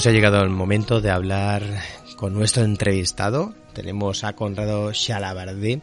Pues 0.00 0.06
ha 0.06 0.12
llegado 0.12 0.42
el 0.42 0.48
momento 0.48 1.02
de 1.02 1.10
hablar 1.10 1.62
con 2.16 2.32
nuestro 2.32 2.64
entrevistado. 2.64 3.52
Tenemos 3.74 4.24
a 4.24 4.32
Conrado 4.32 4.94
Xalabardé, 4.94 5.82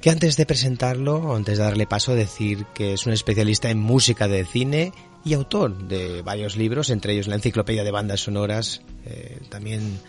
que 0.00 0.10
antes 0.10 0.36
de 0.36 0.46
presentarlo, 0.46 1.32
antes 1.32 1.56
de 1.56 1.62
darle 1.62 1.86
paso, 1.86 2.16
decir 2.16 2.66
que 2.74 2.94
es 2.94 3.06
un 3.06 3.12
especialista 3.12 3.70
en 3.70 3.78
música 3.78 4.26
de 4.26 4.44
cine 4.44 4.90
y 5.24 5.34
autor 5.34 5.86
de 5.86 6.22
varios 6.22 6.56
libros, 6.56 6.90
entre 6.90 7.12
ellos 7.12 7.28
la 7.28 7.36
enciclopedia 7.36 7.84
de 7.84 7.92
bandas 7.92 8.22
sonoras, 8.22 8.82
eh, 9.04 9.38
también 9.48 10.00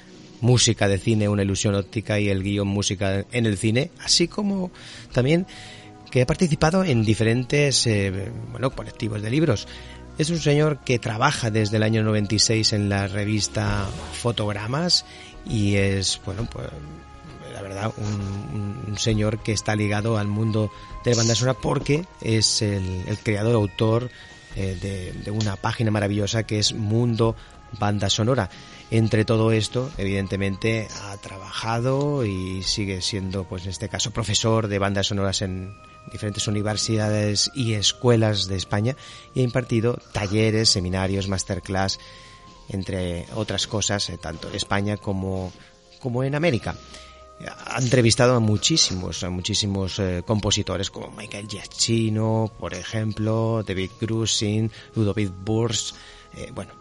música 0.41 0.87
de 0.87 0.97
cine, 0.97 1.29
una 1.29 1.43
ilusión 1.43 1.75
óptica 1.75 2.19
y 2.19 2.29
el 2.29 2.41
guion 2.41 2.67
música 2.67 3.23
en 3.31 3.45
el 3.45 3.59
cine, 3.59 3.91
así 3.99 4.27
como 4.27 4.71
también 5.11 5.45
que 6.09 6.23
ha 6.23 6.25
participado 6.25 6.83
en 6.83 7.03
diferentes 7.03 7.85
eh, 7.85 8.31
bueno, 8.51 8.71
colectivos 8.71 9.21
de 9.21 9.29
libros. 9.29 9.67
Es 10.17 10.31
un 10.31 10.39
señor 10.39 10.79
que 10.79 10.97
trabaja 10.97 11.51
desde 11.51 11.77
el 11.77 11.83
año 11.83 12.03
96 12.03 12.73
en 12.73 12.89
la 12.89 13.07
revista 13.07 13.87
Fotogramas 14.13 15.05
y 15.45 15.75
es, 15.75 16.19
bueno, 16.25 16.47
pues 16.51 16.67
la 17.53 17.61
verdad, 17.61 17.91
un, 17.97 18.97
señor 18.97 19.43
que 19.43 19.51
está 19.51 19.75
ligado 19.75 20.17
al 20.17 20.27
mundo 20.27 20.71
de 21.05 21.11
la 21.11 21.17
banda 21.17 21.35
sonora 21.35 21.59
porque 21.61 22.05
es 22.21 22.63
el, 22.63 23.05
creador, 23.21 23.53
autor 23.53 24.09
eh, 24.55 25.13
de 25.23 25.29
una 25.29 25.55
página 25.55 25.91
maravillosa 25.91 26.43
que 26.43 26.57
es 26.57 26.73
Mundo 26.73 27.35
Banda 27.79 28.09
Sonora. 28.09 28.49
Entre 28.89 29.25
todo 29.25 29.51
esto, 29.51 29.91
evidentemente, 29.97 30.87
ha 31.03 31.17
trabajado 31.17 32.25
y 32.25 32.63
sigue 32.63 33.01
siendo, 33.01 33.43
pues 33.43 33.63
en 33.65 33.71
este 33.71 33.89
caso, 33.89 34.11
profesor 34.11 34.67
de 34.67 34.79
bandas 34.79 35.07
sonoras 35.07 35.41
en 35.41 35.75
diferentes 36.11 36.47
universidades 36.47 37.51
y 37.53 37.73
escuelas 37.73 38.47
de 38.47 38.55
España 38.55 38.95
y 39.33 39.41
ha 39.41 39.43
impartido 39.43 39.99
talleres, 40.13 40.69
seminarios, 40.69 41.27
masterclass, 41.27 41.99
entre 42.69 43.25
otras 43.35 43.67
cosas, 43.67 44.09
eh, 44.09 44.17
tanto 44.17 44.49
en 44.49 44.55
España 44.55 44.97
como, 44.97 45.51
como 45.99 46.23
en 46.23 46.35
América. 46.35 46.75
Ha 47.45 47.79
entrevistado 47.79 48.35
a 48.35 48.39
muchísimos, 48.39 49.23
a 49.23 49.29
muchísimos 49.29 49.99
eh, 49.99 50.23
compositores 50.25 50.89
como 50.89 51.11
Michael 51.11 51.47
Giacchino, 51.47 52.51
por 52.57 52.73
ejemplo, 52.73 53.63
David 53.67 53.91
Grusin, 54.01 54.71
Ludovic 54.95 55.31
Burs, 55.43 55.93
eh, 56.35 56.51
bueno, 56.53 56.71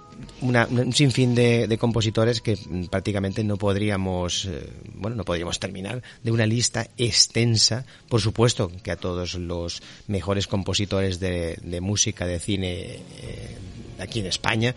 una, 0.41 0.67
un 0.67 0.93
sinfín 0.93 1.35
de, 1.35 1.67
de, 1.67 1.79
compositores 1.79 2.41
que 2.41 2.59
prácticamente 2.91 3.45
no 3.45 3.57
podríamos, 3.57 4.47
eh, 4.47 4.71
bueno, 4.95 5.17
no 5.17 5.25
podríamos 5.25 5.59
terminar 5.59 6.03
de 6.23 6.31
una 6.31 6.47
lista 6.47 6.89
extensa. 6.97 7.85
Por 8.09 8.21
supuesto 8.21 8.71
que 8.83 8.91
a 8.91 8.97
todos 8.97 9.35
los 9.35 9.83
mejores 10.07 10.47
compositores 10.47 11.21
de, 11.21 11.59
de 11.63 11.81
música, 11.81 12.27
de 12.27 12.39
cine 12.39 13.01
eh, 13.23 13.57
aquí 13.99 14.21
en 14.21 14.27
España. 14.27 14.75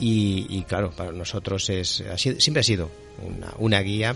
Y, 0.00 0.62
claro, 0.68 0.92
para 0.92 1.10
nosotros 1.10 1.68
es, 1.70 2.02
ha 2.02 2.16
sido, 2.16 2.38
siempre 2.38 2.60
ha 2.60 2.62
sido 2.62 2.88
una 3.58 3.80
guía 3.80 4.14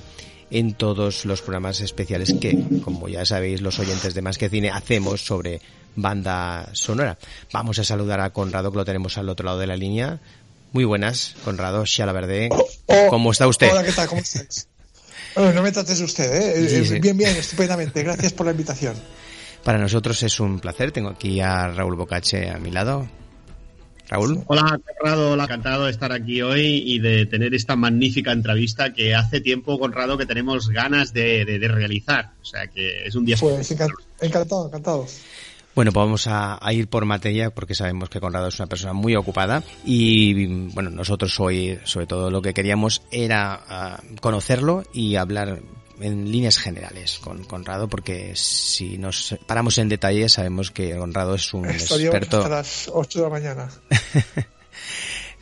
en 0.53 0.75
todos 0.75 1.25
los 1.25 1.41
programas 1.41 1.81
especiales 1.81 2.35
que, 2.39 2.63
como 2.85 3.09
ya 3.09 3.25
sabéis, 3.25 3.63
los 3.63 3.79
oyentes 3.79 4.13
de 4.13 4.21
Más 4.21 4.37
que 4.37 4.51
Cine 4.51 4.71
hacemos 4.71 5.25
sobre 5.25 5.61
banda 5.97 6.69
sonora. 6.73 7.17
Vamos 7.53 7.79
a 7.79 7.85
saludar 7.85 8.21
a 8.21 8.31
Conrado, 8.31 8.71
que 8.71 8.77
lo 8.77 8.85
tenemos 8.85 9.17
al 9.17 9.31
otro 9.31 9.47
lado 9.47 9.59
de 9.59 9.67
la 9.67 9.77
línea. 9.77 10.21
Muy 10.73 10.85
buenas, 10.85 11.35
Conrado 11.45 11.85
Xalaverde. 11.87 12.51
Oh, 12.53 12.67
oh, 12.87 13.07
¿Cómo 13.09 13.33
está 13.33 13.49
usted? 13.49 13.71
Hola, 13.73 13.83
¿qué 13.83 13.93
tal? 13.93 14.07
¿Cómo 14.07 14.21
estáis? 14.21 14.69
Bueno, 15.35 15.55
no 15.55 15.63
me 15.63 15.73
trates 15.73 15.99
usted, 15.99 16.31
¿eh? 16.31 16.69
Sí, 16.69 16.85
sí. 16.85 17.01
Bien, 17.01 17.17
bien, 17.17 17.35
estupendamente. 17.35 18.03
Gracias 18.03 18.35
por 18.35 18.45
la 18.45 18.53
invitación. 18.53 18.95
Para 19.65 19.79
nosotros 19.79 20.23
es 20.23 20.39
un 20.41 20.61
placer. 20.61 20.93
Tengo 20.93 21.09
aquí 21.09 21.41
a 21.41 21.69
Raúl 21.69 21.97
Bocache 21.97 22.51
a 22.51 22.59
mi 22.59 22.71
lado. 22.71 23.09
Raúl. 24.13 24.45
Hola, 24.47 24.79
Conrado. 24.99 25.33
Hola, 25.33 25.45
encantado 25.45 25.85
de 25.87 25.91
estar 25.91 26.13
aquí 26.13 26.43
hoy 26.43 26.83
y 26.85 26.99
de 26.99 27.25
tener 27.25 27.55
esta 27.55 27.77
magnífica 27.77 28.33
entrevista 28.33 28.93
que 28.93 29.15
hace 29.15 29.41
tiempo, 29.41 29.79
Conrado, 29.79 30.19
que 30.19 30.27
tenemos 30.27 30.69
ganas 30.69 31.15
de, 31.15 31.47
de, 31.47 31.59
de 31.59 31.69
realizar. 31.69 32.33
O 32.43 32.45
sea 32.45 32.67
que 32.67 33.07
es 33.07 33.15
un 33.15 33.25
día. 33.25 33.37
Pues 33.41 33.71
encantado, 34.21 34.67
encantado. 34.67 35.07
Bueno, 35.75 35.91
pues 35.91 36.05
vamos 36.05 36.27
a, 36.27 36.59
a, 36.61 36.73
ir 36.75 36.89
por 36.89 37.07
materia 37.07 37.49
porque 37.49 37.75
sabemos 37.75 38.11
que 38.11 38.21
Conrado 38.21 38.49
es 38.49 38.59
una 38.59 38.67
persona 38.67 38.93
muy 38.93 39.17
ocupada 39.17 39.63
y 39.87 40.69
bueno, 40.73 40.91
nosotros 40.91 41.41
hoy 41.41 41.79
sobre 41.85 42.07
todo 42.07 42.31
lo 42.31 42.43
que 42.43 42.53
queríamos 42.53 43.01
era 43.11 43.99
uh, 44.03 44.17
conocerlo 44.21 44.83
y 44.93 45.17
hablar 45.17 45.63
en 46.03 46.31
líneas 46.31 46.59
generales 46.59 47.19
con 47.19 47.45
Conrado 47.45 47.89
porque 47.89 48.33
si 48.35 48.99
nos 48.99 49.37
paramos 49.47 49.79
en 49.79 49.89
detalle 49.89 50.29
sabemos 50.29 50.71
que 50.71 50.97
Conrado 50.97 51.35
es 51.35 51.55
un 51.55 51.67
Estoy 51.67 52.05
experto 52.05 52.39
hasta 52.39 52.49
las 52.49 52.91
8 52.93 53.19
de 53.19 53.25
la 53.25 53.31
mañana. 53.31 53.71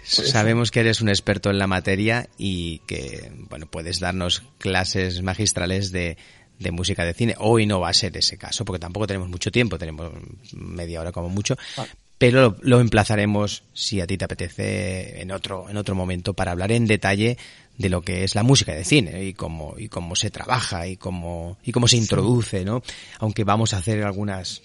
Sabemos 0.03 0.73
que 0.73 0.81
eres 0.81 1.01
un 1.01 1.09
experto 1.09 1.51
en 1.51 1.59
la 1.59 1.69
materia 1.69 2.29
y 2.37 2.81
que, 2.81 3.31
bueno, 3.49 3.67
puedes 3.67 4.01
darnos 4.01 4.43
clases 4.59 5.23
magistrales 5.23 5.93
de, 5.93 6.17
de 6.59 6.71
música 6.73 7.05
de 7.05 7.15
cine. 7.15 7.35
Hoy 7.39 7.67
no 7.67 7.81
va 7.81 7.91
a 7.91 7.95
ser 7.95 8.17
ese 8.17 8.37
caso, 8.37 8.65
porque 8.65 8.81
tampoco 8.81 9.07
tenemos 9.07 9.29
mucho 9.29 9.53
tiempo, 9.53 9.79
tenemos 9.79 10.13
media 10.53 11.01
hora 11.01 11.13
como 11.13 11.29
mucho, 11.29 11.57
ah. 11.77 11.87
pero 12.19 12.41
lo, 12.41 12.57
lo, 12.61 12.81
emplazaremos, 12.81 13.63
si 13.73 14.01
a 14.01 14.07
ti 14.07 14.19
te 14.19 14.25
apetece, 14.25 15.21
en 15.21 15.31
otro, 15.31 15.71
en 15.71 15.77
otro 15.77 15.95
momento 15.95 16.35
para 16.35 16.53
hablar 16.53 16.73
en 16.73 16.87
detalle 16.87 17.39
de 17.81 17.89
lo 17.89 18.03
que 18.03 18.25
es 18.25 18.35
la 18.35 18.43
música 18.43 18.75
de 18.75 18.85
cine 18.85 19.25
y 19.25 19.33
cómo, 19.33 19.75
y 19.79 19.89
cómo 19.89 20.15
se 20.15 20.31
trabaja 20.31 20.87
y 20.87 20.99
cómo, 20.99 21.57
y 21.65 21.73
cómo 21.73 21.89
se 21.89 21.97
introduce, 21.97 22.63
¿no? 22.63 22.83
Aunque 23.21 23.43
vamos 23.43 23.73
a 23.73 23.79
hacer 23.79 24.05
algunas 24.05 24.61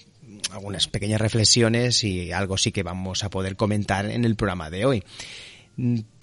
algunas 0.51 0.87
pequeñas 0.87 1.21
reflexiones 1.21 2.03
y 2.03 2.33
algo 2.33 2.57
sí 2.57 2.71
que 2.71 2.83
vamos 2.83 3.23
a 3.23 3.29
poder 3.29 3.55
comentar 3.55 4.05
en 4.05 4.25
el 4.25 4.35
programa 4.35 4.69
de 4.69 4.85
hoy. 4.85 5.03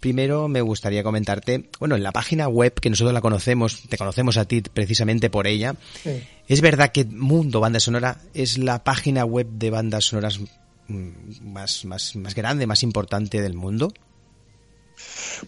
Primero 0.00 0.48
me 0.48 0.60
gustaría 0.60 1.02
comentarte, 1.02 1.70
bueno, 1.80 1.96
en 1.96 2.02
la 2.02 2.12
página 2.12 2.46
web 2.48 2.74
que 2.74 2.90
nosotros 2.90 3.14
la 3.14 3.20
conocemos, 3.22 3.82
te 3.88 3.96
conocemos 3.96 4.36
a 4.36 4.44
ti 4.44 4.60
precisamente 4.60 5.30
por 5.30 5.46
ella, 5.46 5.74
sí. 6.02 6.22
es 6.46 6.60
verdad 6.60 6.92
que 6.92 7.06
Mundo 7.06 7.60
Banda 7.60 7.80
Sonora 7.80 8.18
es 8.34 8.58
la 8.58 8.84
página 8.84 9.24
web 9.24 9.48
de 9.50 9.70
bandas 9.70 10.04
sonoras 10.04 10.40
más, 10.88 11.84
más, 11.86 12.16
más 12.16 12.34
grande, 12.34 12.66
más 12.66 12.82
importante 12.82 13.40
del 13.40 13.54
mundo. 13.54 13.92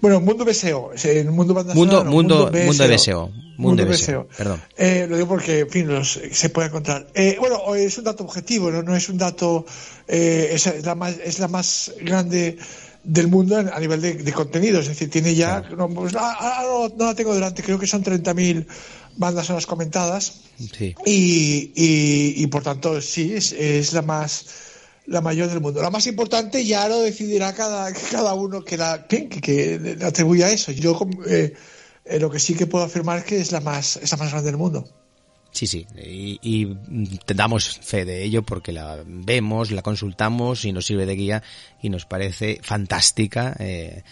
Bueno, 0.00 0.20
Mundo 0.20 0.44
BSO, 0.44 0.92
el 1.04 1.30
Mundo 1.30 1.54
Banda 1.54 1.74
mundo, 1.74 1.92
Sonora, 1.92 2.10
no, 2.10 2.16
mundo, 2.16 2.50
mundo, 2.50 2.66
mundo 2.66 2.88
BSO. 2.88 3.32
Mundo, 3.56 3.86
BSO. 3.86 4.26
Perdón. 4.36 4.62
Eh, 4.76 5.06
lo 5.08 5.16
digo 5.16 5.28
porque, 5.28 5.60
en 5.60 5.70
fin, 5.70 5.86
los, 5.88 6.20
se 6.32 6.48
puede 6.50 6.68
encontrar. 6.68 7.06
Eh, 7.14 7.36
bueno, 7.38 7.74
es 7.74 7.96
un 7.98 8.04
dato 8.04 8.24
objetivo, 8.24 8.70
no, 8.70 8.82
no 8.82 8.96
es 8.96 9.08
un 9.08 9.18
dato, 9.18 9.64
eh, 10.08 10.50
es, 10.52 10.84
la 10.84 10.94
más, 10.94 11.16
es 11.24 11.38
la 11.38 11.48
más 11.48 11.92
grande 12.00 12.58
del 13.04 13.28
mundo 13.28 13.58
a 13.58 13.78
nivel 13.78 14.00
de, 14.00 14.14
de, 14.14 14.32
contenido, 14.32 14.80
es 14.80 14.88
decir, 14.88 15.10
tiene 15.10 15.34
ya, 15.34 15.60
no, 15.60 15.88
pues, 15.88 16.14
ahora 16.16 16.62
no, 16.62 16.88
no, 16.96 17.04
la 17.04 17.14
tengo 17.14 17.34
delante, 17.34 17.62
creo 17.62 17.78
que 17.78 17.86
son 17.86 18.02
30.000 18.02 18.66
bandas 19.16 19.46
sonoras 19.46 19.66
comentadas 19.66 20.40
sí. 20.58 20.94
y, 21.04 21.72
y, 21.74 22.42
y, 22.42 22.46
por 22.46 22.62
tanto 22.62 23.00
sí, 23.02 23.34
es, 23.34 23.52
es, 23.52 23.92
la 23.92 24.02
más 24.02 24.46
la 25.06 25.20
mayor 25.20 25.48
del 25.48 25.60
mundo. 25.60 25.82
La 25.82 25.90
más 25.90 26.06
importante 26.06 26.64
ya 26.64 26.88
lo 26.88 27.00
decidirá 27.00 27.54
cada, 27.54 27.92
cada 28.10 28.34
uno 28.34 28.64
que 28.64 28.76
la, 28.76 29.06
que, 29.06 29.28
que 29.28 29.98
atribuya 30.02 30.50
eso. 30.50 30.72
Yo 30.72 30.98
eh, 31.26 31.54
eh, 32.04 32.20
lo 32.20 32.30
que 32.30 32.38
sí 32.38 32.54
que 32.54 32.66
puedo 32.66 32.84
afirmar 32.84 33.18
es 33.18 33.24
que 33.24 33.40
es 33.40 33.52
la 33.52 33.60
más, 33.60 33.96
es 33.96 34.10
la 34.10 34.16
más 34.16 34.30
grande 34.30 34.50
del 34.50 34.58
mundo. 34.58 34.88
Sí, 35.50 35.68
sí, 35.68 35.86
y, 35.96 36.40
y, 36.42 36.76
damos 37.32 37.78
fe 37.78 38.04
de 38.04 38.24
ello 38.24 38.42
porque 38.42 38.72
la 38.72 39.04
vemos, 39.06 39.70
la 39.70 39.82
consultamos 39.82 40.64
y 40.64 40.72
nos 40.72 40.86
sirve 40.86 41.06
de 41.06 41.14
guía 41.14 41.42
y 41.80 41.90
nos 41.90 42.06
parece 42.06 42.58
fantástica 42.60 43.54
eh, 43.60 44.02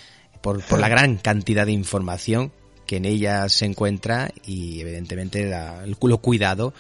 por, 0.41 0.65
por, 0.65 0.79
la 0.79 0.89
gran 0.89 1.17
cantidad 1.17 1.67
de 1.67 1.73
información 1.73 2.53
que 2.87 2.99
en 2.99 3.07
ella 3.07 3.49
se 3.49 3.65
encuentra 3.65 4.33
y 4.47 4.83
evidentemente 4.83 5.45
la, 5.47 5.83
el 5.83 5.97
culo 5.97 6.19
cuidado 6.19 6.75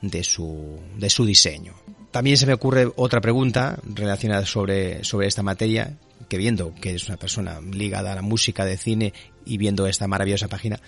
de 0.00 0.24
su, 0.24 0.80
de 0.96 1.10
su 1.10 1.26
diseño. 1.26 1.74
También 2.12 2.36
se 2.36 2.46
me 2.46 2.52
ocurre 2.52 2.92
otra 2.96 3.20
pregunta 3.20 3.78
relacionada 3.82 4.46
sobre, 4.46 5.02
sobre 5.02 5.26
esta 5.26 5.42
materia, 5.42 5.96
que 6.28 6.36
viendo 6.36 6.74
que 6.74 6.94
es 6.94 7.08
una 7.08 7.16
persona 7.16 7.60
ligada 7.60 8.12
a 8.12 8.14
la 8.14 8.22
música 8.22 8.64
de 8.64 8.76
cine 8.76 9.12
y 9.44 9.56
viendo 9.56 9.86
esta 9.86 10.06
maravillosa 10.06 10.48
página, 10.48 10.78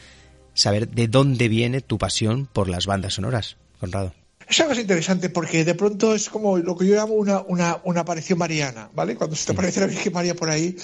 saber 0.53 0.88
de 0.88 1.09
dónde 1.09 1.49
viene 1.49 1.81
tu 1.81 1.99
pasión 1.99 2.47
por 2.47 2.69
las 2.69 2.87
bandas 2.87 3.15
sonoras, 3.15 3.56
Conrado. 3.81 4.24
Es 4.49 4.61
algo 4.61 4.75
interesante 4.75 5.31
porque 5.31 5.64
de 5.64 5.75
pronto 5.75 6.14
es 6.14 6.29
como 6.29 6.58
lo 6.58 6.76
que 6.76 6.87
yo 6.87 6.94
llamo 6.94 7.14
una, 7.14 7.41
una, 7.43 7.81
una 7.85 8.00
aparición 8.00 8.38
mariana, 8.38 8.91
¿vale? 8.94 9.17
Cuando 9.17 9.37
se 9.37 9.46
te 9.46 9.52
aparece 9.52 9.81
la 9.81 9.87
Virgen 9.87 10.12
María 10.12 10.35
por 10.35 10.50
ahí 10.50 10.76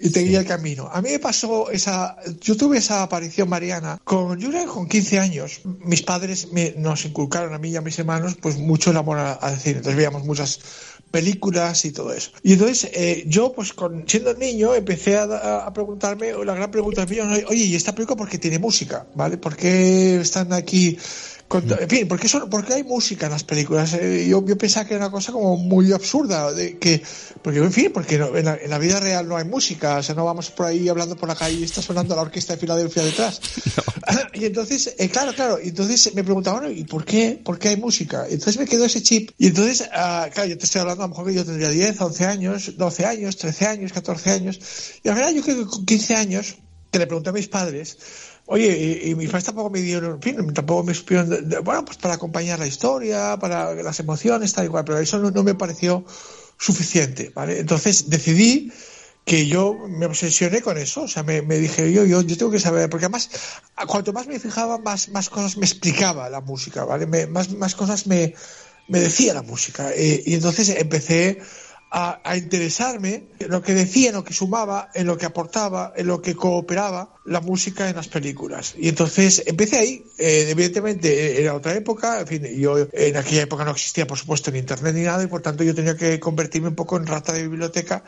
y 0.00 0.10
te 0.10 0.20
guía 0.20 0.40
el 0.40 0.46
camino. 0.46 0.88
A 0.92 1.02
mí 1.02 1.10
me 1.10 1.18
pasó 1.18 1.70
esa, 1.70 2.16
yo 2.40 2.56
tuve 2.56 2.78
esa 2.78 3.02
aparición 3.02 3.48
mariana 3.48 4.00
con, 4.04 4.38
yo 4.38 4.50
con 4.66 4.88
15 4.88 5.18
años. 5.18 5.60
Mis 5.64 6.02
padres 6.02 6.52
me, 6.52 6.74
nos 6.76 7.04
inculcaron 7.04 7.54
a 7.54 7.58
mí 7.58 7.70
y 7.70 7.76
a 7.76 7.80
mis 7.80 7.98
hermanos 7.98 8.36
pues 8.40 8.56
mucho 8.56 8.90
el 8.90 8.96
amor 8.96 9.18
al 9.18 9.58
cine. 9.58 9.78
Entonces 9.78 9.96
veíamos 9.96 10.24
muchas 10.24 10.60
películas 11.10 11.84
y 11.84 11.92
todo 11.92 12.12
eso. 12.12 12.30
Y 12.42 12.52
entonces 12.52 12.90
eh, 12.94 13.24
yo, 13.26 13.52
pues 13.52 13.72
con, 13.72 14.04
siendo 14.06 14.34
niño, 14.34 14.74
empecé 14.74 15.16
a, 15.16 15.66
a, 15.66 15.72
preguntarme, 15.72 16.32
la 16.44 16.54
gran 16.54 16.70
pregunta 16.70 17.02
es, 17.02 17.44
oye, 17.46 17.64
¿y 17.64 17.74
esta 17.74 17.94
película 17.94 18.16
por 18.16 18.28
qué 18.28 18.38
tiene 18.38 18.58
música? 18.58 19.06
¿Vale? 19.14 19.38
¿Por 19.38 19.56
qué 19.56 20.20
están 20.20 20.52
aquí 20.52 20.98
en 21.50 21.88
fin, 21.88 22.06
¿por 22.06 22.20
qué, 22.20 22.28
son, 22.28 22.50
porque 22.50 22.74
hay 22.74 22.84
música 22.84 23.26
en 23.26 23.32
las 23.32 23.42
películas? 23.42 23.94
Eh, 23.94 24.26
yo, 24.28 24.44
yo, 24.44 24.58
pensaba 24.58 24.86
que 24.86 24.94
era 24.94 25.06
una 25.06 25.12
cosa 25.12 25.32
como 25.32 25.56
muy 25.56 25.92
absurda, 25.92 26.52
de 26.52 26.78
que, 26.78 27.02
porque 27.42 27.60
en 27.60 27.72
fin, 27.72 27.90
porque 27.92 28.16
en, 28.16 28.70
la, 28.70 28.78
vida 28.78 29.00
real 29.00 29.26
no 29.26 29.36
hay 29.36 29.44
música, 29.44 29.96
o 29.96 30.02
sea, 30.02 30.14
no 30.14 30.26
vamos 30.26 30.50
por 30.50 30.66
ahí 30.66 30.88
hablando 30.88 31.16
por 31.16 31.28
la 31.28 31.34
calle 31.34 31.56
y 31.56 31.64
está 31.64 31.80
sonando 31.80 32.14
la 32.14 32.22
orquesta 32.22 32.52
de 32.52 32.58
Filadelfia 32.58 33.02
detrás. 33.02 33.40
y 34.34 34.44
entonces, 34.44 34.94
eh, 34.98 35.08
claro, 35.08 35.32
claro, 35.34 35.58
y 35.62 35.68
entonces 35.68 36.14
me 36.14 36.22
preguntaban, 36.22 36.70
¿y 36.76 36.84
por 36.84 37.04
qué? 37.06 37.40
¿Por 37.42 37.58
qué 37.58 37.68
hay 37.68 37.76
música? 37.76 38.26
entonces 38.28 38.58
me 38.58 38.66
quedó 38.66 38.84
ese 38.84 39.02
chip. 39.02 39.30
Y 39.38 39.46
entonces, 39.46 39.82
uh, 39.88 40.30
claro, 40.30 40.44
yo 40.44 40.58
te 40.58 40.66
estoy 40.66 40.82
hablando, 40.82 41.04
a 41.04 41.06
lo 41.06 41.10
mejor 41.10 41.26
que 41.26 41.34
yo 41.34 41.44
tendría 41.46 41.70
10, 41.70 42.00
11 42.00 42.26
años, 42.26 42.76
12 42.76 43.06
años, 43.06 43.36
13 43.38 43.66
años, 43.66 43.92
14 43.92 44.30
años. 44.30 44.60
Y 45.02 45.08
la 45.08 45.14
verdad, 45.14 45.32
yo 45.32 45.42
creo 45.42 45.56
que 45.56 45.64
con 45.64 45.86
15 45.86 46.14
años, 46.14 46.56
que 46.90 46.98
le 46.98 47.06
pregunté 47.06 47.30
a 47.30 47.32
mis 47.32 47.48
padres, 47.48 47.98
Oye, 48.50 49.02
y, 49.04 49.14
mis 49.14 49.28
padres 49.28 49.44
tampoco 49.44 49.68
me 49.68 49.82
dieron, 49.82 50.22
fin, 50.22 50.54
tampoco 50.54 50.82
me 50.82 50.94
supieron, 50.94 51.28
bueno, 51.64 51.84
pues 51.84 51.98
para 51.98 52.14
acompañar 52.14 52.58
la 52.58 52.66
historia, 52.66 53.36
para 53.38 53.74
las 53.74 54.00
emociones, 54.00 54.54
tal 54.54 54.64
y 54.64 54.68
cual, 54.70 54.86
pero 54.86 54.98
eso 54.98 55.18
no, 55.18 55.42
me 55.42 55.54
pareció 55.54 56.02
suficiente, 56.56 57.30
¿vale? 57.34 57.60
Entonces 57.60 58.08
decidí 58.08 58.72
que 59.26 59.46
yo 59.46 59.76
me 59.90 60.06
obsesioné 60.06 60.62
con 60.62 60.78
eso, 60.78 61.02
o 61.02 61.08
sea, 61.08 61.22
me, 61.24 61.42
dije 61.42 61.92
yo, 61.92 62.06
yo, 62.06 62.22
yo 62.22 62.38
tengo 62.38 62.50
que 62.50 62.58
saber, 62.58 62.88
porque 62.88 63.04
además, 63.04 63.28
cuanto 63.86 64.14
más 64.14 64.26
me 64.26 64.40
fijaba, 64.40 64.78
más, 64.78 65.10
más 65.10 65.28
cosas 65.28 65.58
me 65.58 65.66
explicaba 65.66 66.30
la 66.30 66.40
música, 66.40 66.86
¿vale? 66.86 67.06
más, 67.26 67.50
más 67.50 67.74
cosas 67.74 68.06
me, 68.06 68.34
me 68.88 69.00
decía 69.00 69.34
la 69.34 69.42
música. 69.42 69.92
Eh, 69.94 70.22
y 70.24 70.32
entonces 70.32 70.70
empecé 70.70 71.38
a, 71.90 72.36
interesarme 72.36 73.28
en 73.38 73.50
lo 73.50 73.62
que 73.62 73.74
decía, 73.74 74.08
en 74.08 74.16
lo 74.16 74.24
que 74.24 74.34
sumaba, 74.34 74.90
en 74.94 75.06
lo 75.06 75.16
que 75.16 75.26
aportaba, 75.26 75.92
en 75.96 76.06
lo 76.06 76.20
que 76.20 76.34
cooperaba 76.34 77.14
la 77.24 77.40
música 77.40 77.88
en 77.88 77.96
las 77.96 78.08
películas. 78.08 78.74
Y 78.76 78.88
entonces 78.88 79.42
empecé 79.46 79.78
ahí, 79.78 80.04
eh, 80.18 80.48
evidentemente 80.50 81.40
era 81.40 81.54
otra 81.54 81.74
época, 81.74 82.24
yo 82.56 82.76
en 82.92 83.16
aquella 83.16 83.42
época 83.42 83.64
no 83.64 83.70
existía 83.70 84.06
por 84.06 84.18
supuesto 84.18 84.50
ni 84.50 84.58
internet 84.58 84.94
ni 84.94 85.02
nada 85.02 85.22
y 85.22 85.26
por 85.26 85.42
tanto 85.42 85.64
yo 85.64 85.74
tenía 85.74 85.96
que 85.96 86.20
convertirme 86.20 86.68
un 86.68 86.74
poco 86.74 86.96
en 86.96 87.06
rata 87.06 87.32
de 87.32 87.42
biblioteca 87.42 88.04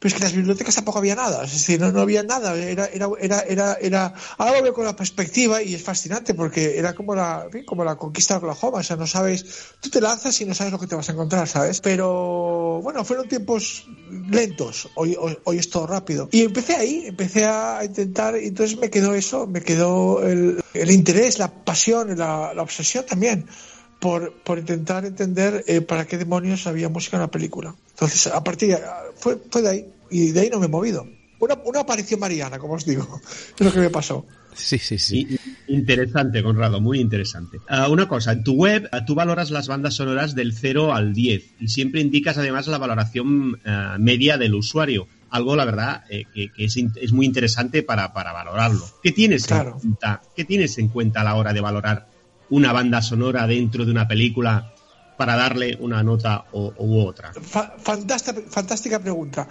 pero 0.00 0.08
es 0.08 0.14
que 0.14 0.18
en 0.20 0.24
las 0.24 0.34
bibliotecas 0.34 0.74
tampoco 0.74 0.98
había 0.98 1.14
nada, 1.14 1.44
es 1.44 1.52
decir, 1.52 1.78
no, 1.78 1.92
no 1.92 2.00
había 2.00 2.22
nada, 2.22 2.56
era, 2.56 2.86
era, 2.86 3.08
era, 3.20 3.40
era, 3.42 3.74
era, 3.74 4.14
ahora 4.38 4.56
lo 4.56 4.62
veo 4.62 4.72
con 4.72 4.86
la 4.86 4.96
perspectiva 4.96 5.62
y 5.62 5.74
es 5.74 5.82
fascinante 5.82 6.32
porque 6.32 6.78
era 6.78 6.94
como 6.94 7.14
la, 7.14 7.46
como 7.66 7.84
la 7.84 7.96
conquista 7.96 8.34
de 8.34 8.38
Oklahoma, 8.38 8.78
o 8.78 8.82
sea, 8.82 8.96
no 8.96 9.06
sabes, 9.06 9.44
tú 9.78 9.90
te 9.90 10.00
lanzas 10.00 10.40
y 10.40 10.46
no 10.46 10.54
sabes 10.54 10.72
lo 10.72 10.78
que 10.78 10.86
te 10.86 10.94
vas 10.94 11.06
a 11.10 11.12
encontrar, 11.12 11.46
¿sabes? 11.46 11.82
Pero 11.82 12.80
bueno, 12.82 13.04
fueron 13.04 13.28
tiempos 13.28 13.86
lentos, 14.30 14.88
hoy, 14.94 15.18
hoy, 15.44 15.58
es 15.58 15.68
todo 15.68 15.86
rápido. 15.86 16.30
Y 16.32 16.44
empecé 16.44 16.76
ahí, 16.76 17.04
empecé 17.06 17.44
a 17.44 17.84
intentar, 17.84 18.40
y 18.42 18.46
entonces 18.46 18.78
me 18.78 18.88
quedó 18.88 19.14
eso, 19.14 19.46
me 19.46 19.60
quedó 19.60 20.26
el, 20.26 20.64
el 20.72 20.90
interés, 20.92 21.38
la 21.38 21.48
pasión, 21.62 22.16
la, 22.16 22.54
la 22.54 22.62
obsesión 22.62 23.04
también 23.04 23.46
por, 24.00 24.32
por 24.42 24.58
intentar 24.58 25.04
entender 25.04 25.62
eh, 25.68 25.82
para 25.82 26.06
qué 26.06 26.18
demonios 26.18 26.66
había 26.66 26.88
música 26.88 27.18
en 27.18 27.22
la 27.22 27.30
película. 27.30 27.74
Entonces, 27.90 28.26
a 28.26 28.42
partir 28.42 28.70
de, 28.70 28.78
fue, 29.14 29.38
fue 29.50 29.62
de 29.62 29.68
ahí, 29.68 29.86
y 30.10 30.30
de 30.32 30.40
ahí 30.40 30.50
no 30.50 30.58
me 30.58 30.66
he 30.66 30.70
movido. 30.70 31.06
Una, 31.38 31.54
una 31.64 31.80
aparición 31.80 32.18
mariana, 32.18 32.58
como 32.58 32.74
os 32.74 32.84
digo, 32.84 33.20
es 33.58 33.64
lo 33.64 33.72
que 33.72 33.78
me 33.78 33.90
pasó. 33.90 34.26
Sí, 34.54 34.78
sí, 34.78 34.98
sí. 34.98 35.38
Interesante, 35.68 36.42
Conrado, 36.42 36.80
muy 36.80 36.98
interesante. 36.98 37.58
Uh, 37.70 37.90
una 37.90 38.08
cosa, 38.08 38.32
en 38.32 38.42
tu 38.42 38.54
web 38.54 38.88
uh, 38.92 39.04
tú 39.04 39.14
valoras 39.14 39.50
las 39.50 39.68
bandas 39.68 39.94
sonoras 39.94 40.34
del 40.34 40.52
0 40.52 40.92
al 40.92 41.14
10 41.14 41.44
y 41.60 41.68
siempre 41.68 42.00
indicas 42.00 42.36
además 42.36 42.66
la 42.66 42.78
valoración 42.78 43.54
uh, 43.54 43.98
media 43.98 44.38
del 44.38 44.54
usuario. 44.54 45.06
Algo, 45.30 45.54
la 45.54 45.64
verdad, 45.64 46.02
eh, 46.10 46.24
que, 46.34 46.50
que 46.52 46.64
es, 46.64 46.76
es, 46.76 47.12
muy 47.12 47.24
interesante 47.24 47.84
para, 47.84 48.12
para 48.12 48.32
valorarlo. 48.32 48.84
¿Qué 49.00 49.12
tienes, 49.12 49.46
claro. 49.46 49.74
en 49.74 49.80
cuenta, 49.80 50.22
¿Qué 50.34 50.44
tienes 50.44 50.76
en 50.78 50.88
cuenta 50.88 51.20
a 51.20 51.24
la 51.24 51.36
hora 51.36 51.52
de 51.52 51.60
valorar 51.60 52.09
una 52.50 52.72
banda 52.72 53.00
sonora 53.00 53.46
dentro 53.46 53.84
de 53.84 53.90
una 53.90 54.06
película 54.06 54.72
para 55.16 55.36
darle 55.36 55.76
una 55.80 56.02
nota 56.02 56.46
u, 56.52 56.98
otra? 57.00 57.32
Fantástica, 57.34 58.98
pregunta. 58.98 59.46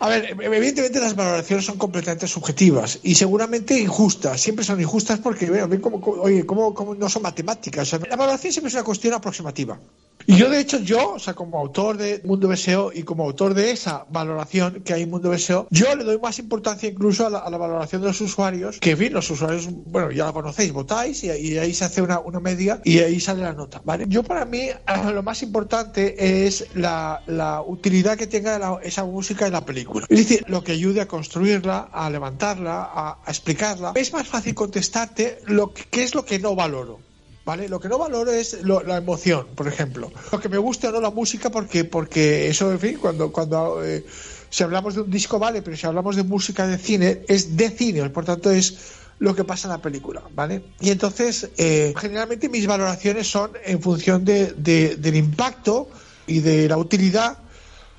A 0.00 0.08
ver, 0.08 0.36
evidentemente 0.40 0.98
las 0.98 1.14
valoraciones 1.14 1.64
son 1.64 1.78
completamente 1.78 2.26
subjetivas 2.26 2.98
y 3.04 3.14
seguramente 3.14 3.78
injustas. 3.78 4.40
Siempre 4.40 4.64
son 4.64 4.80
injustas 4.80 5.20
porque, 5.20 5.48
oye, 5.48 6.44
como 6.44 6.96
no 6.98 7.08
son 7.08 7.22
matemáticas. 7.22 7.92
La 7.92 8.16
valoración 8.16 8.52
siempre 8.52 8.68
es 8.68 8.74
una 8.74 8.82
cuestión 8.82 9.14
aproximativa. 9.14 9.78
Y 10.26 10.36
yo, 10.36 10.50
de 10.50 10.60
hecho, 10.60 10.78
yo, 10.80 11.14
o 11.14 11.18
sea, 11.18 11.34
como 11.34 11.58
autor 11.58 11.96
de 11.96 12.20
Mundo 12.24 12.48
BSO 12.48 12.92
y 12.94 13.02
como 13.02 13.24
autor 13.24 13.54
de 13.54 13.70
esa 13.70 14.06
valoración 14.10 14.82
que 14.82 14.94
hay 14.94 15.02
en 15.02 15.10
Mundo 15.10 15.30
BSO, 15.30 15.66
yo 15.70 15.94
le 15.94 16.04
doy 16.04 16.18
más 16.18 16.38
importancia 16.38 16.88
incluso 16.88 17.26
a 17.26 17.30
la, 17.30 17.48
la 17.50 17.58
valoración 17.58 18.02
de 18.02 18.08
los 18.08 18.20
usuarios, 18.20 18.78
que, 18.78 18.92
en 18.92 18.98
fin, 18.98 19.12
los 19.12 19.28
usuarios, 19.30 19.68
bueno, 19.86 20.10
ya 20.10 20.26
lo 20.26 20.32
conocéis, 20.32 20.72
votáis 20.72 21.24
y, 21.24 21.30
ahí 21.30 21.74
se 21.74 21.84
hace 21.84 22.02
una, 22.02 22.18
una, 22.20 22.40
media 22.40 22.80
y 22.84 22.98
ahí 22.98 23.20
sale 23.20 23.42
la 23.42 23.52
nota, 23.52 23.80
¿vale? 23.84 24.06
Yo, 24.08 24.22
para 24.22 24.44
mí, 24.44 24.68
lo 25.12 25.22
más 25.22 25.42
importante 25.42 26.46
es 26.46 26.66
la, 26.74 27.22
la 27.26 27.62
utilidad 27.62 28.16
que 28.16 28.26
tenga 28.26 28.58
la, 28.58 28.78
esa 28.82 29.04
música 29.04 29.46
en 29.46 29.52
la 29.52 29.64
película. 29.64 30.06
Es 30.08 30.18
decir, 30.18 30.44
lo 30.48 30.64
que 30.64 30.72
ayude 30.72 31.00
a 31.00 31.08
construirla, 31.08 31.88
a 31.92 32.10
levantarla, 32.10 32.82
a, 32.82 33.18
a 33.24 33.30
explicarla. 33.30 33.92
Es 33.94 34.12
más 34.12 34.26
fácil 34.26 34.54
contestarte 34.54 35.40
lo 35.46 35.72
que, 35.72 35.84
qué 35.84 36.02
es 36.02 36.14
lo 36.14 36.24
que 36.24 36.38
no 36.38 36.54
valoro. 36.54 37.11
¿Vale? 37.44 37.68
Lo 37.68 37.80
que 37.80 37.88
no 37.88 37.98
valoro 37.98 38.30
es 38.30 38.62
lo, 38.62 38.82
la 38.82 38.98
emoción, 38.98 39.48
por 39.56 39.66
ejemplo. 39.66 40.12
Lo 40.30 40.40
que 40.40 40.48
me 40.48 40.58
gusta 40.58 40.88
o 40.88 40.92
no 40.92 41.00
la 41.00 41.10
música, 41.10 41.50
porque, 41.50 41.84
porque 41.84 42.48
eso, 42.48 42.70
en 42.70 42.78
fin, 42.78 42.98
cuando, 43.00 43.32
cuando 43.32 43.84
eh, 43.84 44.04
si 44.48 44.62
hablamos 44.62 44.94
de 44.94 45.00
un 45.00 45.10
disco, 45.10 45.38
vale, 45.38 45.60
pero 45.62 45.76
si 45.76 45.86
hablamos 45.86 46.14
de 46.14 46.22
música 46.22 46.66
de 46.66 46.78
cine, 46.78 47.22
es 47.26 47.56
de 47.56 47.70
cine, 47.70 48.08
por 48.10 48.24
tanto 48.24 48.50
es 48.50 48.76
lo 49.18 49.34
que 49.34 49.44
pasa 49.44 49.68
en 49.68 49.72
la 49.72 49.82
película, 49.82 50.22
¿vale? 50.34 50.62
Y 50.80 50.90
entonces, 50.90 51.50
eh, 51.56 51.94
generalmente 51.96 52.48
mis 52.48 52.66
valoraciones 52.66 53.28
son 53.28 53.52
en 53.64 53.80
función 53.80 54.24
de, 54.24 54.52
de, 54.52 54.96
del 54.96 55.16
impacto 55.16 55.88
y 56.26 56.40
de 56.40 56.68
la 56.68 56.76
utilidad 56.76 57.38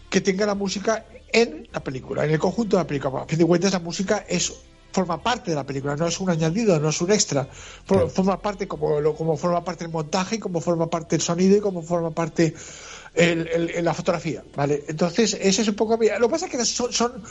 que 0.09 0.21
tenga 0.21 0.45
la 0.45 0.55
música 0.55 1.05
en 1.31 1.67
la 1.71 1.83
película, 1.83 2.23
en 2.23 2.31
el 2.31 2.39
conjunto 2.39 2.77
de 2.77 2.83
la 2.83 2.87
película. 2.87 3.23
A 3.23 3.25
fin 3.25 3.39
de 3.39 3.45
cuentas, 3.45 3.73
la 3.73 3.79
música 3.79 4.25
es 4.29 4.53
forma 4.93 5.21
parte 5.21 5.51
de 5.51 5.55
la 5.55 5.65
película, 5.65 5.95
no 5.95 6.07
es 6.07 6.19
un 6.19 6.29
añadido, 6.29 6.79
no 6.79 6.89
es 6.89 7.01
un 7.01 7.11
extra. 7.11 7.47
For, 7.85 8.09
forma 8.09 8.39
parte 8.39 8.67
como, 8.67 9.01
lo, 9.01 9.15
como 9.15 9.35
forma 9.35 9.63
parte 9.63 9.83
el 9.83 9.89
montaje, 9.89 10.39
como 10.39 10.61
forma 10.61 10.89
parte 10.89 11.15
el 11.15 11.21
sonido 11.21 11.57
y 11.57 11.59
como 11.59 11.81
forma 11.81 12.11
parte 12.11 12.53
el, 13.15 13.47
el, 13.47 13.69
el, 13.71 13.85
la 13.85 13.93
fotografía, 13.93 14.43
¿vale? 14.55 14.83
Entonces, 14.87 15.37
ese 15.41 15.63
es 15.63 15.67
un 15.67 15.75
poco... 15.75 15.97
Lo 15.97 16.27
que 16.27 16.31
pasa 16.31 16.45
es 16.45 16.51
que 16.51 16.63
son, 16.65 16.93
son, 16.93 17.23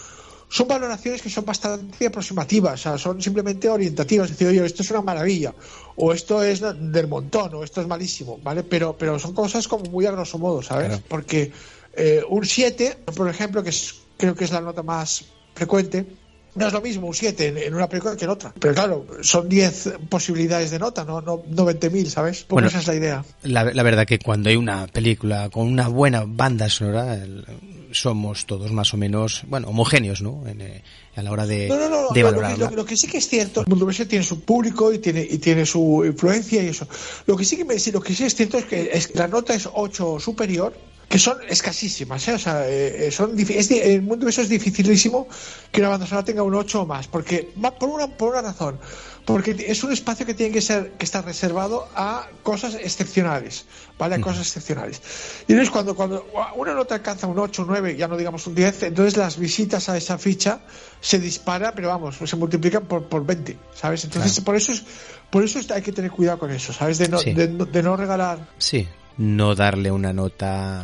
son 0.49 0.69
valoraciones 0.69 1.23
que 1.23 1.31
son 1.31 1.45
bastante 1.45 2.07
aproximativas, 2.07 2.75
o 2.75 2.83
sea, 2.83 2.99
son 2.99 3.23
simplemente 3.23 3.69
orientativas, 3.69 4.31
es 4.31 4.37
decir, 4.37 4.49
oye, 4.49 4.66
esto 4.66 4.83
es 4.83 4.90
una 4.90 5.02
maravilla, 5.02 5.54
o 5.97 6.12
esto 6.12 6.42
es 6.42 6.61
del 6.61 7.07
montón, 7.07 7.54
o 7.54 7.62
esto 7.62 7.81
es 7.81 7.87
malísimo, 7.87 8.38
¿vale? 8.42 8.64
Pero, 8.64 8.97
pero 8.99 9.19
son 9.21 9.35
cosas 9.35 9.69
como 9.69 9.85
muy 9.85 10.04
a 10.04 10.11
grosso 10.11 10.38
modo, 10.38 10.62
¿sabes? 10.62 10.88
Claro. 10.88 11.02
Porque 11.09 11.52
eh, 11.95 12.23
un 12.28 12.45
7, 12.45 12.99
por 13.16 13.28
ejemplo, 13.28 13.62
que 13.62 13.71
es, 13.71 13.95
creo 14.16 14.35
que 14.35 14.45
es 14.45 14.50
la 14.50 14.61
nota 14.61 14.83
más 14.83 15.25
frecuente, 15.54 16.07
no 16.54 16.66
es 16.66 16.73
lo 16.73 16.80
mismo 16.80 17.06
un 17.06 17.14
7 17.14 17.66
en, 17.66 17.75
una 17.75 17.88
película 17.88 18.16
que 18.16 18.25
en 18.25 18.30
otra. 18.30 18.52
Pero 18.59 18.75
claro, 18.75 19.06
son 19.23 19.49
10 19.49 19.94
posibilidades 20.09 20.71
de 20.71 20.78
nota, 20.78 21.04
no, 21.04 21.21
no, 21.21 21.42
no 21.49 21.64
20.000, 21.66 22.06
¿sabes? 22.06 22.44
Porque 22.44 22.54
bueno, 22.54 22.68
esa 22.68 22.78
es 22.78 22.87
la 22.87 22.94
idea. 22.94 23.25
La, 23.42 23.64
la, 23.64 23.82
verdad 23.82 24.06
que 24.06 24.18
cuando 24.18 24.50
hay 24.50 24.56
una 24.56 24.87
película 24.87 25.49
con 25.50 25.66
una 25.66 25.88
buena 25.88 26.25
banda 26.26 26.68
sonora, 26.68 27.14
el, 27.14 27.44
somos 27.92 28.47
todos 28.47 28.73
más 28.73 28.92
o 28.94 28.97
menos, 28.97 29.42
bueno, 29.47 29.68
homogéneos, 29.68 30.23
¿no? 30.23 30.47
En, 30.47 30.61
eh, 30.61 30.82
a 31.14 31.23
la 31.23 31.30
hora 31.30 31.47
de, 31.47 31.68
no, 31.68 31.88
no, 31.88 32.09
de 32.11 32.23
valorarla. 32.23 32.56
Lo, 32.56 32.71
lo, 32.71 32.76
lo, 32.76 32.85
que 32.85 32.97
sí 32.97 33.06
que 33.06 33.18
es 33.18 33.28
cierto, 33.28 33.61
el 33.61 33.66
mundo 33.66 33.87
BS 33.87 34.06
tiene 34.06 34.25
su 34.25 34.40
público 34.40 34.92
y 34.92 34.99
tiene, 34.99 35.26
y 35.28 35.38
tiene 35.38 35.66
su 35.66 36.02
influencia 36.04 36.62
y 36.62 36.68
eso. 36.68 36.87
Lo 37.26 37.37
que 37.37 37.44
sí 37.44 37.56
que 37.56 37.64
me, 37.64 37.76
lo 37.92 38.00
que 38.00 38.14
sí 38.14 38.25
es 38.25 38.35
cierto 38.35 38.59
es 38.59 38.64
que 38.64 38.90
es, 38.92 39.14
la 39.14 39.28
nota 39.28 39.54
es 39.54 39.68
8 39.73 40.18
superior 40.21 40.75
que 41.12 41.19
son 41.19 41.37
escasísimas. 41.47 42.26
¿eh? 42.26 42.33
O 42.33 42.38
sea, 42.38 42.66
eh, 42.66 43.11
son, 43.11 43.38
es, 43.38 43.71
el 43.71 44.00
mundo 44.00 44.26
eso 44.28 44.40
es 44.40 44.49
dificilísimo 44.49 45.28
que 45.71 45.81
una 45.81 45.90
banda 45.90 46.07
sonora 46.07 46.25
tenga 46.25 46.42
un 46.42 46.54
8 46.54 46.81
o 46.81 46.87
más, 46.87 47.07
porque 47.07 47.52
por 47.78 47.90
una, 47.90 48.07
por 48.07 48.31
una 48.31 48.40
razón. 48.40 48.78
Porque 49.26 49.54
es 49.69 49.85
un 49.85 49.92
espacio 49.92 50.25
que 50.25 50.33
tiene 50.33 50.54
que 50.54 50.62
ser 50.62 50.92
que 50.92 51.04
estar 51.04 51.23
reservado 51.23 51.87
a 51.95 52.28
cosas 52.42 52.76
excepcionales, 52.76 53.66
¿vale? 53.99 54.14
A 54.14 54.21
cosas 54.23 54.47
excepcionales. 54.47 55.02
Y 55.47 55.52
entonces 55.52 55.71
cuando, 55.71 55.95
cuando 55.95 56.26
una 56.57 56.73
nota 56.73 56.95
alcanza 56.95 57.26
un 57.26 57.38
8, 57.38 57.61
un 57.61 57.69
9, 57.69 57.95
ya 57.95 58.09
no 58.09 58.16
digamos 58.16 58.47
un 58.47 58.54
10, 58.54 58.85
entonces 58.85 59.19
las 59.19 59.37
visitas 59.37 59.90
a 59.90 59.99
esa 59.99 60.16
ficha 60.16 60.61
se 61.02 61.19
dispara, 61.19 61.75
pero 61.75 61.88
vamos, 61.88 62.16
se 62.25 62.37
multiplican 62.37 62.87
por, 62.87 63.04
por 63.04 63.26
20, 63.26 63.59
¿sabes? 63.75 64.02
Entonces 64.04 64.40
por 64.40 64.57
eso 64.57 64.73
es 64.73 64.83
por 65.28 65.45
eso 65.45 65.61
hay 65.75 65.83
que 65.83 65.92
tener 65.92 66.11
cuidado 66.11 66.38
con 66.38 66.50
eso, 66.50 66.73
¿sabes? 66.73 66.97
De 66.97 67.09
no, 67.09 67.21
de, 67.21 67.49
de 67.49 67.83
no 67.83 67.97
regalar. 67.97 68.49
Sí, 68.57 68.88
no 69.19 69.54
darle 69.54 69.90
una 69.90 70.12
nota 70.12 70.81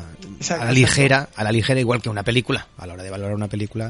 a 0.51 0.65
la 0.65 0.73
ligera, 0.73 1.29
a 1.35 1.45
la 1.45 1.53
ligera 1.53 1.81
igual 1.81 2.01
que 2.01 2.09
una 2.09 2.23
película, 2.23 2.69
a 2.77 2.87
la 2.87 2.95
hora 2.95 3.03
de 3.03 3.11
valorar 3.11 3.35
una 3.35 3.49
película, 3.49 3.89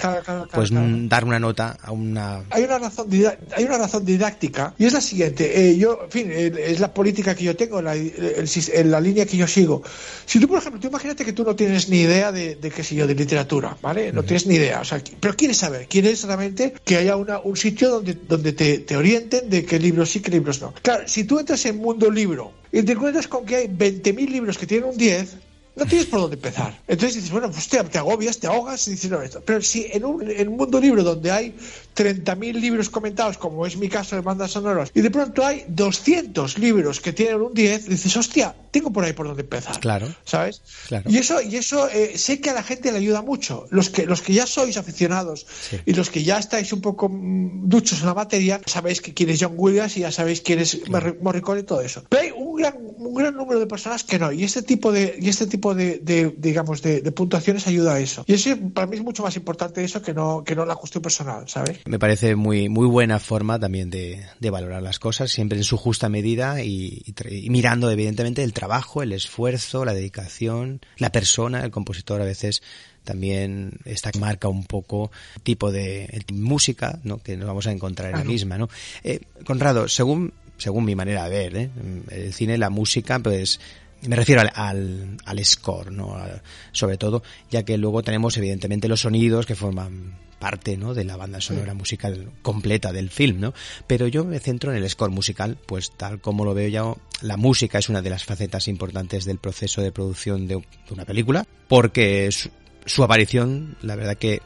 pues 0.52 0.70
dar 0.72 1.24
una 1.24 1.38
nota 1.38 1.76
a 1.82 1.92
una 1.92 2.44
Hay 2.50 2.64
una 2.64 2.78
razón 2.78 3.08
hay 3.56 3.64
una 3.64 3.78
razón 3.78 4.04
didáctica 4.04 4.74
y 4.78 4.86
es 4.86 4.92
la 4.92 5.00
siguiente, 5.00 5.70
eh, 5.70 5.78
yo, 5.78 6.00
en 6.04 6.10
fin, 6.10 6.30
es 6.30 6.80
la 6.80 6.92
política 6.92 7.34
que 7.34 7.44
yo 7.44 7.56
tengo, 7.56 7.82
la, 7.82 7.94
la 7.94 9.00
línea 9.00 9.26
que 9.26 9.36
yo 9.36 9.46
sigo. 9.46 9.82
Si 10.26 10.40
tú, 10.40 10.48
por 10.48 10.58
ejemplo, 10.58 10.80
tú 10.80 10.88
imagínate 10.88 11.24
que 11.24 11.32
tú 11.32 11.44
no 11.44 11.54
tienes 11.56 11.88
ni 11.88 12.00
idea 12.00 12.32
de, 12.32 12.56
de 12.56 12.70
qué 12.70 12.82
sé 12.82 12.94
yo, 12.94 13.06
de 13.06 13.14
literatura, 13.14 13.76
¿vale? 13.82 14.12
No 14.12 14.22
tienes 14.22 14.46
ni 14.46 14.54
idea, 14.54 14.80
o 14.80 14.84
sea, 14.84 15.02
pero 15.20 15.34
quieres 15.34 15.58
saber, 15.58 15.86
quieres 15.88 16.24
realmente 16.24 16.74
que 16.84 16.96
haya 16.96 17.16
una, 17.16 17.40
un 17.40 17.56
sitio 17.56 17.90
donde, 17.90 18.14
donde 18.14 18.52
te, 18.52 18.78
te 18.78 18.96
orienten 18.96 19.48
de 19.50 19.64
qué 19.64 19.78
libros 19.78 20.10
sí, 20.10 20.20
qué 20.20 20.30
libros 20.30 20.60
no. 20.60 20.72
Claro, 20.82 21.06
si 21.06 21.24
tú 21.24 21.38
entras 21.38 21.64
en 21.66 21.78
mundo 21.78 22.10
libro 22.10 22.52
y 22.72 22.82
te 22.82 22.92
encuentras 22.92 23.28
con 23.28 23.44
que 23.44 23.56
hay 23.56 23.66
20.000 23.66 24.28
libros 24.28 24.58
que 24.58 24.66
tienen 24.66 24.90
un 24.90 24.96
10, 24.96 25.36
no 25.76 25.86
tienes 25.86 26.06
por 26.06 26.20
dónde 26.20 26.36
empezar. 26.36 26.76
Entonces 26.88 27.14
dices, 27.14 27.30
bueno, 27.30 27.50
pues 27.50 27.68
te, 27.68 27.78
agobias, 27.98 28.38
te 28.38 28.48
ahogas 28.48 28.86
y 28.88 28.92
dices, 28.92 29.10
no, 29.10 29.22
esto. 29.22 29.40
Pero 29.44 29.62
si 29.62 29.86
en 29.92 30.04
un, 30.04 30.28
en 30.28 30.48
un 30.48 30.56
mundo 30.56 30.80
libro 30.80 31.04
donde 31.04 31.30
hay 31.30 31.54
30.000 31.98 32.52
libros 32.60 32.88
comentados, 32.90 33.38
como 33.38 33.66
es 33.66 33.76
mi 33.76 33.88
caso 33.88 34.14
de 34.14 34.22
bandas 34.22 34.52
sonoras, 34.52 34.90
y 34.94 35.00
de 35.00 35.10
pronto 35.10 35.44
hay 35.44 35.64
200 35.68 36.58
libros 36.58 37.00
que 37.00 37.12
tienen 37.12 37.40
un 37.40 37.52
10, 37.54 37.88
dices, 37.88 38.16
hostia, 38.16 38.54
tengo 38.70 38.92
por 38.92 39.04
ahí 39.04 39.12
por 39.14 39.26
dónde 39.26 39.42
empezar. 39.42 39.80
Claro. 39.80 40.06
¿Sabes? 40.24 40.62
Claro. 40.86 41.10
Y 41.10 41.16
eso, 41.18 41.40
y 41.42 41.56
eso 41.56 41.88
eh, 41.88 42.16
sé 42.16 42.40
que 42.40 42.50
a 42.50 42.54
la 42.54 42.62
gente 42.62 42.92
le 42.92 42.98
ayuda 42.98 43.22
mucho. 43.22 43.66
Los 43.70 43.90
que, 43.90 44.06
los 44.06 44.22
que 44.22 44.32
ya 44.34 44.46
sois 44.46 44.76
aficionados 44.76 45.46
Sí. 45.70 45.78
y 45.86 45.92
los 45.94 46.10
que 46.10 46.22
ya 46.22 46.38
estáis 46.38 46.72
un 46.72 46.80
poco 46.80 47.08
mm, 47.08 47.68
duchos 47.68 48.00
en 48.00 48.06
la 48.06 48.14
materia, 48.14 48.60
sabéis 48.66 49.00
que 49.00 49.12
quién 49.14 49.30
es 49.30 49.38
John 49.42 49.54
Williams 49.56 49.96
y 49.96 50.00
ya 50.00 50.12
sabéis 50.12 50.40
quién 50.40 50.58
es 50.60 50.84
Morri- 50.86 51.16
Morricone 51.20 51.60
y 51.60 51.64
todo 51.64 51.80
eso. 51.80 52.04
Pero 52.08 52.22
hay 52.22 52.30
un 52.36 52.56
gran, 52.56 52.74
un 52.78 53.14
gran 53.14 53.34
número 53.34 53.58
de 53.58 53.66
personas 53.66 54.04
que 54.04 54.18
no. 54.18 54.30
Y 54.32 54.44
este 54.44 54.62
tipo 54.62 54.92
de, 54.92 55.16
y 55.20 55.28
este 55.28 55.46
tipo 55.46 55.74
de, 55.74 55.98
de, 55.98 56.34
digamos, 56.36 56.82
de, 56.82 57.00
de 57.00 57.12
puntuaciones 57.12 57.66
ayuda 57.66 57.94
a 57.94 58.00
eso. 58.00 58.24
Y 58.26 58.34
eso 58.34 58.56
para 58.74 58.86
mí 58.86 58.96
es 58.96 59.02
mucho 59.02 59.22
más 59.22 59.34
importante 59.36 59.82
eso 59.82 60.02
que 60.02 60.12
no, 60.14 60.44
que 60.44 60.54
no 60.54 60.64
la 60.66 60.76
cuestión 60.76 61.02
personal, 61.02 61.48
¿sabes? 61.48 61.78
Me 61.88 61.98
parece 61.98 62.36
muy, 62.36 62.68
muy 62.68 62.86
buena 62.86 63.18
forma 63.18 63.58
también 63.58 63.88
de, 63.90 64.24
de 64.38 64.50
valorar 64.50 64.82
las 64.82 64.98
cosas, 64.98 65.30
siempre 65.30 65.56
en 65.58 65.64
su 65.64 65.76
justa 65.76 66.08
medida 66.08 66.62
y, 66.62 67.02
y 67.30 67.50
mirando 67.50 67.90
evidentemente 67.90 68.42
el 68.44 68.52
trabajo, 68.52 69.02
el 69.02 69.12
esfuerzo, 69.12 69.84
la 69.84 69.94
dedicación, 69.94 70.80
la 70.98 71.10
persona, 71.10 71.64
el 71.64 71.70
compositor 71.70 72.20
a 72.20 72.24
veces 72.24 72.62
también 73.04 73.78
esta 73.86 74.10
marca 74.18 74.48
un 74.48 74.64
poco 74.64 75.10
tipo 75.42 75.72
de 75.72 76.04
el- 76.06 76.34
música 76.34 76.98
¿no? 77.04 77.22
que 77.22 77.36
nos 77.38 77.46
vamos 77.48 77.66
a 77.66 77.72
encontrar 77.72 78.10
en 78.12 78.18
la 78.18 78.24
misma. 78.24 78.58
¿no? 78.58 78.68
Eh, 79.02 79.20
Conrado, 79.46 79.88
según, 79.88 80.34
según 80.58 80.84
mi 80.84 80.94
manera 80.94 81.24
de 81.24 81.30
ver, 81.30 81.56
¿eh? 81.56 81.70
el 82.10 82.34
cine, 82.34 82.58
la 82.58 82.68
música, 82.68 83.18
pues 83.18 83.60
me 84.06 84.16
refiero 84.16 84.40
al, 84.42 84.50
al, 84.54 85.16
al 85.24 85.44
score, 85.44 85.90
¿no? 85.92 86.14
A- 86.14 86.42
sobre 86.72 86.96
todo, 86.98 87.22
ya 87.50 87.64
que 87.64 87.78
luego 87.78 88.02
tenemos 88.02 88.36
evidentemente 88.36 88.88
los 88.88 89.00
sonidos 89.00 89.46
que 89.46 89.54
forman 89.54 90.16
parte, 90.38 90.76
¿no? 90.76 90.94
De 90.94 91.04
la 91.04 91.16
banda 91.16 91.40
sonora 91.40 91.74
musical 91.74 92.30
completa 92.42 92.92
del 92.92 93.10
film, 93.10 93.40
¿no? 93.40 93.54
Pero 93.88 94.06
yo 94.06 94.24
me 94.24 94.38
centro 94.38 94.70
en 94.72 94.82
el 94.82 94.88
score 94.88 95.10
musical, 95.10 95.58
pues 95.66 95.90
tal 95.96 96.20
como 96.20 96.44
lo 96.44 96.54
veo 96.54 96.68
yo, 96.68 96.96
la 97.22 97.36
música 97.36 97.78
es 97.78 97.88
una 97.88 98.02
de 98.02 98.10
las 98.10 98.24
facetas 98.24 98.68
importantes 98.68 99.24
del 99.24 99.38
proceso 99.38 99.82
de 99.82 99.90
producción 99.90 100.46
de, 100.46 100.62
una 100.90 101.04
película, 101.04 101.44
porque 101.66 102.30
su, 102.30 102.50
su 102.86 103.02
aparición, 103.02 103.76
la 103.82 103.96
verdad 103.96 104.16
que 104.16 104.40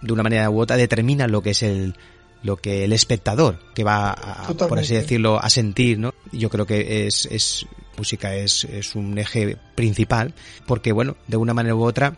de 0.00 0.12
una 0.12 0.24
manera 0.24 0.50
u 0.50 0.60
otra 0.60 0.76
determina 0.76 1.28
lo 1.28 1.42
que 1.42 1.50
es 1.50 1.62
el 1.62 1.94
lo 2.42 2.56
que 2.56 2.82
el 2.82 2.92
espectador 2.92 3.60
que 3.72 3.84
va 3.84 4.10
a, 4.10 4.48
por 4.68 4.80
así 4.80 4.94
decirlo 4.94 5.38
a 5.40 5.48
sentir 5.48 6.00
no 6.00 6.12
yo 6.32 6.50
creo 6.50 6.66
que 6.66 7.06
es, 7.06 7.26
es 7.26 7.66
música 7.96 8.34
es, 8.34 8.64
es 8.64 8.94
un 8.94 9.18
eje 9.18 9.56
principal 9.74 10.34
porque 10.66 10.92
bueno 10.92 11.16
de 11.26 11.36
una 11.36 11.54
manera 11.54 11.74
u 11.74 11.82
otra 11.82 12.16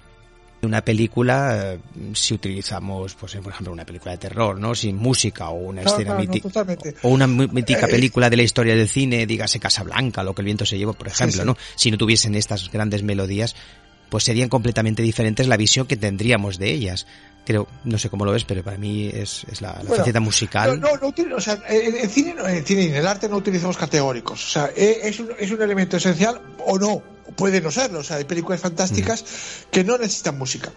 una 0.62 0.83
película 0.83 1.75
eh, 1.75 1.78
si 2.14 2.35
utilizamos 2.35 3.14
pues 3.14 3.35
por 3.35 3.52
ejemplo 3.52 3.73
una 3.73 3.85
película 3.85 4.12
de 4.12 4.19
terror 4.19 4.59
no 4.59 4.75
sin 4.75 4.97
música 4.97 5.50
o 5.50 5.54
una 5.54 5.83
escena 5.83 6.14
no, 6.14 6.21
mítica 6.21 6.66
o 7.02 7.09
una 7.09 7.26
mítica 7.26 7.87
Eh, 7.87 7.90
película 7.90 8.31
de 8.31 8.37
la 8.37 8.43
historia 8.43 8.75
del 8.75 8.88
cine 8.88 9.26
dígase 9.26 9.61
Casablanca 9.61 10.23
lo 10.23 10.35
que 10.35 10.43
el 10.43 10.47
viento 10.47 10.64
se 10.64 10.78
llevó 10.78 10.95
por 10.95 11.09
ejemplo 11.09 11.43
sí. 11.43 11.47
no 11.47 11.57
si 11.76 11.90
no 11.90 11.99
tuviesen 11.99 12.35
estas 12.35 12.71
grandes 12.71 13.02
melodías 13.02 13.54
pues 14.09 14.25
serían 14.25 14.49
completamente 14.49 15.02
diferentes 15.02 15.49
la 15.49 15.57
visión 15.57 15.87
que 15.87 15.97
tendríamos 15.97 16.59
de 16.59 16.71
ellas 16.71 17.07
creo 17.44 17.66
no 17.84 17.98
sé 17.98 18.08
cómo 18.10 18.24
lo 18.24 18.32
ves 18.32 18.44
pero 18.44 18.62
para 18.62 18.78
mí 18.78 19.08
es, 19.12 19.44
es 19.50 19.60
la, 19.60 19.68
la 19.74 19.78
Bueno, 19.80 19.96
faceta 19.96 20.20
musical 20.20 20.80
No, 20.80 20.88
no, 20.96 21.12
no 21.28 21.36
o 21.36 21.40
sea, 21.40 21.58
en 21.68 21.96
el 21.96 22.08
cine, 22.10 22.34
en 22.46 22.64
cine 22.64 22.86
en 22.86 22.94
el 22.96 23.06
arte 23.06 23.28
no 23.28 23.36
utilizamos 23.36 23.76
categóricos. 23.76 24.44
O 24.44 24.50
sea, 24.50 24.70
eh, 24.76 25.00
es 25.04 25.18
un, 25.20 25.30
es 25.38 25.50
un 25.50 25.60
elemento 25.62 25.96
esencial 25.96 26.40
o 26.66 26.78
no. 26.78 27.02
Puede 27.36 27.60
no 27.62 27.70
serlo. 27.70 28.00
O 28.00 28.02
sea, 28.04 28.16
hay 28.18 28.24
películas 28.24 28.60
fantásticas 28.60 29.24
que 29.70 29.82
no 29.82 29.96
necesitan 29.96 30.38
música. 30.38 30.70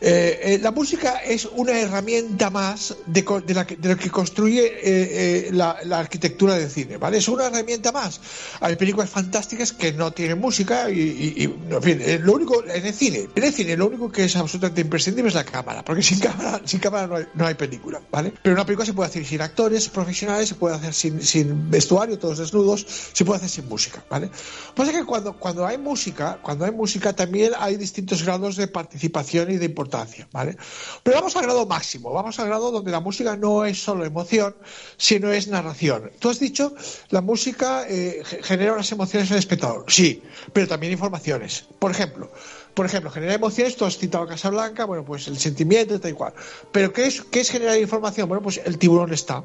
Eh, 0.00 0.38
eh, 0.44 0.58
la 0.62 0.70
música 0.70 1.16
es 1.24 1.46
una 1.46 1.72
herramienta 1.80 2.50
más 2.50 2.94
de, 3.06 3.24
de, 3.46 3.54
la 3.54 3.66
que, 3.66 3.76
de 3.76 3.88
lo 3.88 3.96
que 3.96 4.10
construye 4.10 4.64
eh, 4.66 4.78
eh, 4.84 5.50
la, 5.52 5.78
la 5.84 5.98
arquitectura 6.00 6.54
del 6.56 6.70
cine, 6.70 6.98
¿vale? 6.98 7.18
Es 7.18 7.26
una 7.28 7.46
herramienta 7.46 7.90
más. 7.90 8.20
Hay 8.60 8.76
películas 8.76 9.08
fantásticas 9.08 9.72
que 9.72 9.92
no 9.92 10.12
tienen 10.12 10.38
música 10.38 10.90
y, 10.90 11.00
y- 11.00 11.34
y, 11.44 11.74
en 11.74 11.82
fin, 11.82 11.98
eh, 12.02 12.20
lo 12.22 12.34
único, 12.34 12.62
en 12.64 12.84
el 12.86 12.94
cine, 12.94 13.26
en 13.34 13.42
el 13.42 13.52
cine 13.52 13.76
lo 13.76 13.86
único 13.86 14.12
que 14.12 14.24
es 14.24 14.36
absolutamente 14.36 14.82
imprescindible 14.82 15.30
es 15.30 15.34
la 15.34 15.44
cámara, 15.44 15.82
porque 15.82 16.02
sin 16.14 16.20
cámara, 16.22 16.60
sin 16.64 16.80
cámara 16.80 17.06
no 17.06 17.16
hay, 17.16 17.24
no 17.34 17.46
hay 17.46 17.54
película, 17.54 18.00
¿vale? 18.10 18.32
Pero 18.42 18.54
una 18.54 18.64
película 18.64 18.86
se 18.86 18.92
puede 18.94 19.08
hacer 19.10 19.24
sin 19.24 19.40
actores 19.40 19.88
profesionales, 19.88 20.48
se 20.48 20.54
puede 20.54 20.76
hacer 20.76 20.94
sin, 20.94 21.22
sin 21.22 21.70
vestuario, 21.70 22.18
todos 22.18 22.38
desnudos, 22.38 22.86
se 23.12 23.24
puede 23.24 23.38
hacer 23.38 23.50
sin 23.50 23.68
música, 23.68 24.04
¿vale? 24.08 24.26
Lo 24.26 24.74
pasa 24.74 24.90
es 24.92 24.98
que 24.98 25.04
cuando, 25.04 25.32
cuando 25.34 25.66
hay 25.66 25.78
música, 25.78 26.38
cuando 26.42 26.64
hay 26.64 26.70
música 26.72 27.12
también 27.14 27.52
hay 27.58 27.76
distintos 27.76 28.22
grados 28.22 28.56
de 28.56 28.68
participación 28.68 29.50
y 29.50 29.56
de 29.56 29.64
importancia, 29.66 30.28
¿vale? 30.32 30.56
Pero 31.02 31.16
vamos 31.16 31.34
al 31.36 31.42
grado 31.42 31.66
máximo, 31.66 32.12
vamos 32.12 32.38
al 32.38 32.46
grado 32.46 32.70
donde 32.70 32.90
la 32.90 33.00
música 33.00 33.36
no 33.36 33.64
es 33.64 33.82
solo 33.82 34.04
emoción, 34.04 34.54
sino 34.96 35.32
es 35.32 35.48
narración. 35.48 36.10
Tú 36.18 36.30
has 36.30 36.38
dicho, 36.38 36.74
la 37.10 37.20
música 37.20 37.86
eh, 37.88 38.22
ge- 38.24 38.42
genera 38.42 38.72
unas 38.74 38.90
emociones 38.92 39.28
en 39.30 39.34
el 39.34 39.38
espectador, 39.40 39.84
sí, 39.88 40.22
pero 40.52 40.68
también 40.68 40.92
informaciones. 40.92 41.64
Por 41.78 41.90
ejemplo, 41.90 42.30
por 42.74 42.86
ejemplo, 42.86 43.10
genera 43.10 43.34
emociones, 43.34 43.76
tú 43.76 43.84
has 43.84 43.96
citado 43.96 44.26
Casablanca, 44.26 44.84
bueno, 44.84 45.04
pues 45.04 45.28
el 45.28 45.38
sentimiento, 45.38 46.00
tal 46.00 46.10
y 46.10 46.14
cual. 46.14 46.34
Pero 46.72 46.92
¿qué 46.92 47.06
es, 47.06 47.22
qué 47.22 47.40
es 47.40 47.50
generar 47.50 47.78
información? 47.78 48.28
Bueno, 48.28 48.42
pues 48.42 48.60
el 48.64 48.78
tiburón 48.78 49.12
está. 49.12 49.44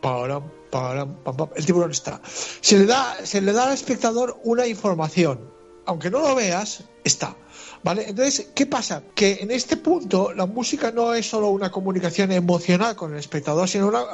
Param, 0.00 0.44
pam, 0.70 1.16
pam, 1.24 1.48
el 1.56 1.66
tiburón 1.66 1.90
está. 1.90 2.20
Se 2.24 2.78
le, 2.78 2.86
da, 2.86 3.16
se 3.24 3.40
le 3.40 3.52
da 3.52 3.66
al 3.66 3.74
espectador 3.74 4.38
una 4.44 4.66
información. 4.66 5.50
Aunque 5.86 6.10
no 6.10 6.20
lo 6.20 6.34
veas, 6.34 6.84
está. 7.02 7.34
¿Vale? 7.82 8.08
Entonces, 8.08 8.48
¿qué 8.54 8.66
pasa? 8.66 9.02
Que 9.14 9.38
en 9.40 9.50
este 9.50 9.76
punto 9.76 10.32
la 10.34 10.46
música 10.46 10.90
no 10.90 11.14
es 11.14 11.26
solo 11.26 11.48
una 11.48 11.70
comunicación 11.70 12.32
emocional 12.32 12.96
con 12.96 13.12
el 13.12 13.18
espectador, 13.18 13.68
sino 13.68 13.88
una, 13.88 14.04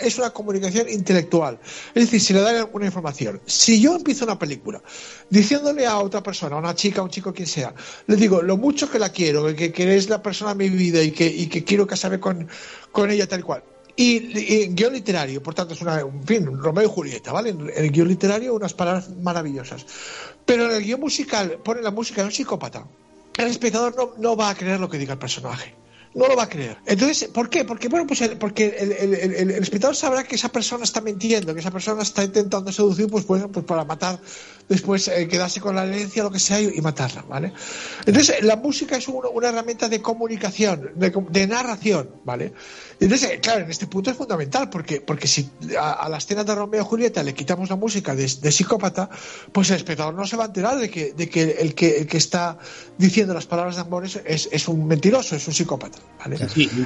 es 0.00 0.18
una 0.18 0.30
comunicación 0.30 0.88
intelectual. 0.88 1.58
Es 1.94 2.04
decir, 2.04 2.20
se 2.20 2.34
le 2.34 2.40
da 2.40 2.68
una 2.72 2.86
información. 2.86 3.40
Si 3.46 3.80
yo 3.80 3.94
empiezo 3.96 4.24
una 4.24 4.38
película 4.38 4.82
diciéndole 5.28 5.86
a 5.86 5.98
otra 5.98 6.22
persona, 6.22 6.56
a 6.56 6.58
una 6.58 6.74
chica, 6.74 7.00
a 7.00 7.04
un 7.04 7.10
chico, 7.10 7.32
quien 7.32 7.48
sea, 7.48 7.74
le 8.06 8.16
digo 8.16 8.42
lo 8.42 8.56
mucho 8.56 8.90
que 8.90 8.98
la 8.98 9.10
quiero, 9.10 9.54
que, 9.54 9.72
que 9.72 10.02
la 10.08 10.22
persona 10.22 10.54
de 10.54 10.70
mi 10.70 10.76
vida 10.76 11.02
y 11.02 11.10
que, 11.10 11.26
y 11.26 11.46
que 11.46 11.64
quiero 11.64 11.86
casarme 11.86 12.18
con, 12.18 12.48
con 12.90 13.10
ella 13.10 13.26
tal 13.26 13.44
cual. 13.44 13.62
Y, 13.94 14.38
y 14.38 14.68
guion 14.68 14.94
literario, 14.94 15.42
por 15.42 15.54
tanto, 15.54 15.74
es 15.74 15.82
una, 15.82 16.02
fin, 16.24 16.46
Romeo 16.46 16.84
y 16.84 16.88
Julieta, 16.88 17.30
¿vale? 17.30 17.50
En 17.50 17.70
el 17.74 17.90
guion 17.90 18.08
literario, 18.08 18.54
unas 18.54 18.72
palabras 18.72 19.10
maravillosas. 19.10 19.84
Pero 20.46 20.64
en 20.64 20.76
el 20.76 20.82
guion 20.82 21.00
musical, 21.00 21.58
pone 21.62 21.82
la 21.82 21.90
música 21.90 22.22
de 22.22 22.28
un 22.28 22.32
psicópata. 22.32 22.86
El 23.36 23.48
espectador 23.48 23.94
no, 23.96 24.14
no 24.18 24.36
va 24.36 24.50
a 24.50 24.54
creer 24.54 24.80
lo 24.80 24.88
que 24.88 24.98
diga 24.98 25.14
el 25.14 25.18
personaje. 25.18 25.81
No 26.14 26.26
lo 26.26 26.36
va 26.36 26.44
a 26.44 26.48
creer. 26.48 26.78
Entonces, 26.86 27.28
¿por 27.28 27.48
qué? 27.48 27.64
Porque, 27.64 27.88
bueno, 27.88 28.06
pues 28.06 28.22
porque 28.38 28.76
el, 28.78 29.50
espectador 29.50 29.96
sabrá 29.96 30.24
que 30.24 30.36
esa 30.36 30.50
persona 30.50 30.84
está 30.84 31.00
mintiendo, 31.00 31.54
que 31.54 31.60
esa 31.60 31.70
persona 31.70 32.02
está 32.02 32.24
intentando 32.24 32.72
seducir, 32.72 33.08
pues, 33.08 33.24
pues, 33.24 33.44
pues 33.52 33.64
para 33.64 33.84
matar, 33.84 34.20
después 34.68 35.08
eh, 35.08 35.28
quedarse 35.28 35.60
con 35.60 35.74
la 35.74 35.84
herencia, 35.84 36.22
lo 36.22 36.30
que 36.30 36.38
sea, 36.38 36.60
y, 36.60 36.80
matarla, 36.80 37.22
¿vale? 37.22 37.52
Entonces, 38.06 38.42
la 38.42 38.56
música 38.56 38.96
es 38.96 39.08
una 39.08 39.48
herramienta 39.48 39.88
de 39.88 40.02
comunicación, 40.02 40.92
de, 40.96 41.46
narración, 41.46 42.10
¿vale? 42.24 42.52
Entonces, 43.00 43.38
claro, 43.40 43.64
en 43.64 43.70
este 43.70 43.86
punto 43.86 44.10
es 44.10 44.16
fundamental, 44.16 44.70
porque, 44.70 45.00
porque 45.00 45.26
si 45.26 45.50
a, 45.78 46.08
la 46.08 46.18
escena 46.18 46.44
de 46.44 46.54
Romeo 46.54 46.82
y 46.82 46.84
Julieta 46.84 47.22
le 47.22 47.34
quitamos 47.34 47.70
la 47.70 47.76
música 47.76 48.14
de, 48.14 48.28
psicópata, 48.28 49.08
pues 49.52 49.70
el 49.70 49.76
espectador 49.76 50.14
no 50.14 50.26
se 50.26 50.36
va 50.36 50.44
a 50.44 50.46
enterar 50.46 50.78
de 50.78 50.90
que, 50.90 51.12
de 51.12 51.28
que, 51.28 51.42
el, 51.60 51.74
que 51.74 51.98
el 51.98 52.06
que 52.06 52.16
está 52.16 52.58
diciendo 52.98 53.34
las 53.34 53.46
palabras 53.46 53.76
de 53.76 53.82
amor 53.82 54.04
es, 54.04 54.16
es, 54.24 54.68
un 54.68 54.86
mentiroso, 54.86 55.36
es 55.36 55.46
un 55.46 55.54
psicópata. 55.54 55.98
¿Vale? 56.18 56.36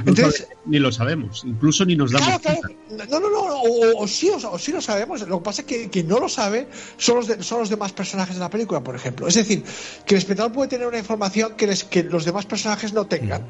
Entonces, 0.06 0.48
ni 0.64 0.78
lo 0.78 0.90
sabemos, 0.92 1.42
incluso 1.44 1.84
ni 1.84 1.96
nos 1.96 2.12
damos 2.12 2.40
cuenta. 2.40 2.68
No, 3.10 3.20
no, 3.20 3.30
no, 3.30 3.62
o, 3.62 4.08
sí, 4.08 4.30
o, 4.30 4.58
sí 4.58 4.72
lo 4.72 4.80
sabemos. 4.80 5.26
Lo 5.28 5.38
que 5.38 5.44
pasa 5.44 5.62
es 5.62 5.66
que 5.66 5.90
quien 5.90 6.08
no 6.08 6.18
lo 6.18 6.28
sabe 6.28 6.68
son 6.96 7.16
los, 7.16 7.46
son 7.46 7.60
los 7.60 7.68
demás 7.68 7.92
personajes 7.92 8.36
de 8.36 8.40
la 8.40 8.50
película, 8.50 8.82
por 8.82 8.94
ejemplo. 8.94 9.28
Es 9.28 9.34
decir, 9.34 9.62
que 10.06 10.14
el 10.14 10.18
espectador 10.18 10.52
puede 10.52 10.68
tener 10.68 10.86
una 10.86 10.98
información 10.98 11.54
que, 11.56 11.66
les, 11.66 11.84
que 11.84 12.02
los 12.02 12.24
demás 12.24 12.46
personajes 12.46 12.92
no 12.92 13.06
tengan. 13.06 13.46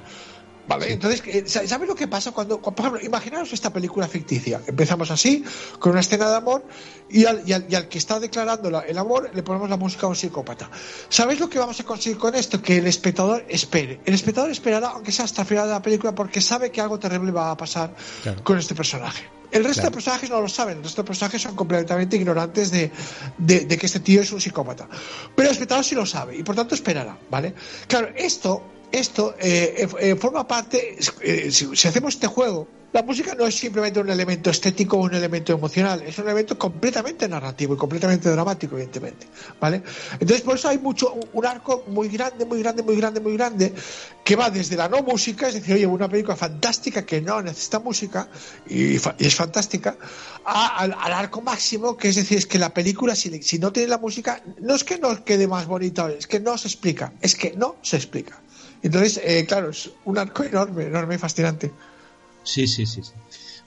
Vale, 0.69 0.93
entonces, 0.93 1.23
eh, 1.27 1.45
¿sabes 1.47 1.89
lo 1.89 1.95
que 1.95 2.09
pasa 2.09 2.33
cuando, 2.33 2.61
por 2.61 2.75
ejemplo, 2.79 3.01
imaginaros 3.05 3.53
esta 3.53 3.73
película 3.73 4.09
ficticia? 4.09 4.61
Empezamos 4.67 5.11
así, 5.11 5.45
con 5.79 5.93
una 5.93 6.01
escena 6.01 6.29
de 6.29 6.37
amor, 6.37 6.65
y 7.09 7.25
al, 7.25 7.43
y 7.47 7.53
al, 7.53 7.89
que 7.89 7.99
está 7.99 8.19
declarando 8.19 8.69
el 8.83 8.99
amor 8.99 9.31
le 9.33 9.43
ponemos 9.43 9.71
la 9.71 9.77
música 9.77 10.07
a 10.07 10.09
un 10.09 10.17
psicópata. 10.17 10.69
¿Sabéis 11.09 11.39
lo 11.41 11.49
que 11.49 11.59
vamos 11.59 11.79
a 11.79 11.85
conseguir 11.85 12.19
con 12.19 12.35
esto? 12.35 12.61
Que 12.61 12.79
el 12.79 12.87
espectador 12.87 13.45
espere. 13.49 14.01
El 14.05 14.15
espectador 14.15 14.51
esperará, 14.51 14.89
aunque 14.89 15.13
sea 15.13 15.25
hasta 15.25 15.43
el 15.43 15.49
final 15.49 15.67
de 15.67 15.73
la 15.73 15.83
película, 15.83 16.15
porque 16.15 16.41
sabe 16.41 16.71
que 16.71 16.81
algo 16.81 16.99
terrible 16.99 17.31
va 17.31 17.53
a 17.53 17.57
pasar 17.57 17.95
con 18.43 18.59
este 18.59 18.75
personaje. 18.75 19.37
El 19.51 19.65
resto 19.65 19.83
de 19.83 19.91
personajes 19.91 20.29
no 20.29 20.41
lo 20.41 20.49
saben, 20.49 20.79
el 20.79 20.83
resto 20.83 21.03
de 21.03 21.07
personajes 21.07 21.41
son 21.41 21.55
completamente 21.55 22.17
ignorantes 22.17 22.71
de, 22.71 22.91
de, 23.39 23.79
que 23.79 23.87
este 23.87 24.01
tío 24.01 24.21
es 24.21 24.33
un 24.33 24.41
psicópata. 24.41 24.89
Pero 25.35 25.49
el 25.49 25.53
espectador 25.53 25.85
sí 25.85 25.95
lo 25.95 26.05
sabe 26.05 26.37
y 26.37 26.43
por 26.43 26.57
tanto 26.57 26.75
esperará, 26.75 27.17
¿vale? 27.31 27.55
Claro, 27.87 28.09
esto 28.17 28.63
esto 28.93 29.35
eh, 29.39 29.89
eh, 30.01 30.17
forma 30.17 30.47
parte, 30.47 30.97
eh, 31.21 31.51
si, 31.51 31.89
hacemos 31.89 32.15
este 32.15 32.27
juego, 32.27 32.69
la 32.93 33.03
música 33.03 33.35
no 33.35 33.47
es 33.47 33.55
simplemente 33.55 34.01
un 34.01 34.09
elemento 34.09 34.49
estético 34.49 34.97
o 34.97 35.03
un 35.03 35.15
elemento 35.15 35.53
emocional, 35.53 36.01
es 36.01 36.17
un 36.19 36.25
elemento 36.25 36.57
completamente 36.57 37.29
narrativo 37.29 37.75
y 37.75 37.77
completamente 37.77 38.31
dramático, 38.31 38.75
evidentemente. 38.77 39.27
¿vale? 39.61 39.83
Entonces, 40.13 40.41
por 40.41 40.55
eso 40.55 40.69
hay 40.69 40.79
mucho, 40.79 41.15
un 41.35 41.45
arco 41.45 41.85
muy 41.89 42.09
grande, 42.09 42.47
muy 42.47 42.63
grande, 42.63 42.83
muy 42.83 42.97
grande, 42.97 43.21
muy 43.21 43.37
grande, 43.37 43.75
que 44.25 44.35
va 44.35 44.49
desde 44.49 44.77
la 44.77 44.89
no 44.89 45.03
música, 45.03 45.49
es 45.49 45.55
decir, 45.55 45.75
oye, 45.75 45.87
una 45.87 46.09
película 46.09 46.37
fantástica 46.37 47.05
que 47.05 47.21
no 47.21 47.43
necesita 47.43 47.81
música 47.81 48.29
y, 48.67 48.97
es 48.97 49.35
fantástica, 49.35 49.99
al, 50.45 50.95
arco 51.13 51.43
máximo, 51.43 51.99
que 51.99 52.09
es 52.09 52.17
decir, 52.17 52.39
es 52.39 52.47
que 52.47 52.59
la 52.59 52.73
película, 52.73 53.15
si, 53.15 53.43
si 53.43 53.59
no 53.59 53.73
tiene 53.73 53.89
la 53.89 53.99
música, 53.99 54.43
no 54.63 54.75
es 54.75 54.85
que 54.85 54.99
no 54.99 55.23
quede 55.23 55.47
más 55.47 55.67
bonita, 55.67 56.11
es 56.11 56.27
que 56.27 56.41
no 56.41 56.57
se 56.57 56.69
explica, 56.69 57.13
es 57.21 57.35
que 57.35 57.53
no 57.53 57.77
se 57.83 57.97
explica. 57.97 58.41
Entonces, 58.87 59.21
eh, 59.25 59.45
claro, 59.47 59.71
es 59.71 59.91
un 60.05 60.17
arco 60.17 60.45
enorme, 60.45 60.85
enorme 60.85 61.17
y 61.17 61.19
fascinante. 61.19 61.73
Sí, 62.45 62.69
sí, 62.69 62.87
sí. 62.87 63.01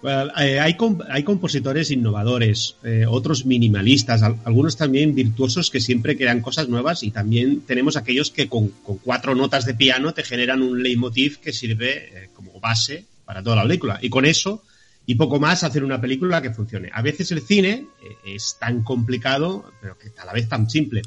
Eh, 0.01 0.59
hay, 0.61 0.77
hay, 1.09 1.23
compositores 1.23 1.91
innovadores, 1.91 2.77
eh, 2.85 3.05
otros 3.05 3.45
minimalistas, 3.45 4.23
algunos 4.23 4.77
también 4.77 5.13
virtuosos 5.13 5.69
que 5.69 5.81
siempre 5.81 6.15
crean 6.15 6.39
cosas 6.39 6.69
nuevas 6.69 7.03
y 7.03 7.11
también 7.11 7.59
tenemos 7.67 7.97
aquellos 7.97 8.31
que 8.31 8.47
con, 8.47 8.69
cuatro 9.03 9.35
notas 9.35 9.65
de 9.65 9.73
piano 9.73 10.13
te 10.13 10.23
generan 10.23 10.61
un 10.61 10.81
leitmotiv 10.81 11.39
que 11.39 11.51
sirve 11.51 12.29
como 12.33 12.57
base 12.61 13.03
para 13.25 13.43
toda 13.43 13.57
la 13.57 13.63
película. 13.63 13.99
Y 14.01 14.09
con 14.09 14.23
eso 14.23 14.63
y 15.05 15.15
poco 15.15 15.38
más 15.38 15.65
hacer 15.65 15.83
una 15.83 15.99
película 15.99 16.41
que 16.41 16.51
funcione. 16.51 16.91
A 16.93 17.01
veces 17.01 17.29
el 17.33 17.41
cine 17.41 17.88
es 18.25 18.55
tan 18.57 18.83
complicado, 18.83 19.69
pero 19.81 19.97
que 19.97 20.11
a 20.17 20.23
la 20.23 20.31
vez 20.31 20.47
tan 20.47 20.69
simple. 20.69 21.01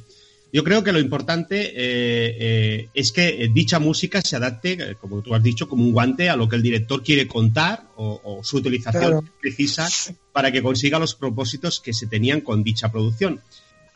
Yo 0.53 0.65
creo 0.65 0.85
que 0.85 0.93
lo 0.93 1.01
importante 1.01 1.63
eh, 1.63 2.37
eh, 2.39 2.89
es 2.93 3.11
que 3.11 3.51
dicha 3.53 3.79
música 3.79 4.21
se 4.21 4.37
adapte, 4.37 4.73
eh, 4.73 4.97
como 5.01 5.23
tú 5.23 5.35
has 5.35 5.43
dicho, 5.43 5.67
como 5.67 5.83
un 5.83 5.93
guante 5.93 6.29
a 6.29 6.37
lo 6.37 6.47
que 6.47 6.57
el 6.57 6.63
director 6.63 7.03
quiere 7.03 7.27
contar 7.27 7.89
o, 7.97 8.41
su 8.43 8.59
utilización 8.59 9.31
precisa 9.41 9.89
para 10.33 10.53
que 10.53 10.63
consiga 10.63 10.99
los 10.99 11.15
propósitos 11.15 11.81
que 11.81 11.95
se 11.95 12.07
tenían 12.07 12.43
con 12.43 12.63
dicha 12.63 12.93
producción. 12.93 13.41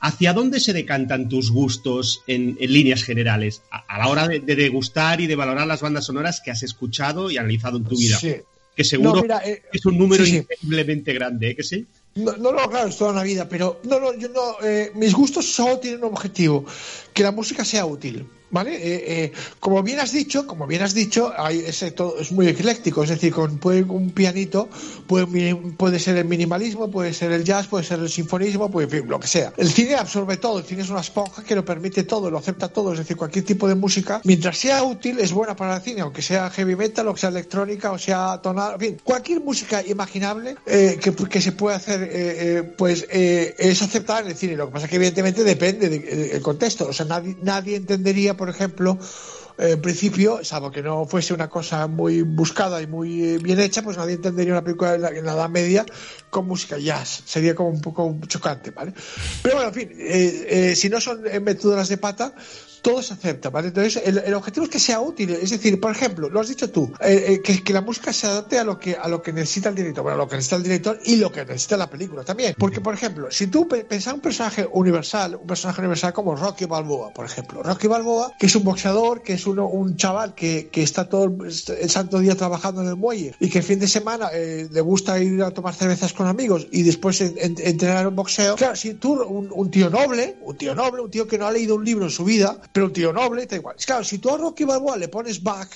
¿Hacia 0.01 0.33
dónde 0.33 0.61
se 0.61 0.73
decantan 0.73 1.29
tus 1.29 1.51
gustos 1.51 2.23
en, 2.27 2.57
líneas 2.59 3.03
generales 3.03 3.63
a, 3.71 3.99
la 3.99 4.09
hora 4.09 4.27
de, 4.27 4.41
degustar 4.41 5.21
y 5.21 5.27
de 5.27 5.37
valorar 5.37 5.67
las 5.67 5.83
bandas 5.83 6.07
sonoras 6.07 6.41
que 6.43 6.51
has 6.51 6.63
escuchado 6.63 7.31
y 7.31 7.37
analizado 7.37 7.77
en 7.77 7.85
tu 7.85 7.99
vida? 7.99 8.19
Que 8.75 8.85
seguro 8.85 9.25
es 9.73 9.85
un 9.85 9.99
número 9.99 10.25
increíblemente 10.25 11.13
grande, 11.13 11.51
¿eh? 11.51 11.57
¿Que 11.57 11.63
sí? 11.63 11.87
No, 12.17 12.33
no, 12.37 12.71
claro, 12.71 12.89
es 12.89 12.97
toda 12.97 13.13
una 13.13 13.23
vida, 13.23 13.47
pero 13.49 13.81
no, 13.85 14.01
no, 14.01 14.15
yo 14.15 14.29
no, 14.31 14.57
eh, 14.63 14.91
mis 14.95 15.15
gustos 15.15 15.53
solo 15.53 15.79
tienen 15.79 16.03
un 16.03 16.13
objetivo, 16.13 16.65
que 17.13 17.23
la 17.23 17.31
música 17.31 17.65
sea 17.65 17.85
útil. 17.85 18.27
¿Vale? 18.49 18.77
Eh, 18.77 19.25
eh, 19.25 19.33
como 19.59 19.83
bien 19.83 19.99
has 19.99 20.13
dicho, 20.13 20.47
como 20.47 20.69
bien 20.69 20.83
has 20.83 20.95
dicho, 20.95 21.33
hay 21.37 21.59
ese 21.67 21.91
todo, 21.91 22.21
es 22.21 22.31
muy 22.31 22.47
ecléctico, 22.47 23.03
es 23.03 23.11
decir, 23.11 23.33
con 23.33 23.59
puede, 23.59 23.83
un 23.83 24.11
pianito 24.11 24.69
puede, 25.09 25.57
puede 25.77 25.99
ser 25.99 26.17
el 26.17 26.27
minimalismo, 26.27 26.89
puede 26.89 27.13
ser 27.13 27.33
el 27.33 27.43
jazz, 27.43 27.67
puede 27.67 27.83
ser 27.83 27.99
el 27.99 28.09
sinfonismo, 28.09 28.71
puede, 28.71 29.03
lo 29.05 29.19
que 29.19 29.27
sea. 29.27 29.53
El 29.57 29.69
cine 29.69 29.97
absorbe 29.97 30.37
todo, 30.37 30.61
el 30.61 30.65
cine 30.65 30.83
es 30.83 30.91
una 30.91 31.01
esponja 31.01 31.43
que 31.43 31.57
lo 31.57 31.65
permite 31.65 32.05
todo, 32.05 32.31
lo 32.31 32.39
acepta 32.39 32.69
todo, 32.69 32.93
es 32.93 32.99
decir, 32.99 33.17
cualquier 33.17 33.45
tipo 33.45 33.67
de 33.67 33.75
música, 33.75 34.21
mientras 34.23 34.59
sea 34.59 34.85
útil, 34.85 35.19
es 35.19 35.33
buena 35.33 35.57
para 35.57 35.77
el 35.77 35.83
cine, 35.83 36.03
aunque 36.03 36.23
sea 36.23 36.49
heavy 36.51 36.77
metal, 36.77 37.09
o 37.09 37.17
sea 37.17 37.31
electrónica, 37.31 37.91
o 37.91 37.99
sea 37.99 38.41
tonal, 38.41 38.75
en 38.75 38.81
fin, 38.81 38.97
cualquier 39.03 39.41
música 39.41 39.85
imaginable 39.85 40.55
eh, 40.67 41.01
que, 41.03 41.13
que, 41.13 41.41
se 41.41 41.51
pueda 41.51 41.77
hacer, 41.77 42.75
pues 42.79 43.07
es 43.11 43.83
aceptada 43.83 44.21
en 44.21 44.29
el 44.29 44.37
cine. 44.37 44.57
Lo 44.57 44.67
que 44.67 44.73
pasa 44.73 44.87
es 44.87 44.91
que 44.91 44.97
evidentemente 44.97 45.43
depende 45.43 45.89
del 45.89 46.43
contexto, 46.43 46.87
o 46.89 46.93
sea, 46.93 47.07
nadie, 47.07 47.37
nadie 47.43 47.77
entendería 47.77 48.36
por 48.37 48.49
ejemplo, 48.49 48.99
en 49.59 49.81
principio, 49.81 50.45
salvo 50.45 50.71
que 50.71 50.83
no 50.83 51.07
fuese 51.07 51.33
una 51.33 51.49
cosa 51.49 51.87
muy 51.87 52.23
buscada 52.23 52.83
y 52.83 52.87
muy 52.87 53.25
eh, 53.25 53.39
bien 53.39 53.59
hecha, 53.61 53.83
pues 53.83 53.97
nadie 53.97 54.15
entendería 54.15 54.53
una 54.53 54.63
película 54.63 54.95
en 54.95 55.03
la, 55.03 55.09
Edad 55.09 55.49
Media 55.49 55.87
con 56.31 56.47
música 56.47 56.79
jazz. 56.79 57.23
Sería 57.25 57.55
como 57.55 57.71
un 57.71 57.81
poco 57.81 58.17
chocante, 58.27 58.71
¿vale? 58.71 58.93
Pero 59.43 59.57
bueno, 59.57 59.69
en 59.71 59.75
fin, 59.75 59.91
eh, 59.99 60.47
eh, 60.49 60.77
si 60.77 60.89
no 60.89 61.01
son 61.01 61.23
meturas 61.43 61.89
de 61.89 61.97
pata, 61.99 62.35
todo 62.87 63.03
se 63.03 63.15
acepta, 63.15 63.51
¿vale? 63.51 63.69
Entonces, 63.69 64.01
el, 64.05 64.33
objetivo 64.35 64.65
es 64.65 64.71
que 64.71 64.79
sea 64.79 65.01
útil. 65.01 65.31
Es 65.31 65.51
decir, 65.51 65.81
por 65.81 65.91
ejemplo, 65.91 66.29
lo 66.29 66.39
has 66.39 66.47
dicho 66.47 66.71
tú, 66.71 66.93
eh, 67.01 67.41
eh, 67.45 67.61
que, 67.63 67.73
la 67.73 67.81
música 67.81 68.13
se 68.13 68.29
adapte 68.29 68.61
a 68.61 68.65
lo 68.65 68.79
que 68.79 68.95
a 68.95 69.09
lo 69.09 69.23
que 69.23 69.33
necesita 69.33 69.71
el 69.71 69.75
director, 69.75 70.05
bueno, 70.05 70.15
a 70.15 70.19
lo 70.19 70.29
que 70.29 70.37
necesita 70.37 70.55
el 70.55 70.63
director 70.63 71.01
y 71.05 71.17
lo 71.17 71.33
que 71.33 71.45
necesita 71.45 71.77
la 71.77 71.91
película 71.91 72.23
también. 72.23 72.55
Porque, 72.57 72.81
por 72.81 72.95
ejemplo, 72.95 73.27
si 73.33 73.49
tú 73.49 73.67
pensas 73.67 74.15
un 74.15 74.21
personaje 74.21 74.69
universal, 74.71 75.35
un 75.35 75.49
personaje 75.49 75.81
universal 75.81 76.13
como 76.13 76.37
Rocky 76.37 76.67
Balboa, 76.67 77.13
por 77.13 77.27
ejemplo. 77.27 77.61
Rocky 77.65 77.89
Balboa, 77.89 78.35
que 78.39 78.47
es 78.47 78.55
un 78.55 78.63
boxeador, 78.63 79.21
que 79.21 79.33
es 79.33 79.46
un 79.47 79.97
chaval 79.97 80.35
que, 80.35 80.69
está 80.75 81.09
todo 81.09 81.25
el 81.25 81.91
santo 81.91 82.19
día 82.19 82.35
trabajando 82.37 82.83
en 82.83 82.89
el 82.89 82.97
muelle 82.97 83.35
y 83.41 83.49
que 83.49 83.59
el 83.59 83.65
fin 83.65 83.79
de 83.79 83.89
semana 83.89 84.29
eh, 84.33 84.69
le 84.71 84.81
gusta 84.81 85.19
ir 85.19 85.43
a 85.43 85.51
tomar 85.51 85.75
cervezas 85.75 86.13
con 86.13 86.27
amigos 86.27 86.67
y 86.71 86.83
después 86.83 87.21
entrenar 87.21 88.07
un 88.07 88.17
boxeo. 88.17 88.57
Claro, 88.57 88.77
si 88.77 88.95
tú, 88.95 89.23
un, 89.23 89.71
tío 89.71 89.91
noble, 89.91 90.37
un 90.43 90.57
tío 90.57 90.75
noble, 90.75 91.03
un 91.03 91.11
tío 91.11 91.27
que 91.27 91.39
no 91.39 91.47
ha 91.47 91.53
leído 91.53 91.75
un 91.75 91.85
libro 91.85 92.05
en 92.05 92.11
su 92.11 92.25
vida, 92.25 92.59
pero 92.73 92.87
un 92.87 92.93
tío 92.93 93.13
noble, 93.13 93.47
da 93.47 93.57
igual. 93.57 93.77
Claro, 93.85 94.05
si 94.05 94.19
tú 94.19 94.31
a 94.31 94.37
Rocky 94.37 94.65
Balboa 94.65 94.97
le 94.97 95.09
pones 95.09 95.43
Bach 95.43 95.71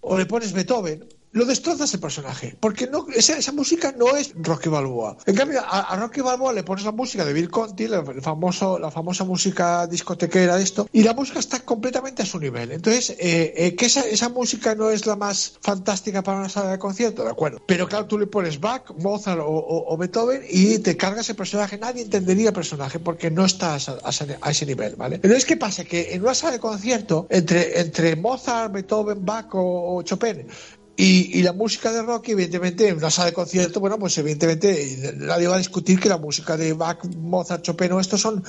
o 0.00 0.18
le 0.18 0.26
pones 0.26 0.52
Beethoven, 0.52 1.04
lo 1.34 1.44
destrozas 1.44 1.92
el 1.92 2.00
personaje, 2.00 2.56
porque 2.60 2.86
no, 2.86 3.06
esa, 3.14 3.36
esa, 3.36 3.50
música 3.50 3.92
no 3.98 4.16
es 4.16 4.32
Rocky 4.36 4.68
Balboa. 4.68 5.16
En 5.26 5.34
cambio, 5.34 5.60
a, 5.66 5.96
Rocky 5.96 6.20
Balboa 6.20 6.52
le 6.52 6.62
pones 6.62 6.84
la 6.84 6.92
música 6.92 7.24
de 7.24 7.32
Bill 7.32 7.50
Conti, 7.50 7.88
la, 7.88 8.04
famosa 8.22 9.24
música 9.24 9.86
discotequera 9.88 10.56
de 10.56 10.62
esto, 10.62 10.88
y 10.92 11.02
la 11.02 11.12
música 11.12 11.40
está 11.40 11.58
completamente 11.58 12.22
a 12.22 12.26
su 12.26 12.38
nivel. 12.38 12.70
Entonces, 12.70 13.10
eh, 13.18 13.52
eh, 13.56 13.74
que 13.74 13.86
esa, 13.86 14.02
esa, 14.02 14.28
música 14.28 14.76
no 14.76 14.90
es 14.90 15.06
la 15.06 15.16
más 15.16 15.58
fantástica 15.60 16.22
para 16.22 16.38
una 16.38 16.48
sala 16.48 16.70
de 16.70 16.78
concierto, 16.78 17.24
de 17.24 17.30
acuerdo. 17.30 17.60
Pero 17.66 17.88
claro, 17.88 18.06
tú 18.06 18.16
le 18.16 18.28
pones 18.28 18.60
Bach, 18.60 18.92
Mozart 18.96 19.40
o, 19.44 19.96
Beethoven 19.98 20.42
y 20.48 20.78
te 20.78 20.96
cargas 20.96 21.28
el 21.30 21.36
personaje, 21.36 21.78
nadie 21.78 22.02
entendería 22.02 22.48
el 22.48 22.54
personaje 22.54 23.00
porque 23.00 23.32
no 23.32 23.44
estás 23.44 23.88
a, 23.88 24.50
ese 24.50 24.66
nivel, 24.66 24.94
¿vale? 24.94 25.16
Entonces, 25.16 25.44
¿qué 25.44 25.56
pasa? 25.56 25.84
Que 25.84 26.14
en 26.14 26.22
una 26.22 26.34
sala 26.34 26.52
de 26.52 26.60
concierto, 26.60 27.26
entre, 27.28 27.80
entre 27.80 28.14
Mozart, 28.14 28.72
Beethoven, 28.72 29.24
Bach 29.24 29.48
o 29.52 30.00
Chopin, 30.04 30.46
y, 30.96 31.42
la 31.42 31.52
música 31.52 31.92
de 31.92 32.02
Rocky, 32.02 32.32
evidentemente, 32.32 32.88
en 32.88 32.98
una 32.98 33.10
sala 33.10 33.26
de 33.26 33.32
concierto, 33.32 33.80
bueno, 33.80 33.98
pues 33.98 34.16
evidentemente 34.18 35.14
nadie 35.16 35.48
va 35.48 35.56
a 35.56 35.58
discutir 35.58 35.98
que 35.98 36.08
la 36.08 36.18
música 36.18 36.56
de 36.56 36.72
Bach, 36.72 37.04
Mozart, 37.04 37.62
Chopin 37.62 37.92
o 37.92 38.00
estos 38.00 38.20
son 38.20 38.44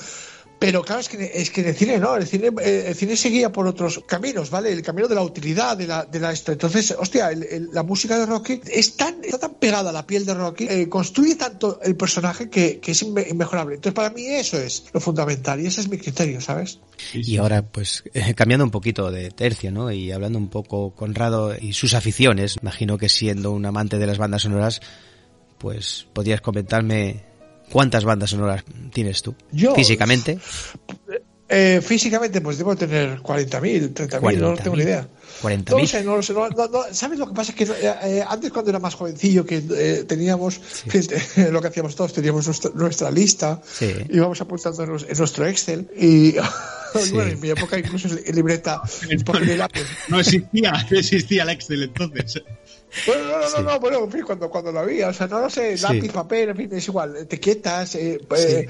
Pero 0.58 0.82
claro, 0.82 1.02
es 1.02 1.08
que, 1.10 1.30
es 1.34 1.50
que 1.50 1.60
en 1.60 1.68
el 1.68 1.74
cine 1.76 1.98
no, 1.98 2.16
el 2.16 2.26
cine, 2.26 2.50
eh, 2.62 2.84
el 2.88 2.94
cine 2.94 3.14
seguía 3.14 3.52
por 3.52 3.66
otros 3.66 4.00
caminos, 4.06 4.48
¿vale? 4.48 4.72
El 4.72 4.80
camino 4.82 5.06
de 5.06 5.14
la 5.14 5.20
utilidad, 5.22 5.76
de 5.76 5.86
la, 5.86 6.06
de 6.06 6.18
la 6.18 6.32
esto. 6.32 6.50
Entonces, 6.50 6.96
hostia, 6.98 7.30
el- 7.30 7.68
la 7.72 7.82
música 7.82 8.18
de 8.18 8.24
Rocky 8.24 8.62
es 8.72 8.96
tan, 8.96 9.22
está 9.22 9.38
tan 9.38 9.54
pegada 9.56 9.90
a 9.90 9.92
la 9.92 10.06
piel 10.06 10.24
de 10.24 10.32
Rocky, 10.32 10.66
eh, 10.70 10.88
construye 10.88 11.34
tanto 11.34 11.78
el 11.82 11.94
personaje 11.94 12.48
que, 12.48 12.80
que 12.80 12.92
es 12.92 13.04
inme- 13.04 13.28
inmejorable. 13.30 13.74
Entonces, 13.74 13.94
para 13.94 14.08
mí 14.08 14.24
eso 14.26 14.56
es 14.58 14.84
lo 14.94 15.00
fundamental 15.00 15.60
y 15.60 15.66
ese 15.66 15.82
es 15.82 15.90
mi 15.90 15.98
criterio, 15.98 16.40
¿sabes? 16.40 16.78
Y 17.12 17.36
ahora, 17.36 17.60
pues, 17.60 18.02
eh, 18.14 18.32
cambiando 18.34 18.64
un 18.64 18.70
poquito 18.70 19.10
de 19.10 19.30
tercio, 19.30 19.70
¿no? 19.70 19.92
Y 19.92 20.10
hablando 20.10 20.38
un 20.38 20.48
poco 20.48 20.94
Conrado 20.94 21.54
y 21.54 21.74
sus 21.74 21.92
aficiones, 21.92 22.56
imagino 22.62 22.96
que 22.96 23.10
siendo 23.10 23.52
un 23.52 23.66
amante 23.66 23.98
de 23.98 24.06
las 24.06 24.16
bandas 24.16 24.42
sonoras, 24.42 24.80
pues 25.58 26.06
podrías 26.14 26.40
comentarme 26.40 27.24
cuántas 27.70 28.04
bandas 28.04 28.30
sonoras 28.30 28.64
tienes 28.92 29.22
tú. 29.22 29.34
Yo- 29.52 29.74
Físicamente, 29.74 30.38
Eh, 31.48 31.80
físicamente, 31.80 32.40
pues 32.40 32.58
debo 32.58 32.74
tener 32.74 33.20
40.000, 33.20 33.94
30.000, 33.94 34.20
no 34.40 34.56
40.000, 34.56 34.62
tengo 34.64 34.76
ni 34.76 34.82
idea. 34.82 35.06
40.000. 35.42 35.70
No 35.70 35.78
lo 35.78 35.86
sé, 35.86 36.02
no 36.02 36.16
lo 36.16 36.22
sé. 36.24 36.32
no- 36.32 36.48
no- 36.48 36.66
no. 36.66 36.80
¿Sabes 36.90 37.20
lo 37.20 37.28
que 37.28 37.34
pasa? 37.34 37.52
Es 37.52 37.56
que 37.56 37.64
eh, 37.72 37.94
eh, 38.02 38.24
antes, 38.26 38.50
cuando 38.50 38.70
era 38.72 38.80
más 38.80 38.96
jovencillo, 38.96 39.46
que 39.46 39.62
eh, 39.76 40.04
teníamos 40.08 40.60
lo 41.52 41.60
que 41.62 41.68
hacíamos 41.68 41.94
todos, 41.94 42.12
teníamos 42.12 42.46
nuestra, 42.46 42.72
nuestra 42.74 43.10
lista, 43.12 43.60
Sí. 43.64 43.92
íbamos 44.10 44.40
apuntando 44.40 44.82
en, 44.82 44.90
en 45.08 45.18
nuestro 45.18 45.46
Excel 45.46 45.88
y, 45.96 46.32
Sí. 47.00 47.12
bueno, 47.12 47.30
en 47.30 47.40
mi 47.40 47.50
época 47.50 47.78
incluso 47.78 48.08
en 48.08 48.34
libreta, 48.34 48.80
era, 49.48 49.68
pues, 49.68 49.84
No 50.08 50.18
existía, 50.18 50.72
no 50.90 50.98
existía 50.98 51.44
el 51.44 51.50
Excel 51.50 51.82
entonces. 51.84 52.42
Bueno, 53.06 53.24
no, 53.24 53.38
no, 53.40 53.50
no, 53.50 53.62
no, 53.72 53.80
bueno, 53.80 54.04
en 54.04 54.10
fin, 54.12 54.22
cuando, 54.22 54.48
cuando 54.48 54.72
lo 54.72 54.80
había, 54.80 55.08
o 55.08 55.12
sea, 55.12 55.26
no 55.26 55.40
lo 55.40 55.50
sé, 55.50 55.76
Sí. 55.76 55.82
lápiz, 55.82 56.10
papel, 56.12 56.48
en 56.50 56.56
fin, 56.56 56.68
es 56.72 56.88
igual, 56.88 57.16
etiquetas, 57.16 57.94
eh, 57.94 58.20
eh, 58.36 58.66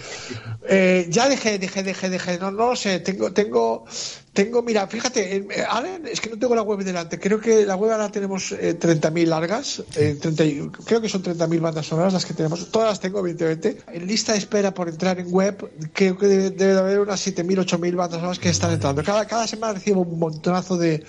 eh, 0.69 1.07
ya 1.09 1.29
dejé, 1.29 1.59
dejé, 1.59 1.83
dejé, 1.83 2.11
dejé, 2.11 2.39
no, 2.39 2.51
no 2.51 2.71
lo 2.71 2.77
sé, 2.77 2.99
tengo, 3.01 3.33
tengo, 3.33 3.85
tengo, 4.33 4.63
mira, 4.63 4.87
fíjate, 4.89 5.37
eh, 5.37 5.47
ahora 5.69 5.99
es 6.11 6.21
que 6.21 6.31
no 6.31 6.39
tengo 6.39 6.55
la 6.55 6.63
web 6.63 6.81
delante, 6.81 7.19
creo 7.21 7.41
que 7.41 7.65
la 7.65 7.77
web 7.77 7.93
ahora 7.93 8.11
tenemos 8.11 8.53
eh, 8.53 8.75
30.000 8.79 9.27
largas, 9.29 9.83
eh, 9.95 10.17
30 10.21 10.45
y- 10.45 10.69
creo 10.85 11.01
que 11.01 11.09
son 11.09 11.23
30.000 11.23 11.61
bandas 11.61 11.87
sonoras 11.87 12.13
las 12.13 12.27
que 12.27 12.35
tenemos, 12.35 12.71
todas 12.71 12.89
las 12.91 13.01
tengo, 13.01 13.21
evidentemente, 13.21 13.79
en 13.93 14.07
lista 14.07 14.33
de 14.33 14.39
espera 14.39 14.75
por 14.75 14.89
entrar 14.89 15.19
en 15.21 15.33
web, 15.33 15.71
creo 15.93 16.19
que 16.19 16.27
debe, 16.27 16.51
debe 16.51 16.73
de 16.75 16.79
haber 16.81 17.01
unas 17.01 17.25
7.000, 17.25 17.59
8.000 17.61 17.95
bandas 17.95 18.19
sonoras 18.19 18.39
que 18.39 18.49
están 18.49 18.73
entrando, 18.73 19.03
cada, 19.05 19.25
cada 19.27 19.47
semana 19.47 19.75
recibo 19.75 20.03
un 20.03 20.19
montonazo 20.19 20.77
de 20.77 21.05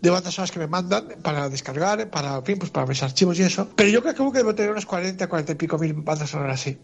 de 0.00 0.10
bandas 0.10 0.34
sonoras 0.34 0.50
que 0.52 0.58
me 0.58 0.66
mandan 0.66 1.08
para 1.22 1.48
descargar, 1.48 2.10
para, 2.10 2.36
en 2.36 2.44
fin, 2.44 2.58
pues 2.58 2.70
para 2.70 2.86
mis 2.86 3.02
archivos 3.02 3.38
y 3.38 3.42
eso. 3.42 3.68
Pero 3.76 3.88
yo 3.88 4.02
creo 4.02 4.14
que 4.32 4.38
debo 4.38 4.54
tener 4.54 4.70
unas 4.70 4.86
40, 4.86 5.26
40 5.28 5.52
y 5.52 5.54
pico 5.54 5.78
mil 5.78 5.92
bandas 5.94 6.30
sonoras 6.30 6.60
así. 6.60 6.78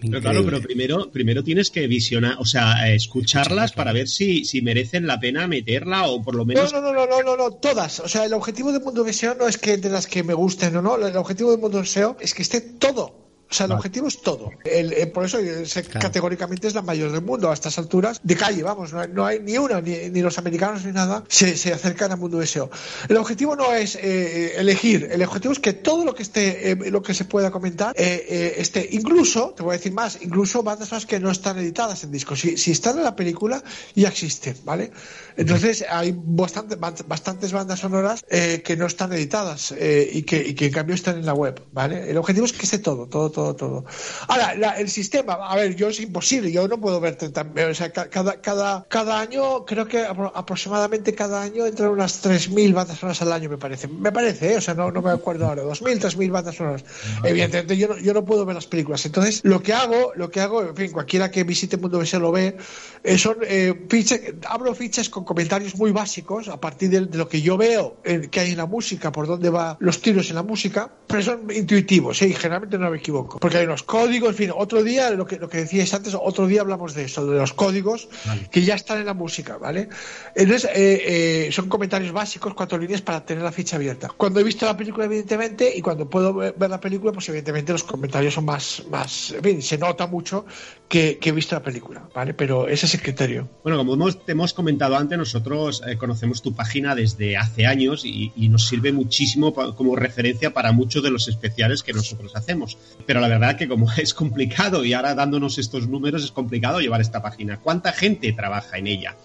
Pero 0.00 0.20
claro, 0.20 0.44
pero 0.44 0.60
primero, 0.62 1.10
primero 1.10 1.42
tienes 1.42 1.70
que 1.70 1.88
visionar, 1.88 2.36
o 2.38 2.44
sea, 2.44 2.88
eh, 2.88 2.94
escucharlas 2.94 3.72
para 3.72 3.92
ver 3.92 4.06
si, 4.06 4.44
si 4.44 4.62
merecen 4.62 5.08
la 5.08 5.18
pena 5.18 5.48
meterla 5.48 6.06
o 6.06 6.22
por 6.22 6.36
lo 6.36 6.42
No, 6.42 6.46
menos. 6.46 6.72
no, 6.72 6.80
no, 6.80 6.92
no, 6.92 7.04
no, 7.06 7.22
no, 7.24 7.36
no, 7.36 7.50
todas. 7.50 7.98
O 7.98 8.06
sea, 8.06 8.24
el 8.24 8.32
objetivo 8.32 8.70
del 8.70 8.80
mundo 8.82 9.02
de 9.02 9.12
SEO 9.12 9.34
no 9.34 9.48
es 9.48 9.58
que 9.58 9.76
de 9.76 9.90
las 9.90 10.06
que 10.06 10.22
me 10.22 10.34
gusten 10.34 10.76
o 10.76 10.82
no, 10.82 10.94
el 11.04 11.16
objetivo 11.16 11.50
del 11.50 11.58
mundo 11.60 11.78
de 11.80 11.86
SEO 11.86 12.16
es 12.20 12.32
que 12.32 12.42
esté 12.42 12.60
todo. 12.60 13.27
O 13.50 13.54
sea, 13.54 13.66
el 13.66 13.72
objetivo 13.72 14.08
es 14.08 14.20
todo. 14.20 14.50
El- 14.64 14.92
eh, 14.92 15.06
por 15.06 15.24
eso 15.24 15.38
eh, 15.38 15.64
Claro. 15.66 16.00
categóricamente 16.00 16.68
es 16.68 16.74
la 16.74 16.82
mayor 16.82 17.12
del 17.12 17.22
mundo 17.22 17.50
a 17.50 17.54
estas 17.54 17.78
alturas. 17.78 18.20
De 18.22 18.36
calle, 18.36 18.62
vamos, 18.62 18.92
no 18.92 19.00
hay, 19.00 19.08
no 19.12 19.24
hay 19.24 19.40
ni 19.40 19.56
una, 19.56 19.80
ni, 19.80 20.10
ni 20.10 20.20
los 20.20 20.36
americanos 20.38 20.84
ni 20.84 20.92
nada 20.92 21.24
se, 21.28 21.56
se 21.56 21.72
acercan 21.72 22.12
al 22.12 22.18
mundo 22.18 22.44
SEO. 22.44 22.70
El 23.08 23.16
objetivo 23.16 23.56
no 23.56 23.72
es 23.74 23.96
eh, 23.96 24.54
elegir, 24.56 25.08
el 25.10 25.22
objetivo 25.22 25.52
es 25.52 25.60
que 25.60 25.72
todo 25.72 26.04
lo 26.04 26.14
que 26.14 26.22
esté, 26.22 26.72
eh, 26.72 26.76
lo 26.90 27.02
que 27.02 27.14
se 27.14 27.24
pueda 27.24 27.50
comentar, 27.50 27.94
eh, 27.96 28.54
esté, 28.58 28.86
incluso, 28.92 29.54
te 29.56 29.62
voy 29.62 29.74
a 29.74 29.78
decir 29.78 29.92
más, 29.92 30.18
incluso 30.20 30.62
bandas 30.62 30.88
sonoras 30.88 31.06
que 31.06 31.18
no 31.20 31.30
están 31.30 31.58
editadas 31.58 32.04
en 32.04 32.10
disco. 32.12 32.36
Si, 32.36 32.56
si 32.58 32.72
están 32.72 32.98
en 32.98 33.04
la 33.04 33.16
película, 33.16 33.62
ya 33.94 34.08
existen, 34.08 34.56
¿vale? 34.64 34.90
Entonces 35.36 35.84
hay 35.88 36.14
bastante, 36.16 36.76
bastantes 36.76 37.52
bandas 37.52 37.80
sonoras 37.80 38.24
que 38.28 38.76
no 38.76 38.86
están 38.86 39.12
editadas 39.12 39.72
y, 39.72 40.22
que, 40.24 40.46
y 40.48 40.54
que 40.54 40.66
en 40.66 40.72
cambio 40.72 40.94
están 40.94 41.16
en 41.16 41.24
la 41.26 41.32
web, 41.34 41.62
¿vale? 41.72 42.10
El 42.10 42.16
objetivo 42.18 42.44
es 42.44 42.52
que 42.52 42.64
esté 42.64 42.78
todo, 42.78 43.06
todo, 43.06 43.30
todo, 43.30 43.37
todo. 43.56 43.84
Ahora, 44.28 44.54
la- 44.54 44.78
el 44.78 44.88
sistema, 44.90 45.34
a 45.34 45.56
ver, 45.56 45.74
yo 45.76 45.88
es 45.88 46.00
imposible, 46.00 46.50
yo 46.52 46.66
no 46.68 46.78
puedo 46.80 47.00
ver 47.00 47.16
30, 47.16 47.46
o 47.70 47.74
sea, 47.74 47.90
ca- 47.92 48.08
cada, 48.10 48.40
cada, 48.40 48.86
cada 48.88 49.20
año, 49.20 49.64
creo 49.64 49.86
que 49.86 50.06
apro- 50.06 50.32
aproximadamente 50.34 51.14
cada 51.14 51.42
año 51.42 51.66
entran 51.66 51.90
unas 51.90 52.20
3.000 52.22 52.72
bandas 52.74 52.98
sonoras 52.98 53.20
al 53.22 53.32
año, 53.32 53.48
me 53.48 53.58
parece. 53.58 53.88
Me 53.88 54.12
parece, 54.12 54.52
¿eh? 54.52 54.56
o 54.56 54.60
sea, 54.60 54.74
no, 54.74 54.90
no 54.90 55.02
me 55.02 55.10
acuerdo 55.10 55.46
ahora, 55.46 55.62
2.000, 55.62 55.98
3.000 55.98 56.30
bandas 56.30 56.56
sonoras. 56.56 56.84
Evidentemente, 57.24 57.76
yo 57.76 57.88
no, 57.88 57.98
yo 57.98 58.12
no 58.14 58.24
puedo 58.24 58.44
ver 58.44 58.54
las 58.54 58.66
películas. 58.66 59.04
Entonces, 59.06 59.40
lo 59.44 59.62
que 59.62 59.72
hago, 59.72 60.12
lo 60.16 60.30
que 60.30 60.40
hago, 60.40 60.62
en 60.62 60.76
fin, 60.76 60.90
cualquiera 60.92 61.30
que 61.30 61.44
visite 61.44 61.76
Mundo 61.76 61.98
BS 61.98 62.18
lo 62.18 62.32
ve, 62.32 62.56
eh, 63.04 63.18
son 63.18 63.36
eh, 63.42 63.86
fichas, 63.88 64.20
abro 64.48 64.74
fichas 64.74 65.08
con 65.08 65.24
comentarios 65.24 65.76
muy 65.76 65.92
básicos 65.92 66.48
a 66.48 66.60
partir 66.60 66.90
de, 66.90 67.00
de 67.06 67.18
lo 67.18 67.28
que 67.28 67.40
yo 67.42 67.56
veo 67.56 67.96
que 68.30 68.40
hay 68.40 68.52
en 68.52 68.56
la 68.58 68.66
música, 68.66 69.12
por 69.12 69.26
dónde 69.26 69.50
van 69.50 69.76
los 69.80 70.00
tiros 70.00 70.28
en 70.30 70.36
la 70.36 70.42
música, 70.42 70.90
pero 71.06 71.22
son 71.22 71.50
intuitivos, 71.54 72.20
¿eh? 72.22 72.28
y 72.28 72.32
generalmente 72.34 72.78
no 72.78 72.90
me 72.90 72.98
equivoco. 72.98 73.27
Porque 73.40 73.58
hay 73.58 73.66
unos 73.66 73.82
códigos, 73.82 74.30
en 74.30 74.34
fin, 74.34 74.50
otro 74.54 74.82
día, 74.82 75.10
lo 75.10 75.26
que, 75.26 75.38
lo 75.38 75.48
que 75.48 75.58
decíais 75.58 75.92
antes, 75.94 76.16
otro 76.20 76.46
día 76.46 76.62
hablamos 76.62 76.94
de 76.94 77.04
eso, 77.04 77.26
de 77.26 77.38
los 77.38 77.52
códigos 77.52 78.08
que 78.50 78.62
ya 78.62 78.74
están 78.74 78.98
en 78.98 79.06
la 79.06 79.14
música, 79.14 79.58
¿vale? 79.58 79.88
Entonces, 80.34 80.70
eh, 80.74 81.46
eh, 81.46 81.52
son 81.52 81.68
comentarios 81.68 82.12
básicos, 82.12 82.54
cuatro 82.54 82.78
líneas 82.78 83.02
para 83.02 83.24
tener 83.24 83.42
la 83.42 83.52
ficha 83.52 83.76
abierta. 83.76 84.08
Cuando 84.16 84.40
he 84.40 84.44
visto 84.44 84.66
la 84.66 84.76
película, 84.76 85.04
evidentemente, 85.04 85.72
y 85.74 85.80
cuando 85.80 86.08
puedo 86.08 86.34
ver 86.34 86.70
la 86.70 86.80
película, 86.80 87.12
pues 87.12 87.28
evidentemente 87.28 87.72
los 87.72 87.84
comentarios 87.84 88.34
son 88.34 88.44
más, 88.44 88.82
más, 88.90 89.32
en 89.32 89.42
fin, 89.42 89.62
se 89.62 89.78
nota 89.78 90.06
mucho 90.06 90.46
que, 90.88 91.18
que 91.18 91.28
he 91.28 91.32
visto 91.32 91.54
la 91.54 91.62
película, 91.62 92.08
¿vale? 92.14 92.34
Pero 92.34 92.68
ese 92.68 92.86
es 92.86 92.94
el 92.94 93.02
criterio. 93.02 93.48
Bueno, 93.62 93.78
como 93.78 93.94
hemos, 93.94 94.24
te 94.24 94.32
hemos 94.32 94.54
comentado 94.54 94.96
antes, 94.96 95.18
nosotros 95.18 95.82
eh, 95.86 95.96
conocemos 95.96 96.42
tu 96.42 96.54
página 96.54 96.94
desde 96.94 97.36
hace 97.36 97.66
años 97.66 98.04
y, 98.04 98.32
y 98.36 98.48
nos 98.48 98.66
sirve 98.66 98.92
muchísimo 98.92 99.52
como 99.52 99.96
referencia 99.96 100.52
para 100.52 100.72
muchos 100.72 101.02
de 101.02 101.10
los 101.10 101.28
especiales 101.28 101.82
que 101.82 101.92
nosotros 101.92 102.34
hacemos. 102.34 102.78
Pero 103.06 103.17
la 103.20 103.28
verdad 103.28 103.56
que 103.56 103.68
como 103.68 103.90
es 103.96 104.14
complicado 104.14 104.84
y 104.84 104.92
ahora 104.92 105.14
dándonos 105.14 105.58
estos 105.58 105.88
números 105.88 106.24
es 106.24 106.32
complicado 106.32 106.80
llevar 106.80 107.00
esta 107.00 107.22
página. 107.22 107.58
¿Cuánta 107.60 107.92
gente 107.92 108.32
trabaja 108.32 108.78
en 108.78 108.86
ella? 108.86 109.16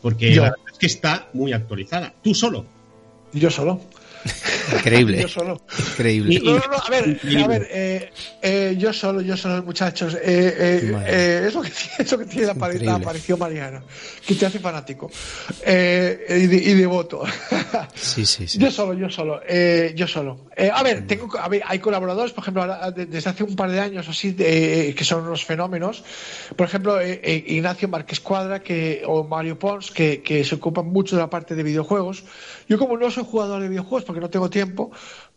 Porque 0.00 0.34
Yo. 0.34 0.42
la 0.42 0.50
verdad 0.50 0.66
es 0.72 0.78
que 0.78 0.86
está 0.86 1.28
muy 1.32 1.52
actualizada. 1.52 2.14
Tú 2.22 2.34
solo. 2.34 2.66
Yo 3.32 3.50
solo. 3.50 3.80
Increíble, 4.74 5.22
Yo 5.22 5.28
solo. 5.28 5.62
increíble. 5.78 6.40
No, 6.44 6.52
no, 6.54 6.58
no, 6.70 6.76
a 6.78 6.90
ver, 6.90 7.20
a 7.42 7.46
ver, 7.46 7.68
eh, 7.70 8.10
eh, 8.42 8.74
yo 8.78 8.92
solo, 8.92 9.20
yo 9.20 9.36
solo, 9.36 9.62
muchachos. 9.62 10.14
Eh, 10.14 10.20
eh, 10.84 10.90
Madre. 10.92 11.46
eh, 11.46 11.50
que, 11.52 11.70
tiene- 11.70 11.94
es 11.98 12.12
lo 12.12 12.18
que 12.18 12.24
tiene 12.26 12.46
la, 12.86 12.92
aparición 12.94 13.38
mariana, 13.38 13.82
que 14.26 14.34
te 14.34 14.46
hace 14.46 14.58
fanático 14.58 15.10
eh, 15.64 16.26
y, 16.42 16.46
de- 16.46 16.56
y 16.70 16.74
devoto. 16.74 17.22
Sí, 17.94 18.26
sí, 18.26 18.46
sí. 18.46 18.58
Yo 18.58 18.70
solo, 18.70 18.92
yo 18.94 19.08
solo, 19.08 19.40
eh, 19.48 19.92
yo 19.96 20.06
solo. 20.06 20.46
Eh, 20.56 20.70
a 20.72 20.82
ver, 20.82 21.06
tengo, 21.06 21.28
a 21.38 21.48
ver, 21.48 21.62
hay 21.66 21.78
colaboradores, 21.78 22.32
por 22.32 22.42
ejemplo, 22.44 22.66
desde 22.94 23.30
hace 23.30 23.44
un 23.44 23.56
par 23.56 23.70
de 23.70 23.80
años 23.80 24.08
así, 24.08 24.32
de- 24.32 24.94
que 24.96 25.04
son 25.04 25.26
unos 25.26 25.44
fenómenos. 25.44 26.02
Por 26.56 26.66
ejemplo, 26.66 27.00
eh, 27.00 27.20
eh, 27.22 27.44
Ignacio 27.46 27.88
Márquez 27.88 28.20
Cuadra 28.20 28.60
que, 28.62 29.02
o 29.06 29.24
Mario 29.24 29.58
Pons, 29.58 29.90
que, 29.90 30.22
que 30.22 30.44
se 30.44 30.56
ocupan 30.56 30.86
mucho 30.86 31.16
de 31.16 31.22
la 31.22 31.30
parte 31.30 31.54
de 31.54 31.62
videojuegos. 31.62 32.24
Yo 32.68 32.78
como 32.78 32.96
no 32.96 33.10
soy 33.10 33.24
jugador 33.24 33.62
de 33.62 33.68
videojuegos 33.68 34.04
porque 34.04 34.20
no 34.20 34.28
tengo 34.30 34.50
tiempo, 34.52 34.92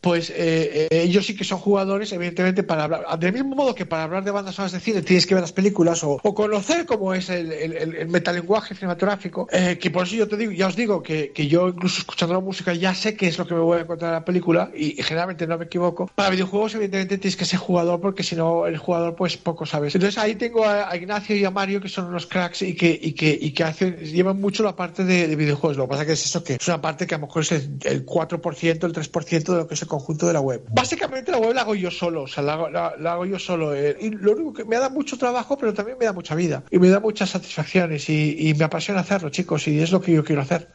pues 0.06 0.30
eh, 0.30 0.88
eh, 0.92 1.02
ellos 1.02 1.26
sí 1.26 1.36
que 1.36 1.44
son 1.44 1.58
jugadores, 1.58 2.12
evidentemente, 2.14 2.62
para 2.62 2.84
hablar. 2.84 3.18
Del 3.18 3.34
mismo 3.34 3.56
modo 3.56 3.74
que 3.74 3.88
para 3.88 4.04
hablar 4.04 4.24
de 4.24 4.30
bandas 4.30 4.54
sonoras 4.54 4.74
de 4.74 4.80
cine 4.80 5.02
tienes 5.02 5.26
que 5.26 5.34
ver 5.34 5.42
las 5.42 5.52
películas 5.52 6.04
o, 6.04 6.20
o 6.22 6.36
conocer 6.36 6.86
cómo 6.86 7.16
es 7.16 7.28
el, 7.32 7.52
el, 7.52 7.74
el- 7.74 8.08
metalenguaje 8.10 8.76
cinematográfico, 8.76 9.48
eh, 9.52 9.80
que 9.82 9.90
por 9.90 10.04
eso 10.06 10.16
yo 10.16 10.28
te 10.28 10.38
digo, 10.38 10.52
ya 10.52 10.68
os 10.68 10.76
digo 10.76 11.02
que, 11.02 11.32
que 11.32 11.48
yo 11.48 11.70
incluso 11.70 12.02
escuchando 12.02 12.36
la 12.36 12.40
música 12.40 12.72
ya 12.76 12.94
sé 12.94 13.16
qué 13.16 13.26
es 13.26 13.40
lo 13.40 13.48
que 13.48 13.56
me 13.56 13.62
voy 13.62 13.80
a 13.80 13.82
encontrar 13.82 14.10
en 14.12 14.16
la 14.20 14.26
película 14.26 14.70
y, 14.76 15.02
generalmente 15.02 15.48
no 15.48 15.58
me 15.58 15.66
equivoco. 15.66 16.06
Para 16.14 16.30
videojuegos, 16.30 16.76
evidentemente, 16.76 17.18
tienes 17.18 17.36
que 17.36 17.46
ser 17.46 17.58
jugador 17.58 18.00
porque 18.00 18.22
si 18.22 18.36
no, 18.36 18.68
el 18.68 18.78
jugador, 18.78 19.16
pues 19.16 19.38
poco 19.38 19.66
sabes. 19.66 19.96
Entonces 19.96 20.20
ahí 20.20 20.36
tengo 20.36 20.66
a, 20.66 20.88
a 20.88 20.96
Ignacio 20.96 21.36
y 21.36 21.44
a 21.46 21.50
Mario 21.50 21.82
que 21.82 21.90
son 21.90 22.06
unos 22.06 22.28
cracks 22.28 22.62
y 22.62 22.76
que, 22.76 22.92
y 23.02 23.14
que, 23.14 23.36
y 23.42 23.54
que 23.54 23.64
hacen, 23.64 23.96
llevan 23.98 24.40
mucho 24.40 24.62
la 24.62 24.76
parte 24.76 25.04
de, 25.04 25.28
de 25.28 25.36
videojuegos. 25.36 25.78
Lo 25.78 25.86
que 25.86 25.90
pasa 25.90 26.06
que 26.06 26.12
es 26.12 26.24
eso, 26.24 26.44
que 26.44 26.54
es 26.60 26.68
una 26.68 26.80
parte 26.80 27.08
que 27.08 27.16
a 27.16 27.18
lo 27.18 27.26
mejor 27.26 27.42
es 27.42 27.52
el, 27.54 27.78
el 27.86 28.06
4%, 28.06 28.84
el 28.84 28.94
3% 28.94 29.52
de 29.52 29.58
lo 29.58 29.68
que 29.68 29.74
es 29.74 29.82
el 29.82 29.88
conjunto 29.98 30.28
de 30.28 30.34
la 30.34 30.42
web. 30.42 30.64
Básicamente 30.72 31.32
la 31.32 31.38
web 31.40 31.54
la 31.54 31.62
hago 31.62 31.76
yo 31.76 31.92
solo, 31.92 32.24
o 32.24 32.28
sea, 32.28 32.44
la 32.44 32.54
hago, 32.54 32.70
la, 32.70 32.96
la 33.00 33.14
hago 33.14 33.26
yo 33.26 33.40
solo. 33.40 33.74
eh, 33.76 33.98
y 34.00 34.10
lo 34.10 34.34
único 34.34 34.54
que 34.54 34.66
me 34.66 34.78
da 34.78 34.90
mucho 34.90 35.18
trabajo, 35.18 35.58
pero 35.58 35.74
también 35.74 35.98
me 35.98 36.06
da 36.06 36.14
mucha 36.14 36.36
vida 36.36 36.64
y 36.72 36.80
me 36.80 36.90
da 36.90 37.00
muchas 37.00 37.30
satisfacciones 37.30 38.10
y, 38.10 38.36
y 38.50 38.54
me 38.54 38.66
apasiona 38.66 39.00
hacerlo, 39.02 39.30
chicos, 39.30 39.68
y 39.68 39.80
es 39.80 39.92
lo 39.92 40.02
que 40.02 40.12
yo 40.14 40.24
quiero 40.24 40.42
hacer. 40.42 40.70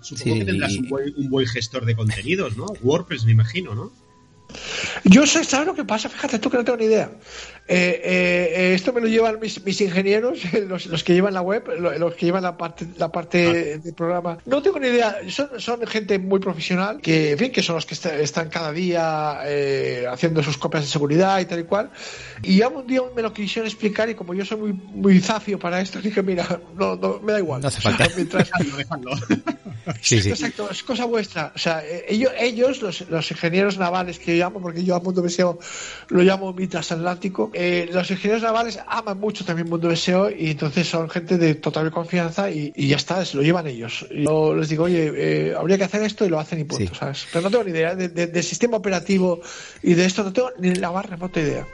Supongo 0.00 0.24
Sí, 0.24 0.38
que 0.40 0.44
tendrás 0.44 0.76
un, 0.76 0.88
buen, 0.88 1.14
un 1.16 1.28
buen 1.30 1.46
gestor 1.46 1.84
de 1.84 1.94
contenidos, 1.96 2.56
¿no? 2.56 2.66
WordPress, 2.82 3.24
me 3.24 3.32
imagino, 3.32 3.74
¿no? 3.74 3.92
Yo 5.04 5.26
sé, 5.26 5.44
¿sabes 5.44 5.66
lo 5.68 5.74
que 5.74 5.84
pasa? 5.84 6.08
Fíjate 6.08 6.38
tú 6.40 6.50
que 6.50 6.56
no 6.56 6.64
tengo 6.64 6.78
ni 6.78 6.86
idea. 6.86 7.10
Eh, 7.72 8.02
eh, 8.02 8.74
esto 8.74 8.92
me 8.92 9.00
lo 9.00 9.06
llevan 9.06 9.38
mis, 9.38 9.64
mis 9.64 9.80
ingenieros, 9.80 10.40
los, 10.66 10.86
los, 10.86 11.04
que 11.04 11.14
llevan 11.14 11.34
la 11.34 11.40
web, 11.40 11.68
los 11.78 12.14
que 12.14 12.26
llevan 12.26 12.42
la 12.42 12.56
parte, 12.56 12.84
la 12.96 13.12
parte 13.12 13.78
del 13.78 13.94
programa. 13.94 14.38
No 14.44 14.60
tengo 14.60 14.80
ni 14.80 14.88
idea, 14.88 15.18
son, 15.28 15.50
son 15.60 15.86
gente 15.86 16.18
muy 16.18 16.40
profesional, 16.40 17.00
que, 17.00 17.30
en 17.30 17.38
fin, 17.38 17.52
que 17.52 17.62
son 17.62 17.76
los 17.76 17.86
que 17.86 17.94
están 17.94 18.48
cada 18.48 18.72
día 18.72 19.42
eh, 19.44 20.04
haciendo 20.10 20.42
sus 20.42 20.58
copias 20.58 20.82
de 20.82 20.90
seguridad 20.90 21.38
y 21.38 21.44
tal 21.44 21.60
y 21.60 21.62
cual. 21.62 21.90
Y 22.42 22.56
ya 22.56 22.66
un 22.66 22.88
día 22.88 23.02
me 23.14 23.22
lo 23.22 23.32
quisieron 23.32 23.68
explicar 23.68 24.10
y 24.10 24.16
como 24.16 24.34
yo 24.34 24.44
soy 24.44 24.58
muy, 24.58 24.72
muy 24.72 25.20
zafio 25.20 25.56
para 25.56 25.80
esto, 25.80 26.00
dije, 26.02 26.24
mira, 26.24 26.60
no, 26.76 26.96
no 26.96 27.20
me 27.20 27.34
da 27.34 27.38
igual. 27.38 27.62
No 27.62 27.68
hace 27.68 27.80
falta. 27.80 28.08
mientras... 28.16 28.50
sí, 30.00 30.20
sí. 30.20 30.30
Exacto, 30.30 30.68
es 30.72 30.82
cosa 30.82 31.04
vuestra. 31.04 31.52
O 31.54 31.58
sea, 31.58 31.84
ellos, 32.08 32.32
ellos 32.36 32.82
los, 32.82 33.08
los 33.08 33.30
ingenieros 33.30 33.78
navales 33.78 34.18
que 34.18 34.36
yo 34.36 34.44
llamo, 34.44 34.60
porque 34.60 34.82
yo 34.82 34.96
a 34.96 35.00
Mundo 35.00 35.22
Deseo 35.22 35.60
lo 36.08 36.22
llamo 36.22 36.52
mi 36.52 36.66
transatlántico, 36.66 37.52
eh, 37.62 37.88
los 37.92 38.10
ingenieros 38.10 38.42
navales 38.42 38.78
aman 38.86 39.18
mucho 39.20 39.44
también 39.44 39.68
Mundo 39.68 39.88
Deseo 39.88 40.30
y 40.30 40.50
entonces 40.52 40.88
son 40.88 41.10
gente 41.10 41.36
de 41.36 41.54
total 41.54 41.90
confianza 41.90 42.50
y, 42.50 42.72
y 42.74 42.88
ya 42.88 42.96
está, 42.96 43.24
se 43.24 43.36
lo 43.36 43.42
llevan 43.42 43.66
ellos. 43.66 44.06
Yo 44.10 44.54
les 44.54 44.68
digo, 44.70 44.84
oye, 44.84 45.12
eh, 45.14 45.54
habría 45.58 45.76
que 45.78 45.84
hacer 45.84 46.02
esto 46.02 46.24
y 46.24 46.28
lo 46.30 46.38
hacen 46.40 46.58
y 46.60 46.64
punto, 46.64 46.92
Sí. 46.94 46.98
¿sabes? 46.98 47.26
Pero 47.32 47.42
no 47.44 47.50
tengo 47.50 47.64
ni 47.64 47.70
idea 47.72 47.94
de, 47.94 48.08
de- 48.08 48.26
del 48.28 48.42
sistema 48.42 48.76
operativo 48.78 49.40
y 49.82 49.94
de 49.94 50.04
esto, 50.06 50.22
no 50.24 50.32
tengo 50.32 50.50
ni 50.58 50.74
la 50.74 50.90
más 50.90 51.04
remota 51.06 51.38
idea. 51.40 51.66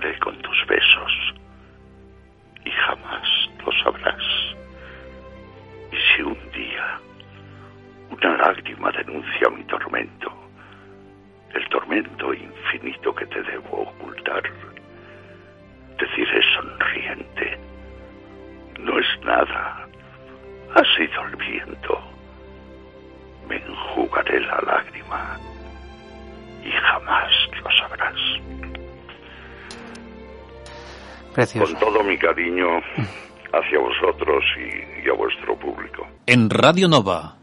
Con 0.00 0.34
tus 0.40 0.66
besos 0.66 1.34
y 2.64 2.70
jamás 2.70 3.50
lo 3.64 3.72
sabrás. 3.82 4.22
Y 5.92 5.96
si 5.96 6.22
un 6.22 6.38
día 6.52 6.98
una 8.10 8.36
lágrima 8.38 8.90
denuncia 8.92 9.50
mi 9.50 9.62
tormento, 9.64 10.32
el 11.54 11.68
tormento 11.68 12.32
infinito 12.32 13.14
que 13.14 13.26
te 13.26 13.42
debo 13.42 13.82
ocultar, 13.82 14.42
deciré 15.98 16.42
sonriente, 16.54 17.58
no 18.78 18.98
es 18.98 19.20
nada, 19.22 19.86
ha 20.74 20.84
sido 20.96 21.26
el 21.26 21.36
viento. 21.36 22.00
Me 23.48 23.56
enjugaré 23.56 24.40
la 24.40 24.60
lágrima 24.66 25.38
y 26.64 26.70
jamás 26.70 27.30
lo 27.62 27.70
sabrás. 27.72 28.69
Precioso. 31.34 31.72
Con 31.72 31.80
todo 31.80 32.04
mi 32.04 32.18
cariño 32.18 32.66
hacia 33.52 33.78
vosotros 33.78 34.44
y, 34.58 35.06
y 35.06 35.10
a 35.10 35.14
vuestro 35.14 35.56
público. 35.58 36.06
En 36.26 36.50
Radio 36.50 36.88
Nova, 36.88 37.36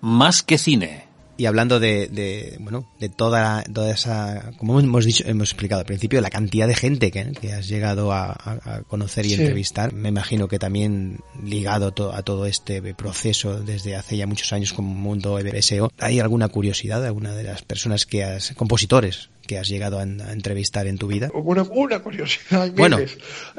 más 0.00 0.42
que 0.42 0.58
cine. 0.58 1.11
Y 1.38 1.46
hablando 1.46 1.80
de, 1.80 2.08
de, 2.08 2.56
bueno, 2.60 2.86
de 3.00 3.08
toda, 3.08 3.62
toda 3.64 3.90
esa, 3.92 4.52
como 4.58 4.78
hemos 4.78 5.04
dicho, 5.06 5.24
hemos 5.26 5.48
explicado 5.50 5.80
al 5.80 5.86
principio, 5.86 6.20
la 6.20 6.28
cantidad 6.30 6.68
de 6.68 6.74
gente 6.74 7.10
que, 7.10 7.32
que 7.32 7.52
has 7.54 7.68
llegado 7.68 8.12
a, 8.12 8.82
conocer 8.86 9.24
y 9.26 9.30
Sí. 9.30 9.34
entrevistar, 9.40 9.92
me 9.94 10.10
imagino 10.10 10.46
que 10.46 10.58
también 10.58 11.20
ligado 11.42 11.92
to- 11.92 12.12
a 12.12 12.22
todo 12.22 12.44
este 12.46 12.82
proceso 12.94 13.60
desde 13.60 13.96
hace 13.96 14.16
ya 14.18 14.26
muchos 14.26 14.52
años 14.52 14.72
como 14.74 14.92
mundo 14.94 15.38
SEO, 15.60 15.90
¿hay 15.98 16.20
alguna 16.20 16.48
curiosidad 16.48 17.00
de 17.00 17.06
alguna 17.06 17.34
de 17.34 17.44
las 17.44 17.62
personas 17.62 18.04
que 18.06 18.24
has, 18.24 18.52
compositores 18.52 19.30
que 19.46 19.58
has 19.58 19.68
llegado 19.68 19.98
a, 19.98 20.02
a 20.02 20.32
entrevistar 20.32 20.86
en 20.86 20.98
tu 20.98 21.06
vida? 21.08 21.30
Una, 21.34 21.62
una 21.62 22.00
curiosidad, 22.00 22.70
Bueno. 22.76 22.98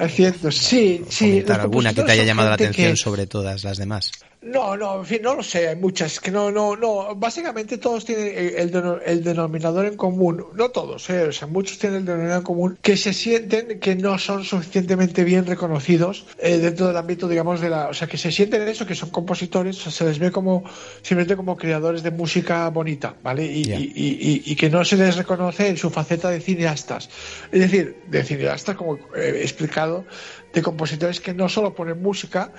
cientos. 0.10 0.58
Sí, 0.58 1.02
sí. 1.10 1.44
Alguna 1.50 1.94
que 1.94 2.04
te 2.04 2.12
haya 2.12 2.24
llamado 2.24 2.50
la 2.50 2.56
atención 2.56 2.92
que- 2.92 2.98
sobre 2.98 3.26
todas 3.28 3.64
las 3.64 3.78
demás. 3.78 4.12
No, 4.46 4.76
no, 4.76 5.00
en 5.00 5.06
fin, 5.06 5.20
no 5.22 5.36
lo 5.36 5.44
sé, 5.44 5.70
hay 5.70 5.76
muchas. 5.78 6.20
Que 6.20 6.30
no, 6.30 6.52
no, 6.52 6.76
no. 6.76 7.16
Básicamente 7.16 7.78
todos 7.78 8.04
tienen 8.04 8.28
el, 8.28 8.56
el 8.56 8.72
deno- 8.74 9.00
el 9.06 9.24
denominador 9.24 9.86
en 9.86 9.96
común. 9.96 10.44
No 10.56 10.70
todos, 10.70 11.10
eh, 11.10 11.24
o 11.28 11.32
sea, 11.32 11.48
muchos 11.48 11.80
tienen 11.80 12.00
el 12.00 12.06
denominador 12.06 12.40
en 12.40 12.44
común 12.44 12.78
que 12.82 12.98
se 12.98 13.14
sienten 13.14 13.80
que 13.80 13.96
no 13.96 14.18
son 14.20 14.44
suficientemente 14.44 15.24
bien 15.24 15.46
reconocidos 15.46 16.26
eh, 16.40 16.58
dentro 16.58 16.88
del 16.88 16.98
ámbito, 16.98 17.28
digamos, 17.30 17.62
de 17.62 17.70
la. 17.70 17.88
O 17.88 17.94
sea, 17.94 18.08
que 18.08 18.18
se 18.18 18.32
sienten 18.34 18.68
eso, 18.68 18.86
que 18.86 18.96
son 18.96 19.12
compositores, 19.12 19.78
o 19.80 19.82
sea, 19.84 19.92
se 19.94 20.06
les 20.06 20.20
ve 20.20 20.32
como 20.32 20.64
simplemente 21.02 21.38
como 21.38 21.56
creadores 21.56 22.04
de 22.04 22.12
música 22.12 22.70
bonita, 22.70 23.16
¿vale? 23.24 23.46
Y, 23.46 23.62
y- 23.64 23.94
y- 23.96 24.44
y 24.46 24.56
que 24.56 24.70
no 24.70 24.84
se 24.84 24.98
les 24.98 25.16
reconoce 25.16 25.68
en 25.70 25.78
su 25.78 25.90
faceta 25.90 26.30
de 26.30 26.42
cineastas. 26.42 27.10
Es 27.52 27.60
decir, 27.62 27.96
de 28.08 28.24
cineastas, 28.24 28.76
como 28.76 29.00
he 29.16 29.42
explicado, 29.42 30.06
de 30.54 30.62
compositores 30.62 31.20
que 31.22 31.34
no 31.34 31.48
solo 31.50 31.74
ponen 31.74 32.02
música 32.02 32.52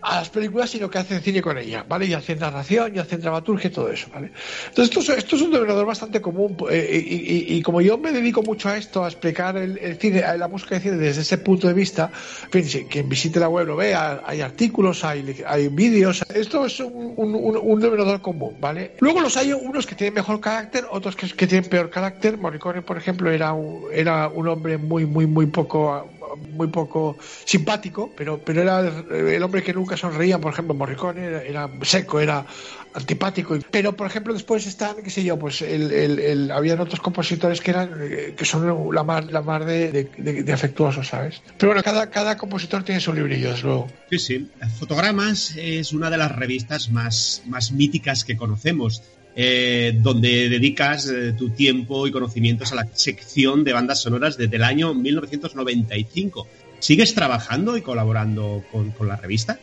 a 0.00 0.16
las 0.16 0.30
películas, 0.30 0.70
sino 0.70 0.88
que 0.88 0.98
hacen 0.98 1.20
cine 1.20 1.42
con 1.42 1.58
ella, 1.58 1.84
¿vale? 1.88 2.06
Y 2.06 2.14
hacen 2.14 2.38
narración, 2.38 2.94
y 2.94 2.98
hacen 2.98 3.20
dramaturgia 3.20 3.68
y 3.68 3.72
todo 3.72 3.90
eso, 3.90 4.08
¿vale? 4.12 4.32
Entonces, 4.68 4.96
esto, 4.96 5.12
es- 5.12 5.18
esto 5.18 5.36
es 5.36 5.42
un 5.42 5.50
denominador 5.50 5.86
bastante 5.86 6.20
común, 6.20 6.56
eh, 6.70 7.04
y, 7.04 7.56
y- 7.56 7.62
como 7.62 7.80
yo 7.80 7.98
me 7.98 8.12
dedico 8.12 8.42
mucho 8.42 8.68
a 8.68 8.76
esto, 8.76 9.04
a 9.04 9.08
explicar 9.08 9.56
el, 9.56 9.76
el 9.78 9.96
cine, 9.98 10.22
la 10.38 10.48
música 10.48 10.76
de 10.76 10.80
cine 10.82 10.96
desde 10.96 11.22
ese 11.22 11.38
punto 11.38 11.66
de 11.68 11.74
vista, 11.74 12.10
si 12.52 12.84
quien 12.86 13.08
visite 13.08 13.40
la 13.40 13.48
web 13.48 13.66
lo 13.66 13.76
vea, 13.76 14.22
hay 14.24 14.40
artículos, 14.40 15.04
hay, 15.04 15.42
hay 15.46 15.68
vídeos, 15.68 16.22
esto 16.32 16.64
es 16.66 16.78
un, 16.80 17.14
un, 17.16 17.34
un- 17.34 17.58
un 17.60 17.80
denominador 17.80 18.20
común, 18.22 18.56
¿vale? 18.60 18.94
Luego 19.00 19.20
los 19.20 19.36
hay 19.36 19.52
unos 19.52 19.86
que 19.86 19.94
tienen 19.94 20.14
mejor 20.14 20.40
carácter, 20.40 20.84
otros 20.90 21.16
que, 21.16 21.26
que 21.28 21.46
tienen 21.46 21.68
peor 21.68 21.90
carácter. 21.90 22.38
Morricone, 22.38 22.82
por 22.82 22.96
ejemplo, 22.96 23.30
era 23.30 23.52
un, 23.52 23.84
era 23.92 24.28
un 24.28 24.46
hombre 24.48 24.78
muy, 24.78 25.06
muy, 25.06 25.26
muy 25.26 25.46
poco 25.46 26.17
muy 26.36 26.68
poco 26.68 27.18
simpático, 27.44 28.14
pero, 28.14 28.42
pero 28.44 28.62
era 28.62 28.80
el 28.80 29.42
hombre 29.42 29.62
que 29.62 29.72
nunca 29.72 29.96
sonreía, 29.96 30.38
por 30.40 30.52
ejemplo, 30.52 30.74
Morricone 30.74 31.24
era, 31.24 31.42
era 31.42 31.70
seco, 31.82 32.20
era 32.20 32.44
antipático. 32.92 33.56
Pero, 33.70 33.96
por 33.96 34.06
ejemplo, 34.06 34.32
después 34.34 34.66
están, 34.66 34.96
qué 35.02 35.10
sé 35.10 35.22
yo, 35.24 35.38
pues 35.38 35.62
el, 35.62 35.92
el, 35.92 36.18
el- 36.18 36.50
habían 36.50 36.80
otros 36.80 37.00
compositores 37.00 37.60
que 37.60 37.70
eran 37.70 37.90
eh, 38.00 38.34
que 38.36 38.44
son 38.44 38.94
la 38.94 39.04
mar, 39.04 39.24
la 39.30 39.42
mar 39.42 39.64
de, 39.64 39.90
de, 39.92 40.04
de- 40.16 40.42
de 40.42 40.52
afectuosos, 40.52 41.08
¿sabes? 41.08 41.42
Pero 41.56 41.70
bueno, 41.70 41.82
cada, 41.82 42.10
cada 42.10 42.36
compositor 42.36 42.82
tiene 42.84 43.00
su 43.00 43.12
librillo, 43.12 43.50
desde 43.50 43.62
luego. 43.64 43.88
Sí, 44.10 44.18
sí. 44.18 44.52
Fotogramas 44.78 45.54
es 45.56 45.92
una 45.92 46.10
de 46.10 46.16
las 46.18 46.34
revistas 46.34 46.90
más, 46.90 47.42
más 47.46 47.72
míticas 47.72 48.24
que 48.24 48.36
conocemos, 48.36 49.02
eh, 49.40 49.96
donde 49.96 50.48
dedicas 50.48 51.08
eh, 51.08 51.32
tu 51.32 51.50
tiempo 51.50 52.08
y 52.08 52.10
conocimientos 52.10 52.72
a 52.72 52.74
la 52.74 52.88
sección 52.92 53.62
de 53.62 53.72
bandas 53.72 54.02
sonoras 54.02 54.36
desde 54.36 54.56
el 54.56 54.64
año 54.64 54.94
1995. 54.94 56.48
¿Sigues 56.80 57.14
trabajando 57.14 57.76
y 57.76 57.82
colaborando 57.82 58.64
con, 58.72 58.90
con 58.90 59.06
la 59.06 59.14
revista? 59.14 59.60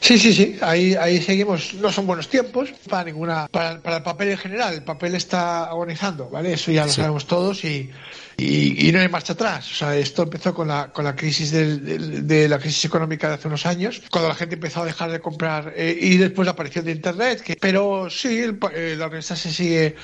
Sí, 0.00 0.18
sí, 0.18 0.32
sí, 0.32 0.56
ahí, 0.60 0.94
ahí 0.94 1.20
seguimos. 1.20 1.74
No 1.74 1.90
son 1.90 2.06
buenos 2.06 2.28
tiempos 2.28 2.70
para 2.88 3.04
ninguna, 3.04 3.48
para, 3.48 3.80
para 3.80 3.96
el 3.98 4.02
papel 4.02 4.28
en 4.30 4.38
general. 4.38 4.74
El 4.74 4.82
papel 4.84 5.14
está 5.14 5.64
agonizando, 5.64 6.28
¿vale? 6.30 6.52
Eso 6.52 6.70
ya 6.70 6.84
lo 6.84 6.90
Sí. 6.92 6.96
sabemos 7.00 7.26
todos 7.26 7.64
y, 7.64 7.90
y, 8.36 8.88
y 8.88 8.92
no 8.92 9.00
hay 9.00 9.08
marcha 9.08 9.32
atrás. 9.32 9.70
O 9.72 9.74
sea, 9.74 9.96
esto 9.96 10.22
empezó 10.24 10.54
con 10.54 10.68
la, 10.68 10.92
con 10.92 11.04
la 11.04 11.16
crisis 11.16 11.50
del- 11.50 11.84
del- 11.84 12.26
de 12.26 12.48
la 12.48 12.58
crisis 12.58 12.84
económica 12.84 13.28
de 13.28 13.34
hace 13.34 13.48
unos 13.48 13.66
años, 13.66 14.02
cuando 14.10 14.28
la 14.28 14.34
gente 14.34 14.54
empezó 14.56 14.82
a 14.82 14.86
dejar 14.86 15.10
de 15.10 15.20
comprar 15.20 15.72
eh, 15.76 15.96
y 16.00 16.16
después 16.18 16.46
la 16.46 16.52
aparición 16.52 16.84
de 16.84 16.92
Internet. 16.92 17.40
Que, 17.42 17.56
pero 17.56 18.08
sí, 18.10 18.38
el 18.38 18.58
eh, 18.74 18.94
la 18.96 19.08
revista 19.08 19.34
se 19.34 19.50
sigue 19.52 19.96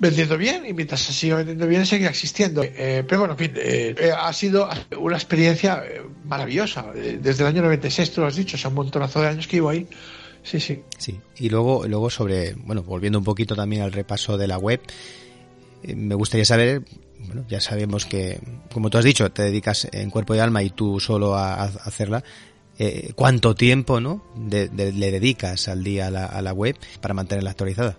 vendiendo 0.00 0.36
bien 0.38 0.64
y 0.66 0.72
mientras 0.72 1.00
se 1.00 1.12
siga 1.12 1.36
vendiendo 1.36 1.66
bien 1.66 1.84
seguirá 1.86 2.10
existiendo. 2.10 2.62
Eh, 2.62 3.04
pero 3.06 3.20
bueno, 3.20 3.34
en 3.34 3.38
fin, 3.38 3.52
eh, 3.56 3.94
eh, 3.98 4.10
ha 4.16 4.32
sido 4.32 4.68
una 4.98 5.16
experiencia 5.16 5.82
eh, 5.84 6.02
maravillosa. 6.24 6.86
Eh, 6.94 7.18
desde 7.20 7.42
el 7.42 7.48
año 7.48 7.62
96, 7.62 8.12
tú 8.12 8.20
lo 8.20 8.26
has 8.28 8.36
dicho, 8.36 8.56
o 8.56 8.58
sea, 8.58 8.68
un 8.68 8.76
montonazo 8.76 9.20
de 9.20 9.28
años 9.28 9.46
que 9.46 9.56
iba 9.56 9.70
ahí. 9.72 9.86
Sí, 10.42 10.60
sí. 10.60 10.82
Sí, 10.96 11.18
y 11.36 11.48
luego, 11.48 11.86
luego 11.86 12.10
sobre, 12.10 12.54
bueno, 12.54 12.82
volviendo 12.82 13.18
un 13.18 13.24
poquito 13.24 13.54
también 13.56 13.82
al 13.82 13.92
repaso 13.92 14.38
de 14.38 14.46
la 14.46 14.56
web, 14.56 14.80
eh, 15.82 15.94
me 15.94 16.14
gustaría 16.14 16.44
saber, 16.44 16.82
bueno, 17.26 17.44
ya 17.48 17.60
sabemos 17.60 18.06
que, 18.06 18.40
como 18.72 18.88
tú 18.90 18.98
has 18.98 19.04
dicho, 19.04 19.30
te 19.30 19.42
dedicas 19.42 19.88
en 19.92 20.10
cuerpo 20.10 20.34
y 20.34 20.38
alma 20.38 20.62
y 20.62 20.70
tú 20.70 21.00
solo 21.00 21.34
a, 21.34 21.64
hacerla. 21.64 22.22
eh, 22.78 23.12
¿Cuánto 23.16 23.54
tiempo, 23.56 24.00
no, 24.00 24.24
de- 24.36 24.68
le 24.92 25.10
dedicas 25.10 25.66
al 25.68 25.82
día 25.82 26.06
a 26.06 26.10
la, 26.10 26.24
a 26.26 26.40
la 26.40 26.52
web 26.52 26.76
para 27.00 27.12
mantenerla 27.14 27.50
actualizada? 27.50 27.98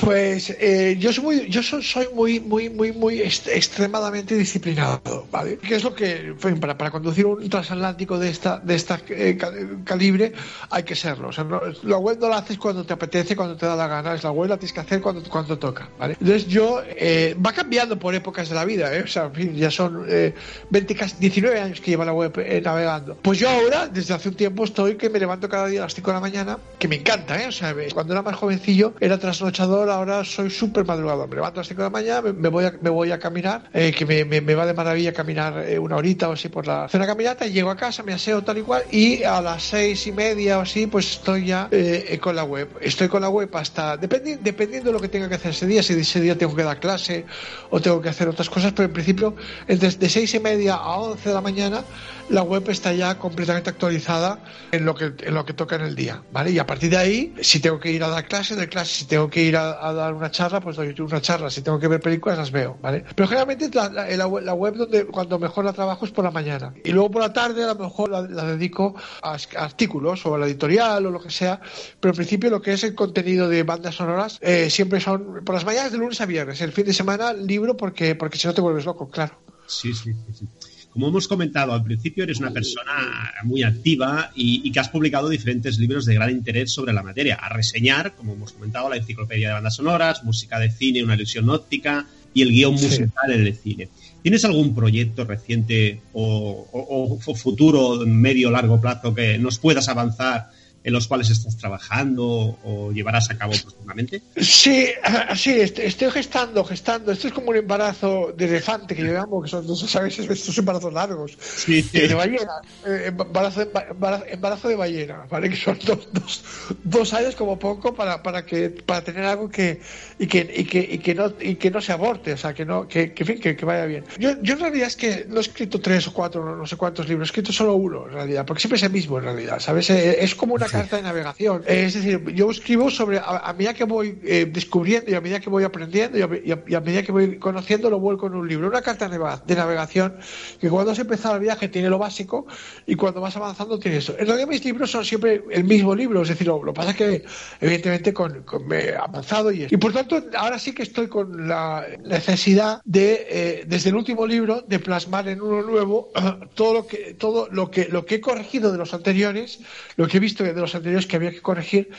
Pues 0.00 0.50
eh, 0.60 0.96
yo 0.98 1.12
soy 1.12 1.24
muy, 1.24 1.48
yo 1.48 1.62
soy, 1.62 2.08
muy, 2.14 2.40
muy, 2.40 2.70
muy, 2.70 2.92
muy 2.92 3.20
extremadamente 3.20 4.36
disciplinado, 4.36 5.26
¿vale? 5.30 5.58
Que 5.58 5.74
es 5.76 5.84
lo 5.84 5.94
que, 5.94 6.34
para, 6.60 6.78
para 6.78 6.90
conducir 6.90 7.26
un 7.26 7.48
transatlántico 7.48 8.18
de 8.18 8.30
esta, 8.30 8.58
de 8.58 8.74
esta 8.74 9.00
eh, 9.08 9.36
ca- 9.38 9.52
calibre 9.84 10.32
hay 10.70 10.82
que 10.84 10.94
serlo. 10.94 11.28
O 11.28 11.32
sea, 11.32 11.46
la 11.82 11.98
web 11.98 12.18
no 12.20 12.28
la 12.28 12.38
haces 12.38 12.58
cuando 12.58 12.84
te 12.84 12.92
apetece, 12.92 13.34
cuando 13.34 13.56
te 13.56 13.66
da 13.66 13.74
la 13.76 13.86
gana, 13.88 14.14
es 14.14 14.22
la 14.22 14.30
web 14.30 14.48
la 14.50 14.56
tienes 14.56 14.72
que 14.72 14.80
hacer 14.80 15.00
cuando, 15.00 15.22
cuando 15.28 15.58
toca, 15.58 15.88
¿vale? 15.98 16.16
Entonces 16.20 16.46
yo, 16.46 16.80
eh, 16.86 17.36
va 17.44 17.52
cambiando 17.52 17.98
por 17.98 18.14
épocas 18.14 18.48
de 18.48 18.54
la 18.54 18.64
vida, 18.64 18.94
¿eh? 18.94 19.02
O 19.02 19.06
sea, 19.08 19.24
en 19.24 19.34
fin, 19.34 19.54
ya 19.56 19.70
son 19.70 20.04
eh, 20.08 20.34
20, 20.70 20.94
casi 20.94 21.16
19 21.18 21.60
años 21.60 21.80
que 21.80 21.90
lleva 21.90 22.04
la 22.04 22.12
web 22.12 22.32
eh, 22.38 22.60
navegando. 22.64 23.16
Pues 23.16 23.38
yo 23.38 23.48
ahora, 23.48 23.88
desde 23.88 24.14
hace 24.14 24.28
un 24.28 24.36
tiempo, 24.36 24.64
estoy 24.64 24.96
que 24.96 25.10
me 25.10 25.18
levanto 25.18 25.48
cada 25.48 25.66
día 25.66 25.80
a 25.80 25.84
las 25.84 25.94
5 25.94 26.10
de 26.10 26.14
la 26.14 26.20
mañana, 26.20 26.58
que 26.78 26.88
me 26.88 26.96
encanta, 26.96 27.42
¿eh? 27.42 27.48
O 27.48 27.52
sea, 27.52 27.74
cuando 27.92 28.12
era 28.12 28.22
más 28.22 28.36
jovencillo 28.36 28.94
era 29.00 29.18
trasnochador, 29.18 29.87
ahora 29.90 30.24
soy 30.24 30.50
súper 30.50 30.84
madrugador. 30.84 31.28
Me 31.28 31.36
levanto 31.36 31.60
a 31.60 31.62
las 31.62 31.68
5 31.68 31.82
de 31.82 31.86
la 31.86 31.90
mañana, 31.90 32.22
me, 32.32 32.48
voy, 32.48 32.64
a, 32.64 32.72
me 32.80 32.90
voy 32.90 33.10
a 33.10 33.18
caminar, 33.18 33.68
eh, 33.72 33.92
que 33.96 34.04
me, 34.06 34.24
me- 34.24 34.40
me 34.40 34.54
va 34.54 34.66
de 34.66 34.74
maravilla 34.74 35.12
caminar 35.12 35.64
eh, 35.66 35.78
una 35.78 35.96
horita 35.96 36.28
o 36.28 36.32
así 36.32 36.48
por 36.48 36.66
la 36.66 36.88
zona 36.88 37.06
caminata, 37.06 37.46
y 37.46 37.52
llego 37.52 37.70
a 37.70 37.76
casa, 37.76 38.02
me 38.02 38.12
aseo 38.12 38.42
tal 38.42 38.58
y 38.58 38.62
cual, 38.62 38.82
y 38.90 39.22
a 39.24 39.40
las 39.40 39.62
seis 39.64 40.06
y 40.06 40.12
media 40.12 40.58
o 40.58 40.62
así, 40.62 40.86
pues 40.86 41.10
estoy 41.12 41.46
ya 41.46 41.68
eh, 41.70 42.06
eh, 42.10 42.18
con 42.18 42.36
la 42.36 42.44
web. 42.44 42.70
Estoy 42.80 43.08
con 43.08 43.22
la 43.22 43.28
web 43.28 43.48
hasta, 43.56 43.98
dependi- 44.00 44.38
dependiendo 44.40 44.88
de 44.90 44.92
lo 44.94 45.00
que 45.00 45.08
tenga 45.08 45.28
que 45.28 45.34
hacer 45.36 45.50
ese 45.52 45.66
día, 45.66 45.82
si 45.82 45.92
ese 45.94 46.20
día 46.20 46.36
tengo 46.38 46.54
que 46.54 46.62
dar 46.62 46.78
clase 46.80 47.26
o 47.70 47.80
tengo 47.80 48.00
que 48.00 48.08
hacer 48.08 48.28
otras 48.28 48.48
cosas, 48.50 48.72
pero 48.72 48.86
en 48.86 48.92
principio, 48.92 49.34
entre 49.66 49.90
de 49.90 50.08
seis 50.08 50.32
y 50.34 50.40
media 50.40 50.74
a 50.74 50.96
11 50.98 51.28
de 51.28 51.34
la 51.34 51.40
mañana, 51.40 51.84
la 52.28 52.42
web 52.42 52.68
está 52.70 52.92
ya 52.92 53.18
completamente 53.18 53.70
actualizada 53.70 54.42
en 54.72 54.84
lo 54.84 54.94
que 54.94 55.12
en 55.20 55.34
lo 55.34 55.44
que 55.44 55.54
toca 55.54 55.76
en 55.76 55.82
el 55.82 55.94
día, 55.94 56.22
¿vale? 56.30 56.50
Y 56.50 56.58
a 56.58 56.66
partir 56.66 56.90
de 56.90 56.96
ahí, 56.98 57.34
si 57.40 57.60
tengo 57.60 57.80
que 57.80 57.90
ir 57.90 58.02
a 58.04 58.08
dar 58.08 58.26
clase, 58.26 58.54
doy 58.54 58.66
clase, 58.68 58.94
si 58.94 59.06
tengo 59.06 59.30
que 59.30 59.42
ir 59.42 59.56
a, 59.56 59.67
a 59.70 59.92
dar 59.92 60.14
una 60.14 60.30
charla, 60.30 60.60
pues 60.60 60.76
doy 60.76 60.94
una 60.98 61.20
charla, 61.20 61.50
si 61.50 61.62
tengo 61.62 61.78
que 61.78 61.88
ver 61.88 62.00
películas, 62.00 62.38
las 62.38 62.50
veo, 62.50 62.78
¿vale? 62.80 63.04
Pero 63.14 63.28
generalmente 63.28 63.70
la, 63.72 63.88
la- 63.88 64.08
la 64.16 64.54
web, 64.54 64.74
donde 64.74 65.06
cuando 65.06 65.38
mejor 65.38 65.64
la 65.64 65.72
trabajo 65.72 66.04
es 66.04 66.10
por 66.10 66.24
la 66.24 66.30
mañana. 66.30 66.74
Y 66.84 66.92
luego 66.92 67.10
por 67.10 67.22
la 67.22 67.32
tarde 67.32 67.64
a 67.64 67.68
lo 67.68 67.74
mejor 67.76 68.10
la, 68.10 68.22
la 68.22 68.44
dedico 68.44 68.94
a, 69.22 69.36
artículos 69.56 70.24
o 70.26 70.34
a 70.34 70.38
la 70.38 70.46
editorial 70.46 71.06
o 71.06 71.10
lo 71.10 71.20
que 71.20 71.30
sea, 71.30 71.60
pero 72.00 72.12
en 72.12 72.16
principio 72.16 72.50
lo 72.50 72.62
que 72.62 72.72
es 72.72 72.84
el 72.84 72.94
contenido 72.94 73.48
de 73.48 73.62
bandas 73.62 73.94
sonoras 73.96 74.38
eh, 74.40 74.70
siempre 74.70 75.00
son 75.00 75.44
por 75.44 75.54
las 75.54 75.64
mañanas 75.64 75.92
de 75.92 75.98
lunes 75.98 76.20
a 76.20 76.26
viernes, 76.26 76.60
el 76.60 76.72
fin 76.72 76.84
de 76.86 76.92
semana 76.92 77.32
libro 77.32 77.76
porque 77.76 78.14
porque 78.14 78.38
si 78.38 78.46
no 78.46 78.54
te 78.54 78.60
vuelves 78.60 78.84
loco, 78.84 79.08
claro. 79.10 79.34
Sí, 79.66 79.92
sí. 79.92 80.12
sí. 80.32 80.48
Como 80.90 81.08
hemos 81.08 81.28
comentado 81.28 81.72
al 81.72 81.84
principio, 81.84 82.24
eres 82.24 82.38
una 82.40 82.50
persona 82.50 83.32
muy 83.44 83.62
activa 83.62 84.32
y, 84.34 84.62
y, 84.64 84.72
que 84.72 84.80
has 84.80 84.88
publicado 84.88 85.28
diferentes 85.28 85.78
libros 85.78 86.06
de 86.06 86.14
gran 86.14 86.30
interés 86.30 86.72
sobre 86.72 86.92
la 86.92 87.02
materia. 87.02 87.36
A 87.36 87.48
reseñar, 87.50 88.14
como 88.16 88.32
hemos 88.32 88.52
comentado, 88.52 88.88
la 88.88 88.96
enciclopedia 88.96 89.48
de 89.48 89.54
bandas 89.54 89.76
sonoras, 89.76 90.24
música 90.24 90.58
de 90.58 90.70
cine, 90.70 91.04
una 91.04 91.14
ilusión 91.14 91.48
óptica 91.50 92.06
y 92.34 92.42
el 92.42 92.50
guion 92.50 92.74
musical 92.74 93.30
en 93.30 93.46
el 93.46 93.54
cine. 93.54 93.88
¿Tienes 94.22 94.44
algún 94.44 94.74
proyecto 94.74 95.24
reciente 95.24 96.00
o, 96.12 96.68
o, 96.72 97.18
o 97.24 97.34
futuro, 97.34 98.04
medio 98.06 98.50
largo 98.50 98.80
plazo 98.80 99.14
que 99.14 99.38
nos 99.38 99.58
puedas 99.58 99.88
avanzar 99.88 100.50
en 100.84 100.92
los 100.92 101.08
cuales 101.08 101.30
estás 101.30 101.56
trabajando 101.56 102.58
o 102.64 102.92
llevarás 102.92 103.30
a 103.30 103.38
cabo 103.38 103.52
próximamente? 103.62 104.22
Sí, 104.36 104.88
sí, 105.34 105.60
estoy 105.60 106.10
gestando, 106.10 106.64
gestando. 106.64 107.12
Esto 107.12 107.28
es 107.28 107.34
como 107.34 107.50
un 107.50 107.56
embarazo 107.56 108.32
de 108.36 108.46
elefante 108.46 108.94
que 108.94 109.02
llevamos, 109.02 109.44
que 109.44 109.50
son, 109.50 109.66
no 109.66 109.74
sabéis, 109.74 110.18
estos 110.18 110.56
embarazos 110.56 110.92
largos. 110.92 111.36
Sí, 111.40 111.82
sí. 111.82 112.00
De 112.00 112.14
ballena, 112.14 112.52
eh, 112.86 113.06
embarazo, 113.06 113.62
embarazo, 113.62 114.68
de 114.68 114.76
ballena, 114.76 115.26
¿vale? 115.28 115.50
Que 115.50 115.56
son 115.56 115.78
dos, 115.84 116.08
dos, 116.12 116.44
dos, 116.84 117.12
años 117.12 117.34
como 117.34 117.58
poco 117.58 117.94
para, 117.94 118.22
para, 118.22 118.46
que, 118.46 118.70
para 118.70 119.02
tener 119.02 119.24
algo 119.24 119.48
que 119.48 119.80
y 120.18 120.26
que, 120.26 120.50
y 120.56 120.64
que, 120.64 120.80
y 120.80 120.98
que, 120.98 121.14
no, 121.14 121.32
y 121.40 121.56
que 121.56 121.70
no 121.70 121.80
se 121.80 121.92
aborte, 121.92 122.32
o 122.32 122.36
sea, 122.36 122.54
que, 122.54 122.64
no, 122.64 122.86
que, 122.86 123.12
que, 123.12 123.24
que, 123.24 123.56
que 123.56 123.64
vaya 123.64 123.84
bien. 123.84 124.04
Yo, 124.18 124.40
yo 124.42 124.54
en 124.54 124.60
realidad 124.60 124.88
es 124.88 124.96
que 124.96 125.26
no 125.28 125.38
he 125.38 125.40
escrito 125.40 125.80
tres 125.80 126.06
o 126.06 126.12
cuatro, 126.12 126.44
no, 126.44 126.56
no 126.56 126.66
sé 126.66 126.76
cuántos 126.76 127.08
libros, 127.08 127.28
he 127.28 127.30
escrito 127.30 127.52
solo 127.52 127.74
uno 127.74 128.06
en 128.06 128.12
realidad, 128.12 128.46
porque 128.46 128.60
siempre 128.60 128.76
es 128.76 128.82
el 128.82 128.90
mismo 128.90 129.18
en 129.18 129.24
realidad, 129.24 129.58
¿sabes? 129.60 129.90
Eh, 129.90 130.18
Es 130.20 130.34
como 130.34 130.54
una 130.54 130.68
carta 130.80 130.96
de 130.96 131.02
navegación. 131.02 131.62
Es 131.66 131.94
decir, 131.94 132.24
yo 132.34 132.50
escribo 132.50 132.90
sobre, 132.90 133.18
a, 133.18 133.38
a 133.44 133.52
medida 133.52 133.74
que 133.74 133.84
voy 133.84 134.18
eh, 134.24 134.46
descubriendo 134.50 135.10
y 135.10 135.14
a 135.14 135.20
medida 135.20 135.40
que 135.40 135.50
voy 135.50 135.64
aprendiendo 135.64 136.18
y 136.18 136.22
a, 136.22 136.28
y, 136.44 136.52
a, 136.52 136.62
y 136.66 136.74
a, 136.74 136.80
medida 136.80 137.02
que 137.02 137.12
voy 137.12 137.38
conociendo, 137.38 137.90
lo 137.90 138.00
vuelco 138.00 138.26
en 138.26 138.34
un 138.34 138.48
libro. 138.48 138.68
Una 138.68 138.82
carta 138.82 139.08
de 139.08 139.54
navegación 139.54 140.16
que 140.60 140.68
cuando 140.68 140.92
has 140.92 140.98
empezado 140.98 141.36
el 141.36 141.42
viaje 141.42 141.68
tiene 141.68 141.88
lo 141.88 141.98
básico 141.98 142.46
y 142.86 142.94
cuando 142.94 143.20
vas 143.20 143.36
avanzando 143.36 143.78
tiene 143.78 143.98
eso. 143.98 144.14
En 144.18 144.26
realidad 144.26 144.48
mis 144.48 144.64
libros 144.64 144.90
son 144.90 145.04
siempre 145.04 145.42
el 145.50 145.64
mismo 145.64 145.94
libro, 145.94 146.22
es 146.22 146.28
decir, 146.28 146.46
lo, 146.46 146.62
que 146.62 146.72
pasa 146.72 146.90
es 146.90 146.96
que 146.96 147.24
evidentemente 147.60 148.12
con, 148.12 148.42
con 148.42 148.66
me 148.66 148.86
he 148.86 148.96
avanzado 148.96 149.52
y, 149.52 149.66
y 149.70 149.76
por 149.76 149.92
tanto 149.92 150.22
ahora 150.36 150.58
sí 150.58 150.72
que 150.72 150.82
estoy 150.82 151.08
con 151.08 151.48
la 151.48 151.86
necesidad 152.04 152.80
de, 152.84 153.26
eh, 153.28 153.64
desde 153.66 153.90
el 153.90 153.96
último 153.96 154.26
libro, 154.26 154.62
de 154.62 154.78
plasmar 154.78 155.28
en 155.28 155.40
uno 155.40 155.62
nuevo 155.62 156.10
todo 156.54 156.74
lo 156.74 156.86
que, 156.86 157.14
todo 157.14 157.48
lo 157.50 157.70
que, 157.70 157.86
lo 157.86 158.04
que 158.04 158.16
he 158.16 158.20
corregido 158.20 158.72
de 158.72 158.78
los 158.78 158.94
anteriores, 158.94 159.60
lo 159.96 160.06
que 160.06 160.18
he 160.18 160.20
visto 160.20 160.44
de 160.44 160.54
los 160.60 160.74
anteriores 160.74 161.06
que 161.06 161.16
había 161.16 161.30
que 161.30 161.40
corregir 161.40 161.90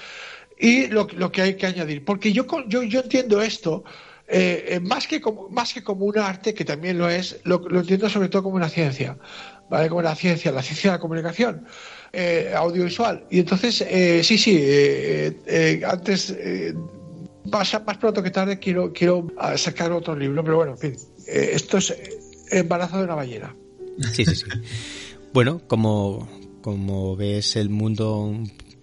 y 0.58 0.88
lo, 0.88 1.08
que 1.08 1.42
hay 1.42 1.56
que 1.56 1.66
añadir. 1.66 2.04
Porque 2.04 2.34
yo, 2.34 2.46
yo, 2.68 2.84
yo 2.84 3.02
entiendo 3.02 3.42
esto 3.42 3.84
eh, 4.28 4.80
más, 4.82 5.08
que 5.08 5.22
como, 5.22 5.50
más 5.50 5.74
que 5.74 5.84
como 5.84 6.06
un 6.06 6.18
arte, 6.20 6.54
que 6.54 6.66
también 6.66 6.98
lo 6.98 7.10
es, 7.10 7.40
lo, 7.44 7.60
lo 7.70 7.80
entiendo 7.80 8.10
sobre 8.10 8.30
todo 8.30 8.44
como 8.44 8.56
una 8.56 8.70
ciencia, 8.70 9.18
¿vale? 9.70 9.90
Como 9.90 10.00
una 10.00 10.16
ciencia, 10.16 10.52
la 10.52 10.62
ciencia 10.62 10.92
de 10.92 10.98
la 10.98 11.02
comunicación. 11.02 11.66
Eh, 12.12 12.52
audiovisual. 12.56 13.24
Y 13.30 13.40
entonces, 13.40 13.82
eh, 13.88 14.22
sí, 14.24 14.40
sí, 14.40 14.58
eh, 14.60 15.82
antes, 15.88 16.36
más, 17.52 17.86
más, 17.86 17.98
pronto 17.98 18.24
que 18.24 18.32
tarde, 18.32 18.58
quiero, 18.58 18.92
quiero 18.92 19.28
sacar 19.56 19.92
otro 19.92 20.16
libro, 20.16 20.44
pero 20.44 20.58
bueno, 20.58 20.72
en 20.72 20.78
fin, 20.80 20.96
esto 21.28 21.78
es 21.78 21.94
embarazo 22.50 22.98
de 22.98 23.04
una 23.04 23.14
ballena. 23.14 23.56
Sí, 24.12 24.26
sí, 24.26 24.36
sí. 24.36 24.46
bueno, 25.34 25.62
como, 25.68 26.28
como 26.62 27.16
ves 27.16 27.56
el 27.56 27.70
mundo 27.70 28.34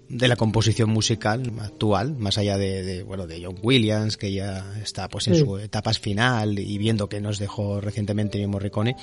de 0.08 0.28
la 0.28 0.36
composición 0.36 0.90
musical 0.90 1.52
actual, 1.60 2.16
más 2.16 2.38
allá 2.38 2.56
de, 2.58 2.82
de, 2.82 3.02
bueno 3.02 3.26
de 3.26 3.44
John 3.44 3.56
Williams, 3.62 4.16
que 4.16 4.32
ya 4.32 4.78
está 4.82 5.08
pues 5.08 5.26
en 5.28 5.34
sí. 5.34 5.40
su 5.40 5.58
etapa 5.58 5.92
final 5.94 6.58
y 6.58 6.78
viendo 6.78 7.08
que 7.08 7.20
nos 7.20 7.38
dejó 7.38 7.80
recientemente 7.80 8.44
Morricone, 8.46 8.96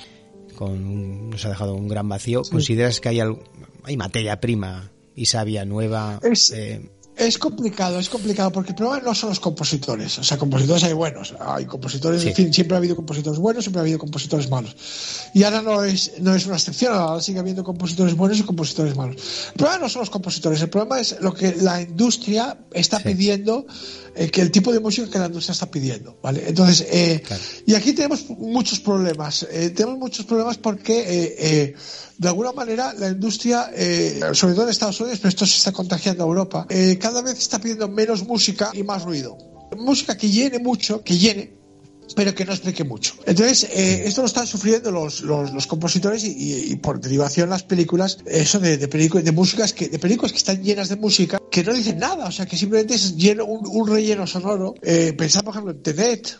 con 0.56 1.30
nos 1.30 1.44
ha 1.44 1.50
dejado 1.50 1.74
un 1.74 1.88
gran 1.88 2.08
vacío. 2.08 2.44
Sí. 2.44 2.52
¿Consideras 2.52 3.00
que 3.00 3.10
hay 3.10 3.20
algo, 3.20 3.44
hay 3.82 3.96
materia 3.96 4.40
prima 4.40 4.92
y 5.14 5.26
sabia 5.26 5.64
nueva? 5.64 6.20
Es, 6.22 6.50
eh, 6.50 6.90
es 7.16 7.38
complicado, 7.38 7.98
es 7.98 8.08
complicado 8.08 8.50
porque 8.50 8.70
el 8.70 8.76
problema 8.76 9.04
no 9.04 9.14
son 9.14 9.28
los 9.28 9.38
compositores. 9.38 10.18
O 10.18 10.24
sea, 10.24 10.36
compositores 10.36 10.82
hay 10.82 10.92
buenos, 10.92 11.34
hay 11.38 11.64
compositores, 11.64 12.22
sí. 12.22 12.28
en 12.28 12.34
fin, 12.34 12.52
siempre 12.52 12.74
ha 12.74 12.78
habido 12.78 12.96
compositores 12.96 13.38
buenos, 13.38 13.64
siempre 13.64 13.80
ha 13.80 13.82
habido 13.82 13.98
compositores 13.98 14.50
malos. 14.50 14.74
Y 15.32 15.44
ahora 15.44 15.62
no 15.62 15.84
es, 15.84 16.12
no 16.20 16.34
es 16.34 16.46
una 16.46 16.56
excepción, 16.56 16.94
ahora 16.94 17.22
sigue 17.22 17.38
habiendo 17.38 17.62
compositores 17.62 18.14
buenos 18.16 18.38
y 18.38 18.42
compositores 18.42 18.96
malos. 18.96 19.16
El 19.52 19.58
problema 19.58 19.78
no 19.84 19.88
son 19.88 20.00
los 20.00 20.10
compositores, 20.10 20.60
el 20.62 20.70
problema 20.70 21.00
es 21.00 21.16
lo 21.20 21.32
que 21.32 21.54
la 21.60 21.82
industria 21.82 22.58
está 22.72 22.98
sí. 22.98 23.04
pidiendo, 23.04 23.66
eh, 24.16 24.30
que 24.30 24.40
el 24.40 24.50
tipo 24.50 24.72
de 24.72 24.80
música 24.80 25.08
que 25.08 25.18
la 25.18 25.26
industria 25.26 25.52
está 25.52 25.70
pidiendo, 25.70 26.18
¿vale? 26.20 26.44
Entonces, 26.46 26.86
eh, 26.90 27.22
claro. 27.24 27.42
y 27.66 27.74
aquí 27.74 27.92
tenemos 27.92 28.28
muchos 28.30 28.80
problemas. 28.80 29.46
Eh, 29.50 29.70
tenemos 29.70 29.98
muchos 29.98 30.26
problemas 30.26 30.58
porque 30.58 31.36
eh, 31.38 31.74
de 32.18 32.28
alguna 32.28 32.52
manera 32.52 32.92
la 32.94 33.08
industria, 33.08 33.70
eh, 33.74 34.20
sobre 34.32 34.54
todo 34.54 34.64
en 34.64 34.70
Estados 34.70 35.00
Unidos, 35.00 35.18
pero 35.20 35.28
esto 35.30 35.46
se 35.46 35.56
está 35.56 35.72
contagiando 35.72 36.24
a 36.24 36.26
Europa, 36.26 36.66
eh, 36.68 36.96
cada 37.04 37.20
vez 37.20 37.38
está 37.38 37.58
pidiendo 37.58 37.86
menos 37.86 38.26
música 38.26 38.70
y 38.72 38.82
más 38.82 39.04
ruido. 39.04 39.36
Música 39.76 40.16
que 40.16 40.30
llene 40.30 40.58
mucho, 40.58 41.04
que 41.04 41.18
llene, 41.18 41.52
pero 42.16 42.34
que 42.34 42.46
no 42.46 42.52
explique 42.52 42.82
mucho. 42.82 43.12
Entonces, 43.26 43.64
eh, 43.64 44.04
esto 44.06 44.22
lo 44.22 44.26
están 44.26 44.46
sufriendo 44.46 44.90
los, 44.90 45.20
los, 45.20 45.52
los 45.52 45.66
compositores 45.66 46.24
y, 46.24 46.28
y, 46.30 46.72
y, 46.72 46.76
por 46.76 46.98
derivación 46.98 47.50
las 47.50 47.62
películas, 47.62 48.20
eso 48.24 48.58
de, 48.58 48.78
de, 48.78 48.86
de 48.86 49.32
músicas 49.32 49.74
que, 49.74 49.90
de 49.90 49.98
películas 49.98 50.32
que 50.32 50.38
están 50.38 50.62
llenas 50.62 50.88
de 50.88 50.96
música, 50.96 51.42
que 51.50 51.62
no 51.62 51.74
dicen 51.74 51.98
nada, 51.98 52.24
o 52.24 52.32
sea, 52.32 52.46
que 52.46 52.56
simplemente 52.56 52.94
es 52.94 53.14
lleno, 53.18 53.44
un, 53.44 53.66
un 53.66 53.86
relleno 53.86 54.26
sonoro. 54.26 54.74
Eh, 54.80 55.12
pensad, 55.12 55.44
por 55.44 55.52
ejemplo, 55.52 55.72
en 55.72 55.82
Tenet, 55.82 56.38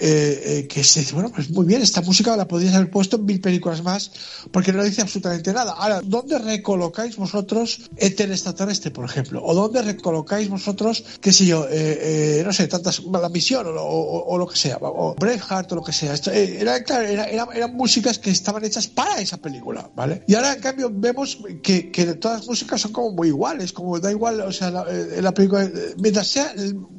eh, 0.00 0.42
eh, 0.60 0.68
que 0.68 0.84
se 0.84 1.00
dice, 1.00 1.12
bueno, 1.12 1.32
pues 1.34 1.50
muy 1.50 1.66
bien, 1.66 1.82
esta 1.82 2.02
música 2.02 2.36
la 2.36 2.46
podrías 2.46 2.72
haber 2.74 2.88
puesto 2.88 3.16
en 3.16 3.26
mil 3.26 3.40
películas 3.40 3.82
más, 3.82 4.12
porque 4.52 4.72
no 4.72 4.84
dice 4.84 5.02
absolutamente 5.02 5.52
nada. 5.52 5.72
Ahora, 5.72 6.00
¿dónde 6.04 6.38
recolocáis 6.38 7.16
vosotros 7.16 7.80
Éter 7.96 8.30
extraterrestre, 8.30 8.92
por 8.92 9.04
ejemplo? 9.04 9.42
¿O 9.44 9.54
dónde 9.54 9.82
recolocáis 9.82 10.48
vosotros, 10.48 11.04
qué 11.20 11.32
sé 11.32 11.46
yo, 11.46 11.66
eh, 11.68 12.42
no 12.44 12.52
sé, 12.52 12.68
tantas, 12.68 13.02
la 13.02 13.28
misión 13.28 13.66
o, 13.66 13.82
o, 13.82 14.38
lo 14.38 14.46
que 14.46 14.56
sea, 14.56 14.78
o 14.80 15.16
Braveheart 15.18 15.72
o 15.72 15.74
lo 15.74 15.82
que 15.82 15.92
sea? 15.92 16.14
Era, 16.32 16.80
claro, 16.84 17.04
era, 17.04 17.48
eran 17.52 17.74
músicas 17.74 18.20
que 18.20 18.30
estaban 18.30 18.64
hechas 18.64 18.86
para 18.86 19.20
esa 19.20 19.38
película, 19.38 19.90
¿vale? 19.96 20.22
Y 20.28 20.34
ahora, 20.36 20.52
en 20.52 20.60
cambio, 20.60 20.92
vemos 20.92 21.38
que, 21.60 21.90
que 21.90 22.14
todas 22.14 22.38
las 22.38 22.46
músicas 22.46 22.80
son 22.80 22.92
como 22.92 23.10
muy 23.10 23.28
iguales, 23.28 23.72
como 23.72 23.98
da 23.98 24.12
igual, 24.12 24.40
o 24.42 24.52
sea, 24.52 24.70
la, 24.70 24.86
la 25.20 25.34
película, 25.34 25.68
mientras 25.98 26.28
sea 26.28 26.54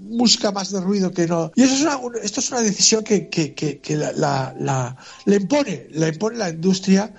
música 0.10 0.51
más 0.51 0.72
de 0.72 0.82
ruido 0.82 1.12
que 1.12 1.28
no. 1.28 1.51
Y 1.55 1.64
eso 1.64 1.76
es 1.76 1.82
una, 1.82 1.99
esto 2.22 2.39
es 2.39 2.51
una 2.51 2.62
decisión 2.62 3.03
que, 3.03 3.30
que, 3.30 3.53
que, 3.53 3.80
que 3.80 3.95
la, 3.95 4.12
la, 4.12 4.55
la, 4.60 4.97
la, 5.26 5.36
impone, 5.36 5.88
la 5.91 6.07
impone 6.07 6.38
la 6.38 6.49
industria. 6.49 7.14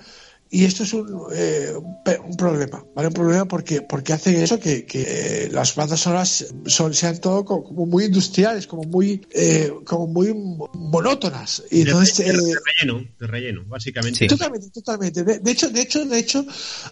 Y 0.53 0.65
esto 0.65 0.83
es 0.83 0.93
un, 0.93 1.07
eh, 1.33 1.71
un 1.77 2.35
problema, 2.35 2.85
¿vale? 2.93 3.07
Un 3.07 3.13
problema 3.13 3.45
porque, 3.45 3.81
porque 3.83 4.11
hace 4.11 4.43
eso 4.43 4.59
que, 4.59 4.85
que 4.85 5.47
las 5.49 5.73
bandas 5.75 6.01
sonoras 6.01 6.53
son, 6.65 6.93
sean 6.93 7.21
todo 7.21 7.45
como, 7.45 7.63
como 7.63 7.85
muy 7.85 8.03
industriales, 8.03 8.67
como 8.67 8.83
muy, 8.83 9.25
eh, 9.31 9.71
como 9.85 10.07
muy 10.07 10.33
monótonas. 10.73 11.63
Y 11.71 11.85
de, 11.85 11.91
entonces, 11.91 12.17
de, 12.17 12.33
de, 12.33 12.51
eh, 12.51 12.55
relleno, 12.65 13.07
de 13.17 13.27
relleno, 13.27 13.63
básicamente. 13.65 14.19
Sí. 14.19 14.27
Totalmente, 14.27 14.69
totalmente. 14.71 15.23
De, 15.23 15.39
de, 15.39 15.51
hecho, 15.51 15.69
de 15.69 15.81
hecho, 15.81 16.05
de 16.05 16.19
hecho, 16.19 16.45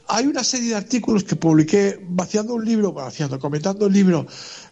hay 0.08 0.26
una 0.26 0.46
serie 0.46 0.70
de 0.70 0.76
artículos 0.76 1.26
que 1.26 1.36
publiqué 1.36 2.00
vaciando 2.02 2.54
un 2.54 2.64
libro, 2.64 2.94
vaciando, 2.94 3.40
comentando 3.40 3.88
un 3.88 3.94
libro 3.94 4.26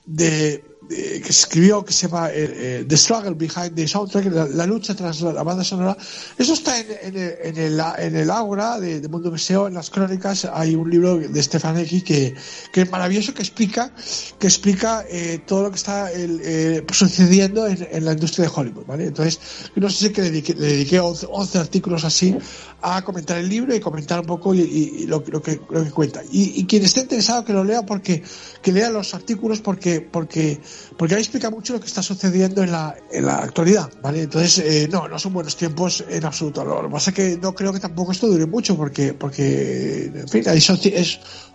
de 0.06 0.64
eh, 0.90 1.22
que 1.24 1.30
escribió 1.30 1.84
que 1.84 1.94
se 1.94 2.08
llama 2.08 2.30
eh, 2.30 2.34
eh, 2.36 2.86
The 2.88 2.98
Struggle 2.98 3.34
Behind 3.34 3.76
the 3.76 3.88
Soundtrack, 3.88 4.26
la, 4.54 4.66
lucha 4.66 4.96
tras 4.96 5.22
la, 5.22 5.44
banda 5.44 5.64
sonora. 5.64 5.98
Eso 6.38 6.54
está 6.54 6.80
en, 6.80 6.88
en, 7.02 7.38
en, 7.44 7.58
el, 7.58 7.82
en 7.98 8.16
el 8.16 8.32
Ágora 8.32 8.80
de, 8.80 9.02
de, 9.02 9.08
Mundo 9.08 9.32
Museo, 9.32 9.68
en 9.68 9.74
las 9.74 9.90
crónicas. 9.90 10.46
Hay 10.46 10.76
un 10.76 10.90
libro 10.90 11.18
de 11.18 11.44
Stefanecki 11.44 12.02
que, 12.02 12.36
que 12.72 12.82
es 12.82 12.92
maravilloso, 12.92 13.34
que 13.34 13.42
explica, 13.42 13.92
que 14.40 14.48
explica 14.48 15.06
eh, 15.10 15.42
todo 15.46 15.64
lo 15.64 15.70
que 15.72 15.78
está 15.78 16.12
el, 16.12 16.40
eh, 16.44 16.86
sucediendo 16.92 17.68
en, 17.68 17.88
en, 17.92 18.06
la 18.06 18.14
industria 18.14 18.46
de 18.46 18.52
Hollywood. 18.56 18.86
¿vale? 18.86 19.08
Entonces, 19.08 19.40
no 19.76 19.90
sé 19.90 20.08
si 20.08 20.14
que 20.14 20.22
le 20.22 20.32
dediqué, 20.32 20.54
le 20.54 20.68
dediqué 20.68 21.00
11, 21.00 21.28
11, 21.30 21.58
artículos 21.58 22.06
así 22.06 22.36
a 22.82 23.02
comentar 23.04 23.38
el 23.38 23.50
libro 23.50 23.76
y 23.76 23.80
comentar 23.80 24.20
un 24.20 24.26
poco 24.26 24.54
y, 24.54 24.62
y, 24.62 25.04
y 25.04 25.08
lo, 25.08 25.24
que, 25.24 25.60
lo 25.70 25.84
que 25.84 25.92
cuenta. 25.92 26.22
Y, 26.32 26.60
y 26.60 26.66
quien 26.66 26.84
esté 26.84 27.02
interesado 27.02 27.44
que 27.44 27.54
lo 27.54 27.64
lea, 27.64 27.86
porque 27.86 28.24
que 28.62 28.72
lea 28.72 28.90
los 28.90 29.14
artículos, 29.14 29.62
porque, 29.62 30.02
porque 30.02 30.60
porque 30.98 31.16
ahí 31.16 31.22
explica 31.22 31.50
mucho 31.50 31.74
lo 31.74 31.80
que 31.80 31.86
está 31.86 32.02
sucediendo 32.02 32.64
en 32.64 32.72
la, 32.72 32.96
en 33.12 33.26
la 33.26 33.38
actualidad, 33.38 33.90
¿vale? 34.02 34.24
Entonces, 34.24 34.60
eh, 34.60 34.90
no, 34.92 35.08
no 35.08 35.20
son 35.20 35.34
buenos 35.34 35.56
tiempos 35.56 36.04
en 36.10 36.26
absoluto. 36.26 36.66
Lo, 36.66 36.82
que 36.82 36.90
pasa 36.90 37.12
es 37.12 37.16
que 37.16 37.38
no 37.38 37.54
creo 37.54 37.72
que 37.72 37.80
tampoco 37.80 38.12
esto 38.12 38.28
dure 38.28 38.46
mucho, 38.48 38.76
porque, 38.76 39.14
porque 39.14 40.12
en 40.14 40.28
fin, 40.28 40.48
ahí 40.50 40.60
son, 40.60 40.80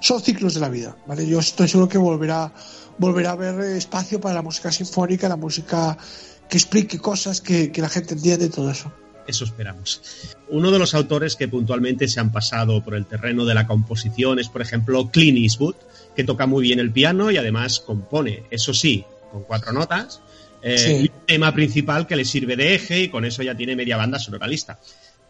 son 0.01 0.21
ciclos 0.21 0.55
de 0.55 0.61
la 0.61 0.69
vida, 0.69 0.97
¿vale? 1.07 1.27
Yo 1.27 1.41
estoy 1.41 1.69
seguro 1.69 1.89
que 1.89 1.99
volverá, 1.99 2.53
volverá 2.99 3.31
a 3.31 3.33
haber 3.33 3.61
espacio 3.77 4.21
para 4.21 4.37
la 4.37 4.43
música 4.43 4.71
sinfónica, 4.71 5.29
la 5.29 5.37
música 5.37 5.97
que 6.49 6.57
explique 6.57 6.99
cosas, 6.99 7.41
que, 7.41 7.73
que 7.73 7.81
la 7.81 7.89
gente 7.89 8.15
entiende 8.15 8.47
y 8.47 8.51
todo 8.51 8.71
eso. 8.71 8.93
Eso 9.27 9.45
esperamos. 9.45 10.01
Uno 10.49 10.71
de 10.71 10.79
los 10.79 10.95
autores 10.95 11.37
que 11.37 11.49
puntualmente 11.49 12.09
se 12.09 12.21
han 12.21 12.33
pasado 12.33 12.83
por 12.83 12.95
el 12.95 13.07
terreno 13.07 13.45
de 13.45 13.55
la 13.55 13.67
composición 13.67 14.39
es, 14.39 14.49
por 14.49 14.63
ejemplo, 14.63 15.11
Clint 15.11 15.39
Eastwood, 15.39 15.77
que 16.17 16.25
toca 16.25 16.47
muy 16.47 16.63
bien 16.63 16.81
el 16.81 16.91
piano 16.91 17.31
y 17.31 17.37
además 17.37 17.81
compone. 17.81 18.45
Eso 18.51 18.75
sí, 18.75 19.05
con 19.31 19.45
cuatro 19.45 19.73
notas, 19.73 20.21
eh, 20.63 20.79
sí. 20.79 20.93
y 20.93 21.09
un 21.09 21.27
tema 21.27 21.53
principal 21.55 22.07
que 22.07 22.17
le 22.17 22.25
sirve 22.25 22.57
de 22.57 22.75
eje 22.75 23.01
y 23.01 23.09
con 23.09 23.25
eso 23.25 23.43
ya 23.43 23.55
tiene 23.57 23.77
media 23.77 23.97
banda 23.97 24.19
sonoralista. 24.19 24.79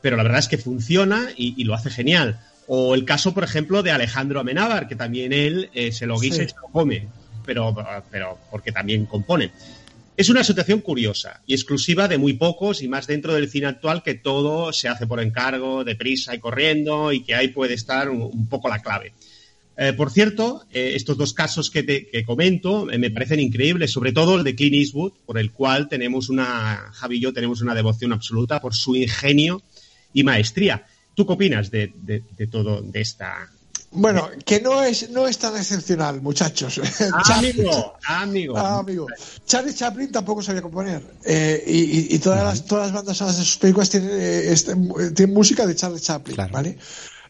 pero 0.01 0.17
la 0.17 0.25
verdad 0.25 0.41
es 0.41 0.49
que 0.49 0.59
funciona 0.59 1.29
y, 1.37 1.55
y 1.57 1.65
lo 1.65 1.75
hace 1.75 1.89
genial. 1.91 2.41
O 2.67 2.95
el 2.95 3.05
caso, 3.05 3.35
por 3.35 3.45
ejemplo, 3.45 3.83
de 3.83 3.91
Alejandro 3.93 4.41
Amenábar, 4.41 4.89
que 4.89 4.97
también 4.97 5.33
él 5.33 5.71
eh, 5.75 5.93
se 5.93 6.07
lo 6.07 6.19
guisa 6.19 6.37
Sí. 6.39 6.43
y 6.45 6.49
se 6.49 6.55
lo 6.57 6.69
come, 6.73 7.09
pero, 7.45 7.75
pero 8.11 8.39
porque 8.51 8.73
también 8.73 9.07
compone. 9.07 9.53
Es 10.23 10.29
una 10.29 10.45
situación 10.45 10.83
curiosa 10.83 11.43
y 11.49 11.55
exclusiva 11.55 12.07
de 12.07 12.17
muy 12.17 12.35
pocos 12.35 12.81
y 12.81 12.87
más 12.87 13.09
dentro 13.09 13.35
del 13.35 13.51
cine 13.51 13.67
actual 13.67 14.05
que 14.05 14.15
todo 14.15 14.73
se 14.73 14.87
hace 14.87 15.05
por 15.05 15.19
encargo, 15.19 15.83
deprisa 15.83 16.33
y 16.33 16.39
corriendo 16.39 17.11
y 17.11 17.25
que 17.25 17.35
ahí 17.35 17.49
puede 17.49 17.75
estar 17.75 18.09
un, 18.09 18.47
poco 18.47 18.69
la 18.69 18.79
clave. 18.79 19.15
Eh, 19.77 19.93
por 19.95 20.13
cierto, 20.13 20.65
eh, 20.71 20.93
estos 20.95 21.17
dos 21.17 21.35
casos 21.35 21.71
que, 21.71 21.83
te, 21.83 22.07
que 22.07 22.23
comento 22.23 22.89
eh, 22.89 22.99
me 22.99 23.11
parecen 23.11 23.41
increíbles, 23.41 23.91
sobre 23.91 24.13
todo 24.13 24.37
el 24.37 24.45
de 24.45 24.55
Clint 24.55 24.77
Eastwood, 24.77 25.15
por 25.27 25.41
el 25.41 25.51
cual 25.51 25.89
tenemos 25.89 26.29
una, 26.29 26.93
Javi 26.93 27.17
y 27.17 27.21
yo 27.21 27.33
tenemos 27.33 27.61
una 27.61 27.75
devoción 27.75 28.13
absoluta 28.13 28.61
por 28.61 28.77
su 28.77 28.95
ingenio 28.95 29.61
y 30.15 30.23
maestría. 30.23 30.87
¿Tú 31.17 31.27
qué 31.27 31.33
opinas 31.33 31.73
de, 31.73 31.93
de 32.01 32.47
todo, 32.47 32.81
de 32.81 33.01
esta... 33.01 33.51
Bueno, 33.95 34.29
que 34.47 34.61
no 34.61 34.83
es, 34.83 35.11
no 35.11 35.29
es 35.29 35.37
tan 35.39 35.55
excepcional, 35.57 36.23
muchachos. 36.23 36.81
Ah, 37.13 37.39
amigo, 37.39 37.95
amigo. 38.07 38.57
Ah, 38.57 38.79
amigo. 38.79 39.07
Charlie 39.47 39.75
Chaplin 39.75 40.11
tampoco 40.11 40.43
sabía 40.43 40.63
componer. 40.63 41.03
Eh, 41.25 41.63
y, 41.67 41.79
y- 41.79 42.07
y 42.15 42.19
todas, 42.19 42.43
las, 42.43 42.65
todas 42.65 42.87
las 42.87 42.93
bandas 42.95 43.17
sonoras 43.19 43.39
de 43.39 43.45
sus 43.45 43.59
películas 43.59 43.91
tienen, 43.91 44.11
eh, 44.13 44.53
este- 44.53 44.75
tienen 45.15 45.35
música 45.35 45.67
de 45.67 45.77
Charlie 45.77 46.01
Chaplin, 46.01 46.35
Claro. 46.37 46.53
¿vale? 46.53 46.79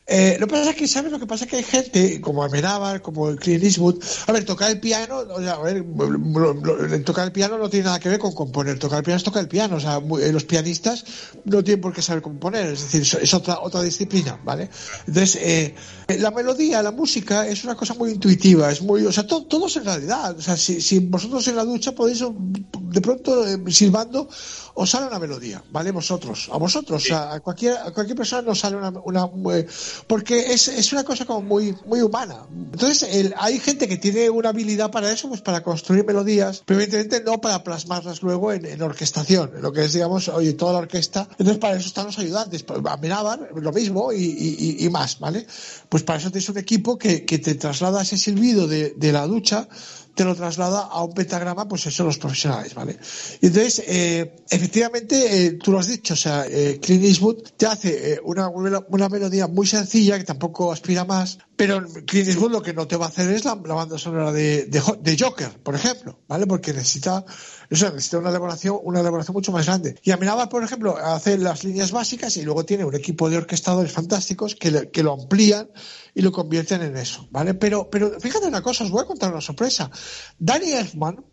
Eh, 0.04 0.36
lo 0.40 0.48
que 0.48 0.54
pasa 0.54 0.70
es 0.70 0.76
que, 0.76 0.88
¿sabes? 0.88 1.12
Lo 1.12 1.20
que 1.20 1.26
pasa 1.26 1.44
es 1.44 1.50
que 1.50 1.56
hay 1.58 1.62
gente 1.62 2.20
como 2.20 2.42
Amenábar, 2.42 3.00
como 3.02 3.34
Clint 3.36 3.62
Eastwood. 3.62 4.02
A 4.26 4.32
ver, 4.32 4.44
tocar 4.44 4.68
el 4.70 4.80
piano, 4.80 5.18
o 5.18 5.40
sea, 5.40 5.52
a 5.54 5.62
ver, 5.62 5.84
lo- 5.86 6.54
lo- 6.54 6.84
el 6.84 7.04
tocar 7.04 7.24
el 7.26 7.32
piano 7.32 7.56
no 7.56 7.70
tiene 7.70 7.84
nada 7.86 8.00
que 8.00 8.08
ver 8.08 8.18
con 8.18 8.32
componer. 8.34 8.78
Tocar 8.80 8.98
el 8.98 9.04
piano 9.04 9.16
es 9.16 9.22
tocar 9.22 9.42
el 9.42 9.48
piano. 9.48 9.76
O 9.76 9.80
sea, 9.80 10.00
mu- 10.00 10.18
eh, 10.18 10.32
los 10.32 10.44
pianistas 10.44 11.04
no 11.44 11.62
tienen 11.62 11.80
por 11.80 11.92
qué 11.92 12.02
saber 12.02 12.20
componer. 12.20 12.66
Es 12.72 12.82
decir, 12.82 13.02
es- 13.02 13.14
es 13.14 13.32
otra, 13.32 13.60
otra 13.60 13.80
disciplina, 13.82 14.40
¿vale? 14.44 14.68
Entonces, 15.06 15.36
eh, 15.40 15.74
la 16.18 16.32
melodía, 16.32 16.82
la 16.82 16.90
música 16.90 17.46
es 17.46 17.62
una 17.62 17.76
cosa 17.76 17.94
muy 17.94 18.10
intuitiva. 18.10 18.70
Es 18.72 18.82
muy, 18.82 19.06
o 19.06 19.12
sea, 19.12 19.24
to- 19.26 19.44
todos 19.44 19.76
en 19.76 19.84
realidad. 19.84 20.36
O 20.36 20.42
sea, 20.42 20.56
si, 20.56 20.80
si 20.80 20.98
vosotros 20.98 21.46
en 21.46 21.54
la 21.56 21.64
ducha 21.64 21.92
podéis, 21.92 22.22
de 22.22 23.00
pronto, 23.00 23.46
eh, 23.46 23.56
silbando, 23.68 24.28
os 24.74 24.90
sale 24.90 25.06
una 25.06 25.18
melodía, 25.18 25.62
¿vale? 25.70 25.90
Vosotros, 25.92 26.48
a 26.52 26.56
vosotros, 26.56 27.02
o 27.02 27.06
sea, 27.06 27.32
a 27.34 27.40
cualquier, 27.40 27.76
a 27.76 27.90
cualquier 27.92 28.16
persona 28.16 28.42
nos 28.42 28.58
sale 28.58 28.76
una, 28.76 28.90
una 29.04 29.30
eh, 29.54 29.66
porque 30.06 30.52
es, 30.52 30.68
es 30.68 30.92
una 30.92 31.04
cosa 31.04 31.24
como 31.24 31.42
muy, 31.42 31.74
muy 31.86 32.00
humana. 32.02 32.46
Entonces, 32.50 33.02
el- 33.14 33.34
hay 33.38 33.58
gente 33.58 33.88
que 33.88 33.96
tiene 33.96 34.30
una 34.30 34.50
habilidad 34.50 34.90
para 34.90 35.10
eso, 35.12 35.28
pues 35.28 35.40
para 35.40 35.62
construir 35.62 36.04
melodías, 36.04 36.62
pero 36.66 36.80
evidentemente 36.80 37.22
no 37.30 37.40
para 37.40 37.62
plasmarlas 37.64 38.22
luego 38.22 38.52
en, 38.52 38.64
en 38.66 38.82
orquestación, 38.82 39.52
en 39.56 39.62
lo 39.62 39.72
que 39.72 39.84
es, 39.84 39.92
digamos, 39.92 40.28
oye, 40.28 40.52
toda 40.54 40.72
la 40.72 40.78
orquesta. 40.78 41.26
Entonces, 41.30 41.58
para 41.58 41.76
eso 41.76 41.86
están 41.88 42.06
los 42.06 42.18
ayudantes, 42.18 42.62
pues, 42.62 42.80
Amenábar, 42.84 43.50
lo 43.54 43.72
mismo 43.72 44.12
y, 44.12 44.18
y- 44.22 44.84
y- 44.84 44.90
más, 44.90 45.18
¿vale? 45.18 45.46
Pues 45.88 46.02
para 46.02 46.18
eso 46.18 46.30
tienes 46.30 46.48
un 46.48 46.58
equipo 46.58 46.98
que, 46.98 47.24
que 47.24 47.38
te 47.38 47.54
traslada 47.54 48.02
ese 48.02 48.18
silbido 48.18 48.66
de, 48.66 48.90
de 48.96 49.12
la 49.12 49.26
ducha 49.26 49.68
te 50.14 50.24
lo 50.24 50.34
traslada 50.34 50.80
a 50.82 51.02
un 51.02 51.14
pentagrama, 51.14 51.66
pues 51.66 51.86
eso 51.86 52.04
los 52.04 52.18
profesionales, 52.18 52.74
¿vale? 52.74 52.98
Y 53.40 53.46
entonces, 53.46 53.82
eh, 53.86 54.36
efectivamente, 54.50 55.46
eh, 55.46 55.52
tú 55.52 55.72
lo 55.72 55.78
has 55.78 55.88
dicho, 55.88 56.14
o 56.14 56.16
sea, 56.16 56.44
eh, 56.46 56.80
Eastwood 56.82 57.42
te 57.56 57.66
hace 57.66 58.14
eh, 58.14 58.20
una, 58.24 58.48
una 58.48 59.08
melodía 59.08 59.46
muy 59.46 59.66
sencilla, 59.66 60.18
que 60.18 60.24
tampoco 60.24 60.72
aspira 60.72 61.04
más, 61.04 61.38
pero 61.56 61.82
Clint 62.06 62.28
Eastwood 62.28 62.50
lo 62.50 62.62
que 62.62 62.72
no 62.72 62.86
te 62.86 62.96
va 62.96 63.06
a 63.06 63.08
hacer 63.08 63.30
es 63.30 63.44
la, 63.44 63.54
banda 63.54 63.98
sonora 63.98 64.32
de, 64.32 64.66
de, 64.66 64.82
de 65.00 65.16
Joker, 65.18 65.50
por 65.62 65.74
ejemplo, 65.74 66.18
¿vale? 66.28 66.46
Porque 66.46 66.72
necesita, 66.72 67.24
eso, 67.70 67.90
necesita 67.90 68.18
una 68.18 68.30
elaboración, 68.30 68.78
una 68.82 69.00
elaboración 69.00 69.34
mucho 69.34 69.52
más 69.52 69.66
grande. 69.66 69.96
Y 70.02 70.10
Amenábar, 70.10 70.48
por 70.48 70.62
ejemplo, 70.64 70.96
hace 70.96 71.38
las 71.38 71.64
líneas 71.64 71.90
básicas 71.92 72.36
y 72.36 72.42
luego 72.42 72.64
tiene 72.64 72.84
un 72.84 72.94
equipo 72.94 73.28
de 73.30 73.36
orquestadores 73.38 73.92
fantásticos 73.92 74.54
que, 74.56 74.70
le- 74.70 74.90
que 74.90 75.02
lo 75.02 75.12
amplían 75.14 75.70
y 76.14 76.22
lo 76.22 76.32
convierten 76.32 76.82
en 76.82 76.96
eso, 76.96 77.26
¿vale? 77.30 77.54
Pero, 77.54 77.88
pero 77.90 78.18
fíjate 78.20 78.46
una 78.46 78.62
cosa, 78.62 78.84
os 78.84 78.90
voy 78.90 79.02
a 79.02 79.06
contar 79.06 79.30
una 79.32 79.40
sorpresa. 79.40 79.90
Danny 80.38 80.72
Elfman 80.72 81.24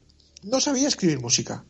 no 0.43 0.61
sabía 0.61 0.87
escribir 0.87 1.19
música. 1.19 1.65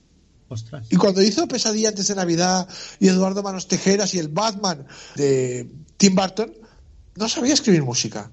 Ostras. 0.48 0.88
Y 0.90 0.96
cuando 0.96 1.22
hizo 1.22 1.48
Pesadilla 1.48 1.90
antes 1.90 2.08
de 2.08 2.16
Navidad 2.16 2.68
y 3.00 3.08
Eduardo 3.08 3.44
Manos 3.44 3.68
Tejeras 3.68 4.14
y 4.16 4.20
el 4.20 4.30
Batman 4.30 4.88
de 5.16 5.70
Tim 5.98 6.16
Burton, 6.16 6.52
no 7.16 7.30
sabía 7.30 7.54
escribir 7.54 7.84
música. 7.84 8.32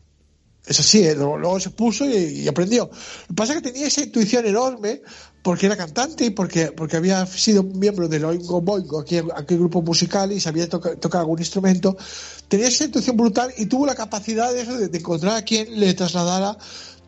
Es 0.65 0.81
así, 0.81 1.05
¿eh? 1.05 1.15
luego, 1.15 1.37
luego 1.39 1.61
se 1.61 1.71
puso 1.71 2.05
y, 2.05 2.15
y 2.17 2.49
aprendió. 2.49 2.91
Lo 2.91 3.27
que 3.29 3.35
pasa 3.35 3.53
es 3.55 3.61
que 3.63 3.71
tenía 3.71 3.87
esa 3.87 4.03
intuición 4.03 4.47
enorme 4.47 5.03
porque 5.47 5.67
era 5.67 5.77
cantante 5.77 6.25
y 6.25 6.31
porque, 6.31 6.73
porque 6.73 6.97
había 6.97 7.25
sido 7.25 7.63
miembro 7.63 8.09
del 8.09 8.25
Oingo 8.25 8.61
Boingo, 8.61 8.99
aquel 8.99 9.59
grupo 9.59 9.81
musical, 9.81 10.33
y 10.33 10.41
sabía 10.41 10.69
toca- 10.69 10.97
tocar 10.97 11.21
algún 11.21 11.39
instrumento. 11.39 11.97
Tenía 12.49 12.67
esa 12.67 12.83
intuición 12.83 13.17
brutal 13.17 13.53
y 13.57 13.67
tuvo 13.67 13.87
la 13.87 13.95
capacidad 13.95 14.53
de, 14.53 14.65
de, 14.65 14.89
de 14.89 14.99
encontrar 14.99 15.37
a 15.37 15.43
quien 15.43 15.79
le 15.79 15.95
trasladara 15.95 16.59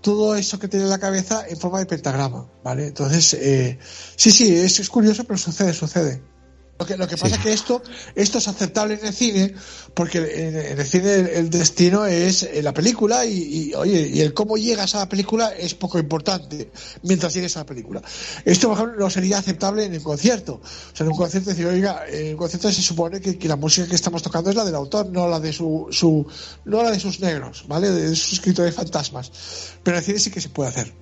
todo 0.03 0.37
eso 0.37 0.57
que 0.61 0.69
tenía 0.69 0.85
en 0.87 0.91
la 0.91 1.01
cabeza 1.01 1.45
en 1.49 1.57
forma 1.57 1.81
de 1.81 1.87
pentagrama, 1.87 2.47
¿vale? 2.63 2.87
Entonces, 2.87 3.35
eh, 3.35 3.81
sí, 4.15 4.31
sí, 4.31 4.55
es, 4.55 4.79
es 4.79 4.89
curioso, 4.89 5.25
pero 5.25 5.37
sucede, 5.37 5.75
sucede. 5.75 6.28
Lo 6.79 6.87
que, 6.87 6.97
lo 6.97 7.09
que 7.09 7.17
pasa 7.17 7.35
es 7.35 7.43
que 7.43 7.53
esto, 7.53 7.83
esto 8.15 8.39
es 8.39 8.47
aceptable 8.47 8.95
en 8.95 9.07
el 9.07 9.13
cine, 9.13 9.53
porque 9.95 10.19
en, 10.19 10.57
en 10.57 10.79
el 10.79 10.87
cine 10.87 11.13
el, 11.15 11.27
el 11.27 11.51
destino 11.51 12.07
es 12.07 12.45
eh, 12.45 12.63
la 12.63 12.73
película 12.73 13.27
y, 13.27 13.71
y, 13.71 13.75
oye, 13.75 14.09
y 14.09 14.21
el 14.21 14.33
cómo 14.33 14.57
llegas 14.57 14.95
a 14.95 15.01
la 15.01 15.09
película 15.09 15.49
es 15.49 15.75
poco 15.75 15.99
importante 15.99 16.71
mientras 17.03 17.35
llegues 17.35 17.57
a 17.57 17.61
la 17.61 17.67
película. 17.67 18.01
Esto, 18.45 18.69
por 18.69 18.77
ejemplo, 18.77 19.01
no 19.01 19.11
sería 19.11 19.39
aceptable 19.39 19.87
en 19.87 19.95
un 19.95 20.01
concierto. 20.01 20.61
O 20.63 20.97
sea, 20.97 21.05
en 21.05 21.11
un 21.11 21.19
concierto 21.19 21.51
decir, 21.51 21.67
oiga, 21.67 22.05
en 22.09 22.35
un 22.35 22.37
concierto 22.37 22.71
se 22.71 22.81
supone 22.81 23.21
que, 23.21 23.37
que 23.37 23.49
la 23.49 23.57
música 23.57 23.89
que 23.89 23.97
estamos 23.97 24.23
tocando 24.23 24.51
es 24.51 24.55
la 24.55 24.65
del 24.65 24.77
autor, 24.77 25.11
no 25.11 25.27
la 25.27 25.41
de 25.41 25.53
su, 25.53 25.89
su, 25.91 26.29
no 26.65 26.83
la 26.85 26.93
de 26.93 27.01
sus 27.01 27.19
negros, 27.19 27.65
¿vale? 27.67 27.91
De 27.91 28.15
sus 28.15 28.35
escritores 28.35 28.73
fantasmas. 28.73 29.33
Pero 29.83 29.97
en 29.97 29.99
el 29.99 30.05
cine 30.05 30.19
sí 30.21 30.31
que 30.31 30.41
se 30.41 30.49
puede 30.49 30.69
hacer. 30.69 30.95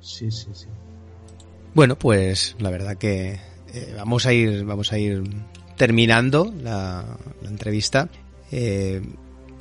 Sí, 0.00 0.30
sí, 0.30 0.46
sí. 0.54 0.64
Bueno, 1.74 1.98
pues 1.98 2.56
la 2.58 2.70
verdad 2.70 2.96
que 2.96 3.38
eh, 3.74 3.94
vamos 3.96 4.26
a 4.26 4.32
ir, 4.32 4.64
vamos 4.64 4.92
a 4.92 4.98
ir 4.98 5.22
terminando 5.76 6.52
la, 6.62 7.04
la 7.42 7.48
entrevista. 7.48 8.08
Eh, 8.52 9.02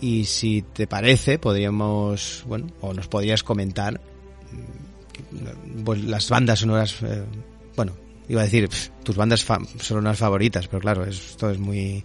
y 0.02 0.26
si 0.26 0.62
te 0.62 0.86
parece, 0.88 1.40
podríamos, 1.40 2.44
bueno, 2.48 2.68
o 2.82 2.94
nos 2.94 3.08
podrías 3.08 3.42
comentar 3.44 4.00
mm, 4.52 5.84
pues, 5.84 6.04
las 6.04 6.30
bandas 6.30 6.60
sonoras, 6.60 6.96
eh, 7.04 7.24
bueno, 7.76 7.94
iba 8.28 8.42
a 8.42 8.44
decir 8.46 8.70
tus 9.04 9.16
bandas 9.16 9.44
fa- 9.44 9.60
sonoras 9.80 10.18
favoritas, 10.18 10.68
pero 10.68 10.82
claro, 10.82 11.06
esto 11.06 11.50
es 11.50 11.58
muy, 11.60 12.04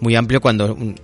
muy 0.00 0.14
amplio 0.16 0.40
cuando 0.40 0.74
un- 0.74 0.94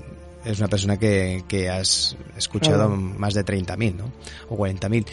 es 0.44 0.58
una 0.60 0.68
persona 0.68 0.96
que, 0.96 1.42
que 1.48 1.68
has 1.68 2.16
escuchado 2.36 2.88
más 3.18 3.34
de 3.34 3.44
30.000, 3.44 3.96
¿no? 3.96 4.12
O 4.48 4.56
40.000. 4.56 5.04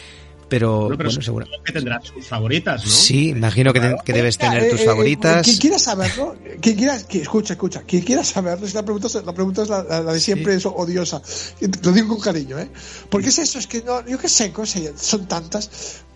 Pero, 0.49 0.81
Bueno, 0.81 0.97
pero 0.97 1.09
bueno, 1.09 1.21
seguro. 1.21 1.47
que 1.63 1.71
tendrás 1.73 2.05
sus 2.07 2.27
favoritas, 2.27 2.83
¿no? 2.83 2.89
Sí, 2.91 3.29
imagino 3.29 3.73
que, 3.73 3.79
te- 3.79 3.95
que 4.05 4.13
debes 4.13 4.37
Venga, 4.37 4.53
tener 4.53 4.69
tus 4.71 4.79
eh, 4.79 4.83
eh, 4.83 4.85
favoritas. 4.87 5.45
Quien 5.45 5.57
quiera 5.57 5.79
saberlo, 5.79 6.35
quien 6.61 6.75
quiera, 6.75 7.01
que- 7.07 7.21
escucha, 7.21 7.53
escucha, 7.53 7.81
quien 7.83 8.03
quiera 8.03 8.23
saberlo, 8.23 8.65
es 8.67 8.73
la 8.73 8.83
pregunta, 8.83 9.07
es- 9.07 9.25
la 9.25 9.33
pregunta 9.33 9.63
es 9.63 9.69
la, 9.69 9.83
la- 9.83 10.01
la 10.01 10.13
de 10.13 10.19
siempre, 10.19 10.53
es 10.55 10.65
odiosa. 10.65 11.21
Y 11.61 11.67
Lo 11.85 11.91
digo 11.91 12.09
con 12.09 12.19
cariño, 12.19 12.59
¿eh? 12.59 12.69
Porque 13.09 13.29
es 13.29 13.39
eso, 13.39 13.57
es 13.59 13.67
que 13.67 13.81
no, 13.81 14.05
yo 14.05 14.17
qué 14.19 14.29
sé, 14.29 14.51
cosas, 14.51 14.83
son 14.97 15.27
tantas. 15.27 15.69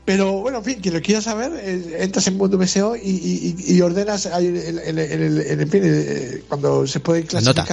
Pero 0.05 0.39
bueno, 0.39 0.59
en 0.59 0.63
fin, 0.63 0.79
quien 0.81 0.93
lo 0.93 1.01
quiera 1.01 1.19
saber, 1.21 1.51
eh, 1.55 1.97
entras 1.99 2.27
en 2.27 2.37
Mundo 2.37 2.57
BSO 2.57 2.95
y, 2.95 3.09
y- 3.09 3.55
y- 3.75 3.81
ordenas 3.81 4.25
el- 4.27 4.55
el- 4.55 4.99
el- 4.99 5.59
en 5.61 5.69
fin, 5.69 5.81
eh, 5.83 6.43
cuando 6.47 6.87
se 6.87 6.99
puede 7.01 7.25
Nota. 7.41 7.65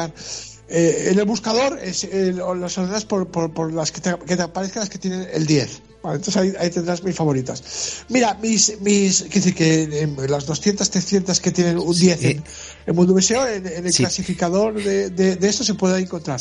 Eh, 0.68 1.08
en 1.12 1.18
el 1.18 1.24
buscador 1.26 1.78
es, 1.82 2.04
eh, 2.04 2.32
las 2.58 2.78
ordenas 2.78 3.04
por, 3.04 3.28
por, 3.28 3.52
por 3.52 3.72
las 3.72 3.92
que 3.92 4.00
te, 4.00 4.16
que 4.26 4.36
te 4.36 4.42
aparezcan 4.42 4.80
las 4.80 4.88
que 4.90 4.98
tienen 4.98 5.28
el 5.32 5.46
10. 5.46 5.82
Vale, 6.02 6.16
entonces 6.16 6.36
ahí, 6.36 6.52
ahí 6.58 6.70
tendrás 6.70 7.02
mis 7.02 7.14
favoritas. 7.16 8.04
Mira, 8.10 8.34
mis, 8.42 8.78
mis, 8.82 9.22
quiero 9.22 9.34
decir 9.36 9.54
que 9.54 9.82
en, 10.02 10.18
en 10.18 10.30
las 10.30 10.44
200, 10.46 10.88
300 10.90 11.40
que 11.40 11.50
tienen 11.50 11.78
un 11.78 11.96
10 11.98 12.18
Sí. 12.20 12.26
en, 12.28 12.44
en 12.86 12.94
Mundo 12.94 13.14
Museo, 13.14 13.46
en, 13.46 13.66
en 13.66 13.86
el 13.86 13.92
Sí. 13.92 14.02
clasificador 14.02 14.82
de, 14.82 15.08
de, 15.10 15.36
de 15.36 15.48
esto 15.48 15.64
se 15.64 15.74
puede 15.74 15.98
encontrar. 16.00 16.38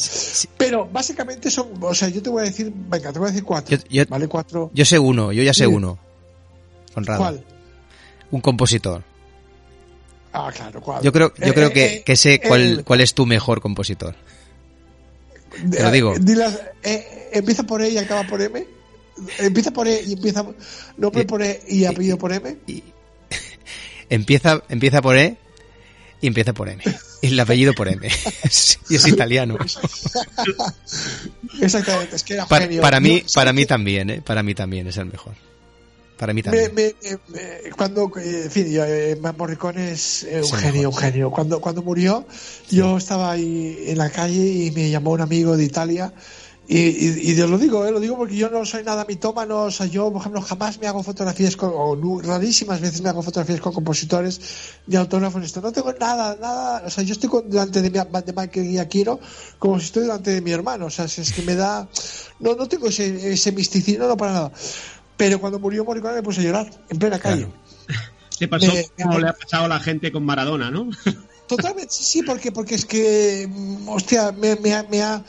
Pero 0.58 0.88
básicamente 0.92 1.50
son, 1.50 1.70
o 1.82 1.94
sea, 1.96 2.10
yo 2.10 2.22
te 2.22 2.30
voy 2.30 2.42
a 2.42 2.46
decir, 2.46 2.74
venga, 2.76 3.14
te 3.14 3.20
voy 3.20 3.28
a 3.30 3.32
decir 3.32 3.46
cuatro. 3.46 3.78
Yo- 3.78 3.84
yo- 3.90 4.04
¿Vale? 4.10 4.28
Cuatro. 4.28 4.70
Yo 4.74 4.84
sé 4.86 5.00
uno, 5.00 5.32
yo 5.32 5.44
ya 5.44 5.54
sé 5.54 5.66
uno. 5.68 5.98
¿Cuál? 6.94 7.44
Un 8.32 8.42
compositor. 8.42 9.04
Ah, 10.34 10.52
claro, 10.56 10.82
¿cuál? 10.82 11.04
Yo 11.04 11.12
creo, 11.14 11.34
yo 11.38 11.46
Eh, 11.46 11.54
creo 11.54 11.68
eh, 11.70 11.74
que, 11.74 11.86
eh, 11.86 12.04
que 12.04 12.16
sé 12.16 12.42
cuál, 12.42 12.62
el- 12.62 12.84
cuál 12.84 13.02
es 13.02 13.14
tu 13.14 13.26
mejor 13.26 13.62
compositor. 13.62 14.16
te 15.72 15.84
lo 15.84 15.92
digo. 15.92 16.16
dilas, 16.20 16.60
eh, 16.82 17.30
empieza 17.34 17.64
por 17.64 17.82
E 17.84 17.90
y 17.90 17.98
acaba 18.00 18.24
por 18.26 18.42
M. 18.42 18.66
Empieza 19.38 19.70
por 19.72 19.88
E 19.88 20.02
y 20.02 20.14
empieza. 20.14 20.44
Nombre 20.98 21.22
Eh, 21.22 21.26
por 21.26 21.44
E 21.44 21.62
y 21.68 21.86
apellido 21.86 22.18
por 22.18 22.34
M. 22.34 22.58
Y 22.66 22.84
empieza, 24.10 24.64
empieza 24.70 25.02
por 25.04 25.16
E 25.18 25.38
y 26.20 26.28
empieza 26.28 26.54
por 26.54 26.68
M. 26.70 26.82
Y 27.22 27.28
el 27.28 27.40
apellido 27.40 27.74
por 27.74 27.88
M. 27.88 28.08
y 28.90 28.96
es 28.96 29.08
italiano. 29.08 29.58
Exactamente, 31.62 32.16
es 32.16 32.24
que 32.24 32.34
era 32.34 32.46
Para, 32.48 32.66
genio. 32.66 32.82
para 32.82 33.00
mí, 33.00 33.24
para 33.34 33.54
mí 33.54 33.66
también, 33.66 34.10
¿eh? 34.10 34.22
Para 34.26 34.44
mí 34.44 34.56
también 34.56 34.88
es 34.88 34.98
el 34.98 35.06
mejor. 35.06 35.34
Para 36.18 36.34
mí 36.34 36.42
también. 36.44 36.74
Me, 36.76 36.96
me, 37.02 37.18
me, 37.28 37.72
cuando, 37.76 38.12
en 38.18 38.52
fin, 38.52 38.68
yo, 38.72 38.86
eh, 38.86 39.18
Morricone 39.38 39.92
es 39.92 40.24
un 40.24 40.44
Sí, 40.44 40.56
genio, 40.58 40.90
un 40.90 40.96
genio. 40.96 41.32
Cuando, 41.32 41.60
cuando 41.62 41.82
murió, 41.84 42.26
yo 42.70 42.98
estaba 42.98 43.32
ahí 43.32 43.86
en 43.88 43.98
la 43.98 44.10
calle 44.10 44.46
y 44.46 44.72
me 44.72 44.90
llamó 44.90 45.12
un 45.12 45.22
amigo 45.22 45.58
de 45.58 45.64
Italia. 45.64 46.14
Y, 46.66 46.78
y, 46.80 47.32
y 47.32 47.36
lo 47.36 47.58
digo, 47.58 47.86
eh, 47.86 47.92
lo 47.92 48.00
digo 48.00 48.16
porque 48.16 48.38
yo 48.38 48.50
no 48.50 48.66
soy 48.66 48.84
nada 48.86 49.04
mitómano, 49.06 49.64
o 49.64 49.72
sea, 49.72 49.86
yo, 49.86 50.10
por 50.14 50.22
ejemplo, 50.22 50.42
jamás 50.42 50.80
me 50.80 50.88
hago 50.88 51.04
fotografías 51.04 51.58
con, 51.58 51.72
o 51.76 52.22
rarísimas 52.22 52.80
veces 52.80 53.02
me 53.02 53.10
hago 53.10 53.22
fotografías 53.22 53.60
con 53.60 53.74
compositores 53.74 54.40
ni 54.86 54.96
autógrafos, 54.96 55.44
esto. 55.44 55.60
No 55.60 55.74
tengo 55.74 55.92
nada, 56.00 56.38
nada, 56.40 56.84
o 56.86 56.90
sea, 56.90 57.04
yo 57.04 57.12
estoy 57.12 57.30
con- 57.30 57.50
delante 57.50 57.82
de, 57.82 57.90
mi, 57.90 58.00
de 58.00 58.34
Michael 58.34 58.70
Giacchino 58.70 59.20
como 59.60 59.78
si 59.78 59.88
estoy 59.88 60.04
delante 60.04 60.32
de 60.32 60.40
mi 60.42 60.52
hermano, 60.52 60.86
o 60.86 60.90
sea, 60.90 61.10
si 61.10 61.20
es 61.20 61.34
que 61.34 61.42
me 61.42 61.56
da, 61.56 61.90
no, 62.40 62.56
no 62.56 62.66
tengo 62.70 62.88
ese, 62.88 63.34
ese 63.34 63.52
misticismo, 63.52 64.04
no, 64.04 64.08
no, 64.10 64.16
para 64.18 64.32
nada. 64.32 64.52
Pero 65.18 65.40
cuando 65.40 65.60
murió 65.60 65.86
Morricone 65.86 66.16
me 66.16 66.24
puse 66.24 66.42
a 66.42 66.44
llorar 66.44 66.70
en 66.90 66.98
plena 67.00 67.20
calle. 67.20 67.48
¿Qué 68.40 68.48
pasó? 68.48 68.74
Me- 68.74 68.88
Como 69.04 69.20
le 69.20 69.30
ha 69.30 69.34
pasado 69.34 69.66
a 69.66 69.68
la 69.68 69.80
gente 69.80 70.12
con 70.12 70.24
Maradona, 70.26 70.72
¿no? 70.72 70.90
Totalmente, 71.48 71.92
sí, 71.94 72.04
sí, 72.04 72.24
porque, 72.24 72.52
porque 72.52 72.76
es 72.76 72.86
que, 72.86 73.48
mm, 73.50 73.88
hostia, 73.90 74.32
me, 74.32 74.56
me 74.56 74.74
ha, 74.74 74.84
me, 74.84 75.02
ha, 75.04 75.24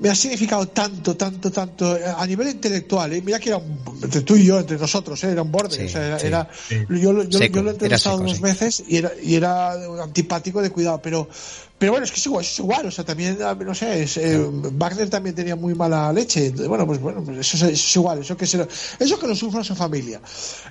me 0.00 0.10
ha 0.10 0.14
significado 0.14 0.66
tanto, 0.68 1.16
tanto, 1.16 1.50
tanto, 1.50 1.96
eh, 1.96 2.02
a 2.04 2.26
nivel 2.26 2.48
intelectual, 2.50 3.12
¿eh? 3.12 3.22
mira 3.22 3.38
que 3.38 3.48
era 3.50 3.58
un, 3.58 3.80
entre 4.02 4.20
tú 4.22 4.36
y 4.36 4.44
yo, 4.44 4.58
entre 4.58 4.76
nosotros, 4.76 5.22
¿eh? 5.24 5.30
era 5.30 5.40
un 5.42 5.50
borde, 5.52 5.76
Sí, 5.76 5.84
o 5.84 5.88
sea, 5.88 6.06
era, 6.06 6.18
sí. 6.18 6.26
era- 6.26 6.48
Sí. 6.68 6.76
yo, 7.00 7.12
lo- 7.12 7.22
yo, 7.24 7.38
Seco, 7.38 7.56
yo 7.56 7.62
lo 7.62 7.70
he 7.70 7.72
entrevistado 7.74 8.16
seco, 8.18 8.28
dos 8.28 8.36
sí. 8.36 8.42
veces 8.42 8.84
y 8.86 8.96
era, 8.96 9.12
y 9.22 9.34
era 9.36 9.72
antipático 10.02 10.60
de 10.60 10.70
cuidado, 10.70 11.00
pero, 11.00 11.28
pero 11.82 11.90
bueno, 11.94 12.04
es 12.04 12.12
que 12.12 12.18
es 12.20 12.26
igual, 12.26 12.44
es 12.44 12.58
igual, 12.60 12.86
o 12.86 12.90
sea, 12.92 13.02
también, 13.04 13.38
ah, 13.42 13.56
no 13.58 13.74
sé, 13.74 14.04
es, 14.04 14.16
eh, 14.16 14.38
Wagner 14.38 15.10
también 15.10 15.34
tenía 15.34 15.56
muy 15.56 15.74
mala 15.74 16.12
leche, 16.12 16.46
entonces, 16.46 16.68
bueno, 16.68 16.86
pues 16.86 17.00
bueno, 17.00 17.24
pues 17.24 17.38
eso, 17.38 17.56
es- 17.56 17.62
eso 17.64 17.72
es 17.74 17.96
igual, 17.96 18.20
eso 18.20 18.36
que, 18.36 18.46
se 18.46 18.58
lo- 18.58 18.68
eso 19.00 19.18
que 19.18 19.26
lo 19.26 19.34
sufra 19.34 19.64
su 19.64 19.74
familia. 19.74 20.20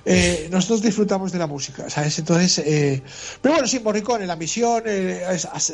Eh, 0.06 0.48
nosotros 0.50 0.80
disfrutamos 0.80 1.30
de 1.30 1.38
la 1.38 1.46
música, 1.46 1.90
¿sabes? 1.90 2.18
Entonces, 2.18 2.56
eh, 2.64 3.02
pero 3.42 3.56
bueno, 3.56 3.68
sí, 3.68 3.78
Morricone, 3.80 4.24
la 4.26 4.36
misión, 4.36 4.84
eh, 4.86 5.22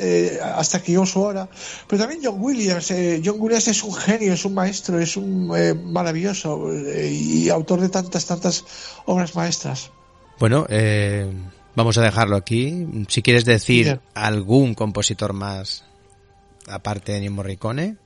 eh, 0.01 0.41
hasta 0.43 0.83
que 0.83 0.91
llegó 0.91 1.07
su 1.07 1.21
hora. 1.21 1.49
Pero 1.87 2.01
también 2.03 2.21
John 2.25 2.39
Williams, 2.41 2.91
eh, 2.91 3.23
John 3.25 3.37
Williams 3.39 3.69
es 3.69 3.85
un 3.85 3.95
genio, 3.95 4.33
es 4.33 4.45
un 4.45 4.55
maestro, 4.55 4.99
es 4.99 5.17
un 5.17 5.47
maravilloso 5.93 6.69
y 6.75 7.49
autor 7.49 7.81
de 7.81 7.91
tantas, 7.91 8.27
tantas 8.27 8.65
obras 9.07 9.37
maestras. 9.37 9.93
Bueno, 10.41 10.67
eh, 10.69 11.31
vamos 11.79 11.97
a 11.97 12.03
dejarlo 12.03 12.37
aquí. 12.37 12.87
Si 13.09 13.23
quieres 13.23 13.45
decir 13.45 14.01
algún 14.15 14.75
compositor 14.75 15.33
más, 15.33 15.85
aparte 16.69 17.13
de 17.13 17.19
Ennio 17.19 17.31
Morricone, 17.33 17.97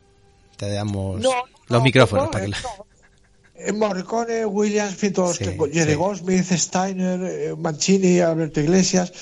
te 0.56 0.70
damos 0.70 1.20
No, 1.20 1.30
los 1.68 1.80
no, 1.80 1.82
micrófonos 1.82 2.26
no, 2.26 2.30
para 2.30 2.44
que 2.44 2.50
la- 2.50 2.60
no. 2.60 2.86
Morricone, 3.72 4.44
Williams, 4.46 4.96
Sí, 4.98 5.10
tengo- 5.10 5.68
Jerry 5.70 5.92
sí. 5.92 5.96
Goldsmith, 5.96 6.50
Steiner, 6.52 7.20
eh, 7.22 7.54
Mancini, 7.56 8.20
Alberto 8.20 8.60
Iglesias, 8.60 9.12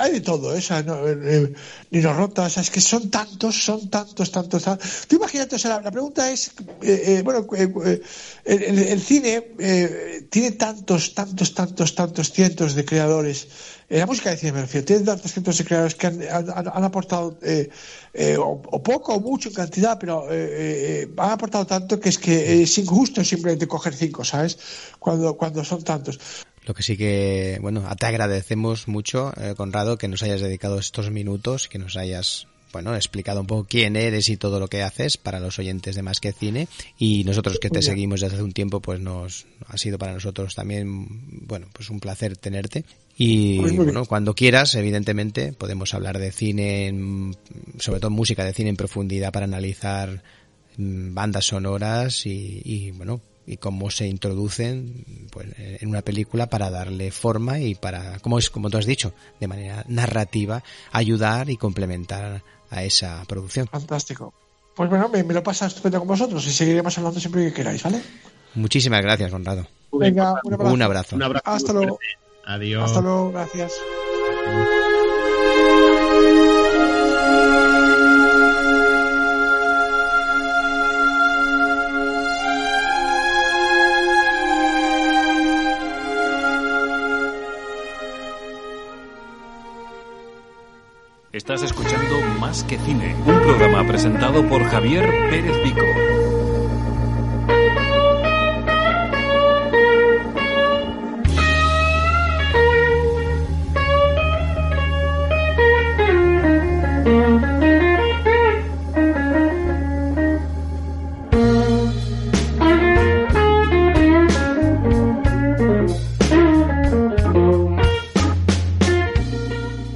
hay 0.00 0.12
de 0.12 0.20
todo, 0.20 0.56
¿eh? 0.56 0.62
No, 0.84 1.06
eh, 1.06 1.52
Nino 1.90 2.12
Rota, 2.14 2.42
o 2.42 2.50
sea, 2.50 2.62
es 2.62 2.70
que 2.70 2.80
son 2.80 3.10
tantos, 3.10 3.62
son 3.62 3.88
tantos, 3.90 4.30
tantos, 4.30 4.62
tantos. 4.62 5.06
Tú 5.06 5.16
imagínate, 5.16 5.56
o 5.56 5.58
sea, 5.58 5.70
la, 5.76 5.80
la 5.82 5.90
pregunta 5.90 6.30
es, 6.30 6.48
eh, 6.82 7.02
eh, 7.18 7.22
bueno, 7.22 7.46
eh, 7.56 8.00
el, 8.44 9.00
cine 9.00 9.42
tiene 10.30 10.52
tantos, 10.52 11.14
tantos, 11.14 11.54
tantos, 11.54 11.94
tantos 11.94 12.32
cientos 12.32 12.74
de 12.74 12.84
creadores, 12.84 13.48
la 13.98 14.06
música 14.06 14.30
de 14.30 14.36
cine 14.36 14.66
tiene 14.82 15.04
tantos 15.04 15.32
cientos 15.32 15.58
de 15.58 15.64
creadores 15.64 15.96
que 15.96 16.06
han, 16.06 16.22
han- 16.30 16.84
aportado 16.84 17.36
eh, 17.42 17.68
eh, 18.14 18.36
o, 18.38 18.60
poco 18.82 19.14
o 19.14 19.20
mucho 19.20 19.48
en 19.48 19.54
cantidad, 19.56 19.98
pero 19.98 20.30
eh, 20.30 21.02
eh, 21.02 21.08
han 21.16 21.30
aportado 21.30 21.66
tanto 21.66 21.98
que 21.98 22.08
es 22.08 22.18
que 22.18 22.62
es 22.62 22.78
injusto 22.78 23.24
simplemente 23.24 23.66
coger 23.66 23.94
cinco, 23.94 24.24
¿sabes? 24.24 24.58
Cuando, 25.00 25.36
cuando 25.36 25.64
son 25.64 25.82
tantos. 25.82 26.20
Lo 26.64 26.74
que 26.74 26.82
sí 26.84 26.96
que, 26.96 27.58
bueno, 27.60 27.82
te 27.98 28.06
agradecemos 28.06 28.86
mucho, 28.86 29.32
eh, 29.36 29.54
Conrado, 29.56 29.98
que 29.98 30.06
nos 30.06 30.22
hayas 30.22 30.40
dedicado 30.40 30.78
estos 30.78 31.10
minutos, 31.10 31.68
que 31.68 31.78
nos 31.78 31.96
hayas, 31.96 32.46
bueno, 32.72 32.94
explicado 32.94 33.40
un 33.40 33.46
poco 33.46 33.66
quién 33.68 33.96
eres 33.96 34.28
y 34.28 34.36
todo 34.36 34.60
lo 34.60 34.68
que 34.68 34.82
haces 34.82 35.16
para 35.16 35.40
los 35.40 35.58
oyentes 35.58 35.94
de 35.96 36.02
Más 36.02 36.20
que 36.20 36.32
Cine. 36.32 36.68
Y 36.98 37.24
nosotros 37.24 37.58
que 37.58 37.68
te 37.70 37.82
seguimos 37.82 38.20
desde 38.20 38.34
hace 38.36 38.44
un 38.44 38.52
tiempo, 38.52 38.80
pues 38.80 39.00
nos 39.00 39.46
ha 39.66 39.76
sido 39.76 39.98
para 39.98 40.12
nosotros 40.12 40.54
también, 40.54 41.06
bueno, 41.46 41.66
pues 41.72 41.90
un 41.90 42.00
placer 42.00 42.36
tenerte. 42.36 42.84
Y 43.16 43.58
Pues 43.58 43.74
bueno, 43.76 44.04
cuando 44.06 44.34
quieras, 44.34 44.74
evidentemente, 44.76 45.52
podemos 45.52 45.92
hablar 45.94 46.18
de 46.18 46.32
cine, 46.32 46.86
en- 46.86 47.36
sobre 47.78 48.00
todo 48.00 48.10
música 48.10 48.44
de 48.44 48.54
cine 48.54 48.70
en 48.70 48.76
profundidad 48.76 49.32
para 49.32 49.44
analizar 49.46 50.22
mm, 50.76 51.12
bandas 51.14 51.46
sonoras 51.46 52.24
y, 52.26 52.62
y, 52.64 52.90
bueno 52.92 53.20
y 53.46 53.56
cómo 53.56 53.90
se 53.90 54.06
introducen 54.06 55.26
pues, 55.32 55.48
en 55.58 55.88
una 55.88 56.02
película 56.02 56.48
para 56.48 56.70
darle 56.70 57.10
forma 57.10 57.58
y 57.58 57.74
para 57.74 58.18
como 58.20 58.38
es 58.38 58.48
como 58.48 58.70
tú 58.70 58.76
has 58.78 58.86
dicho 58.86 59.12
de 59.40 59.48
manera 59.48 59.84
narrativa 59.88 60.62
ayudar 60.92 61.50
y 61.50 61.56
complementar 61.56 62.44
a 62.70 62.82
esa 62.84 63.22
producción 63.26 63.66
Fantástico. 63.68 64.32
Pues 64.74 64.88
bueno, 64.88 65.08
me, 65.08 65.22
me 65.24 65.34
lo 65.34 65.42
pasa 65.42 65.66
estupendo 65.66 65.98
con 65.98 66.08
vosotros 66.08 66.46
y 66.46 66.52
seguiremos 66.52 66.96
hablando 66.96 67.20
siempre 67.20 67.44
que 67.46 67.52
queráis, 67.52 67.82
¿vale? 67.82 68.00
muchísimas 68.54 69.02
gracias 69.02 69.30
Conrado 69.30 69.66
Venga, 69.92 70.34
un 70.44 70.52
abrazo. 70.54 70.72
un 70.74 70.82
abrazo 70.82 71.16
Un 71.16 71.22
abrazo. 71.22 71.50
Hasta 71.50 71.72
luego. 71.72 71.98
Adiós. 72.46 72.84
Hasta 72.84 73.00
luego, 73.00 73.32
gracias. 73.32 73.72
Por 94.30 94.62
Javier 94.62 95.04
Pérez 95.28 95.56
Vico. 95.64 95.84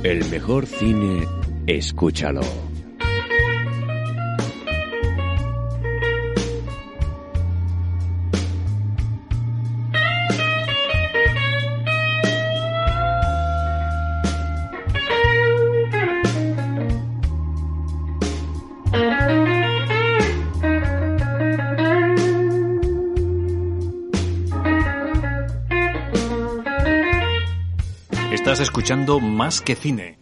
El 0.02 0.24
mejor 0.28 0.66
cine, 0.66 1.24
escúchalo. 1.68 2.63
Escuchando 28.84 29.18
Más 29.18 29.62
que 29.62 29.76
Cine. 29.76 30.18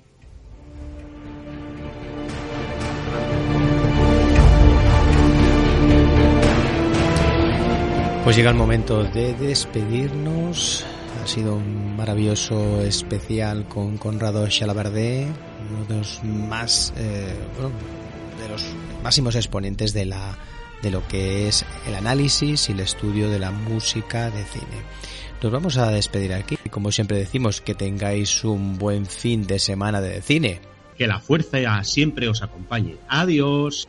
Pues 8.22 8.36
llega 8.36 8.50
el 8.50 8.56
momento 8.56 9.02
de 9.02 9.34
despedirnos. 9.34 10.86
Ha 11.20 11.26
sido 11.26 11.56
un 11.56 11.96
maravilloso 11.96 12.80
especial 12.82 13.66
con 13.66 13.98
Conrado 13.98 14.46
Chalaverde, 14.46 15.26
uno 15.68 15.84
de 15.86 15.96
los 15.96 16.22
más 16.22 16.94
eh, 16.96 17.34
de 18.40 18.48
los 18.48 18.64
máximos 19.02 19.34
exponentes 19.34 19.92
de 19.92 20.04
la 20.04 20.38
de 20.82 20.90
lo 20.90 21.06
que 21.08 21.48
es 21.48 21.64
el 21.86 21.94
análisis 21.94 22.68
y 22.68 22.72
el 22.72 22.80
estudio 22.80 23.30
de 23.30 23.38
la 23.38 23.50
música 23.50 24.30
de 24.30 24.44
cine. 24.44 24.82
Nos 25.42 25.50
vamos 25.50 25.76
a 25.76 25.90
despedir 25.90 26.34
aquí. 26.34 26.56
Como 26.70 26.92
siempre 26.92 27.16
decimos, 27.16 27.60
que 27.60 27.74
tengáis 27.74 28.44
un 28.44 28.78
buen 28.78 29.06
fin 29.06 29.46
de 29.46 29.58
semana 29.58 30.00
de 30.00 30.20
cine. 30.22 30.60
Que 30.96 31.06
la 31.06 31.18
fuerza 31.18 31.82
siempre 31.84 32.28
os 32.28 32.42
acompañe. 32.42 32.96
Adiós. 33.08 33.88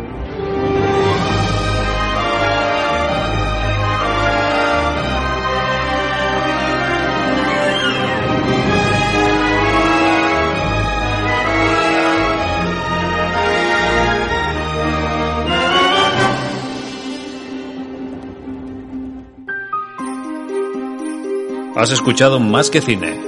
Has 21.81 21.89
escuchado 21.89 22.39
Más 22.39 22.69
que 22.69 22.79
Cine, 22.79 23.19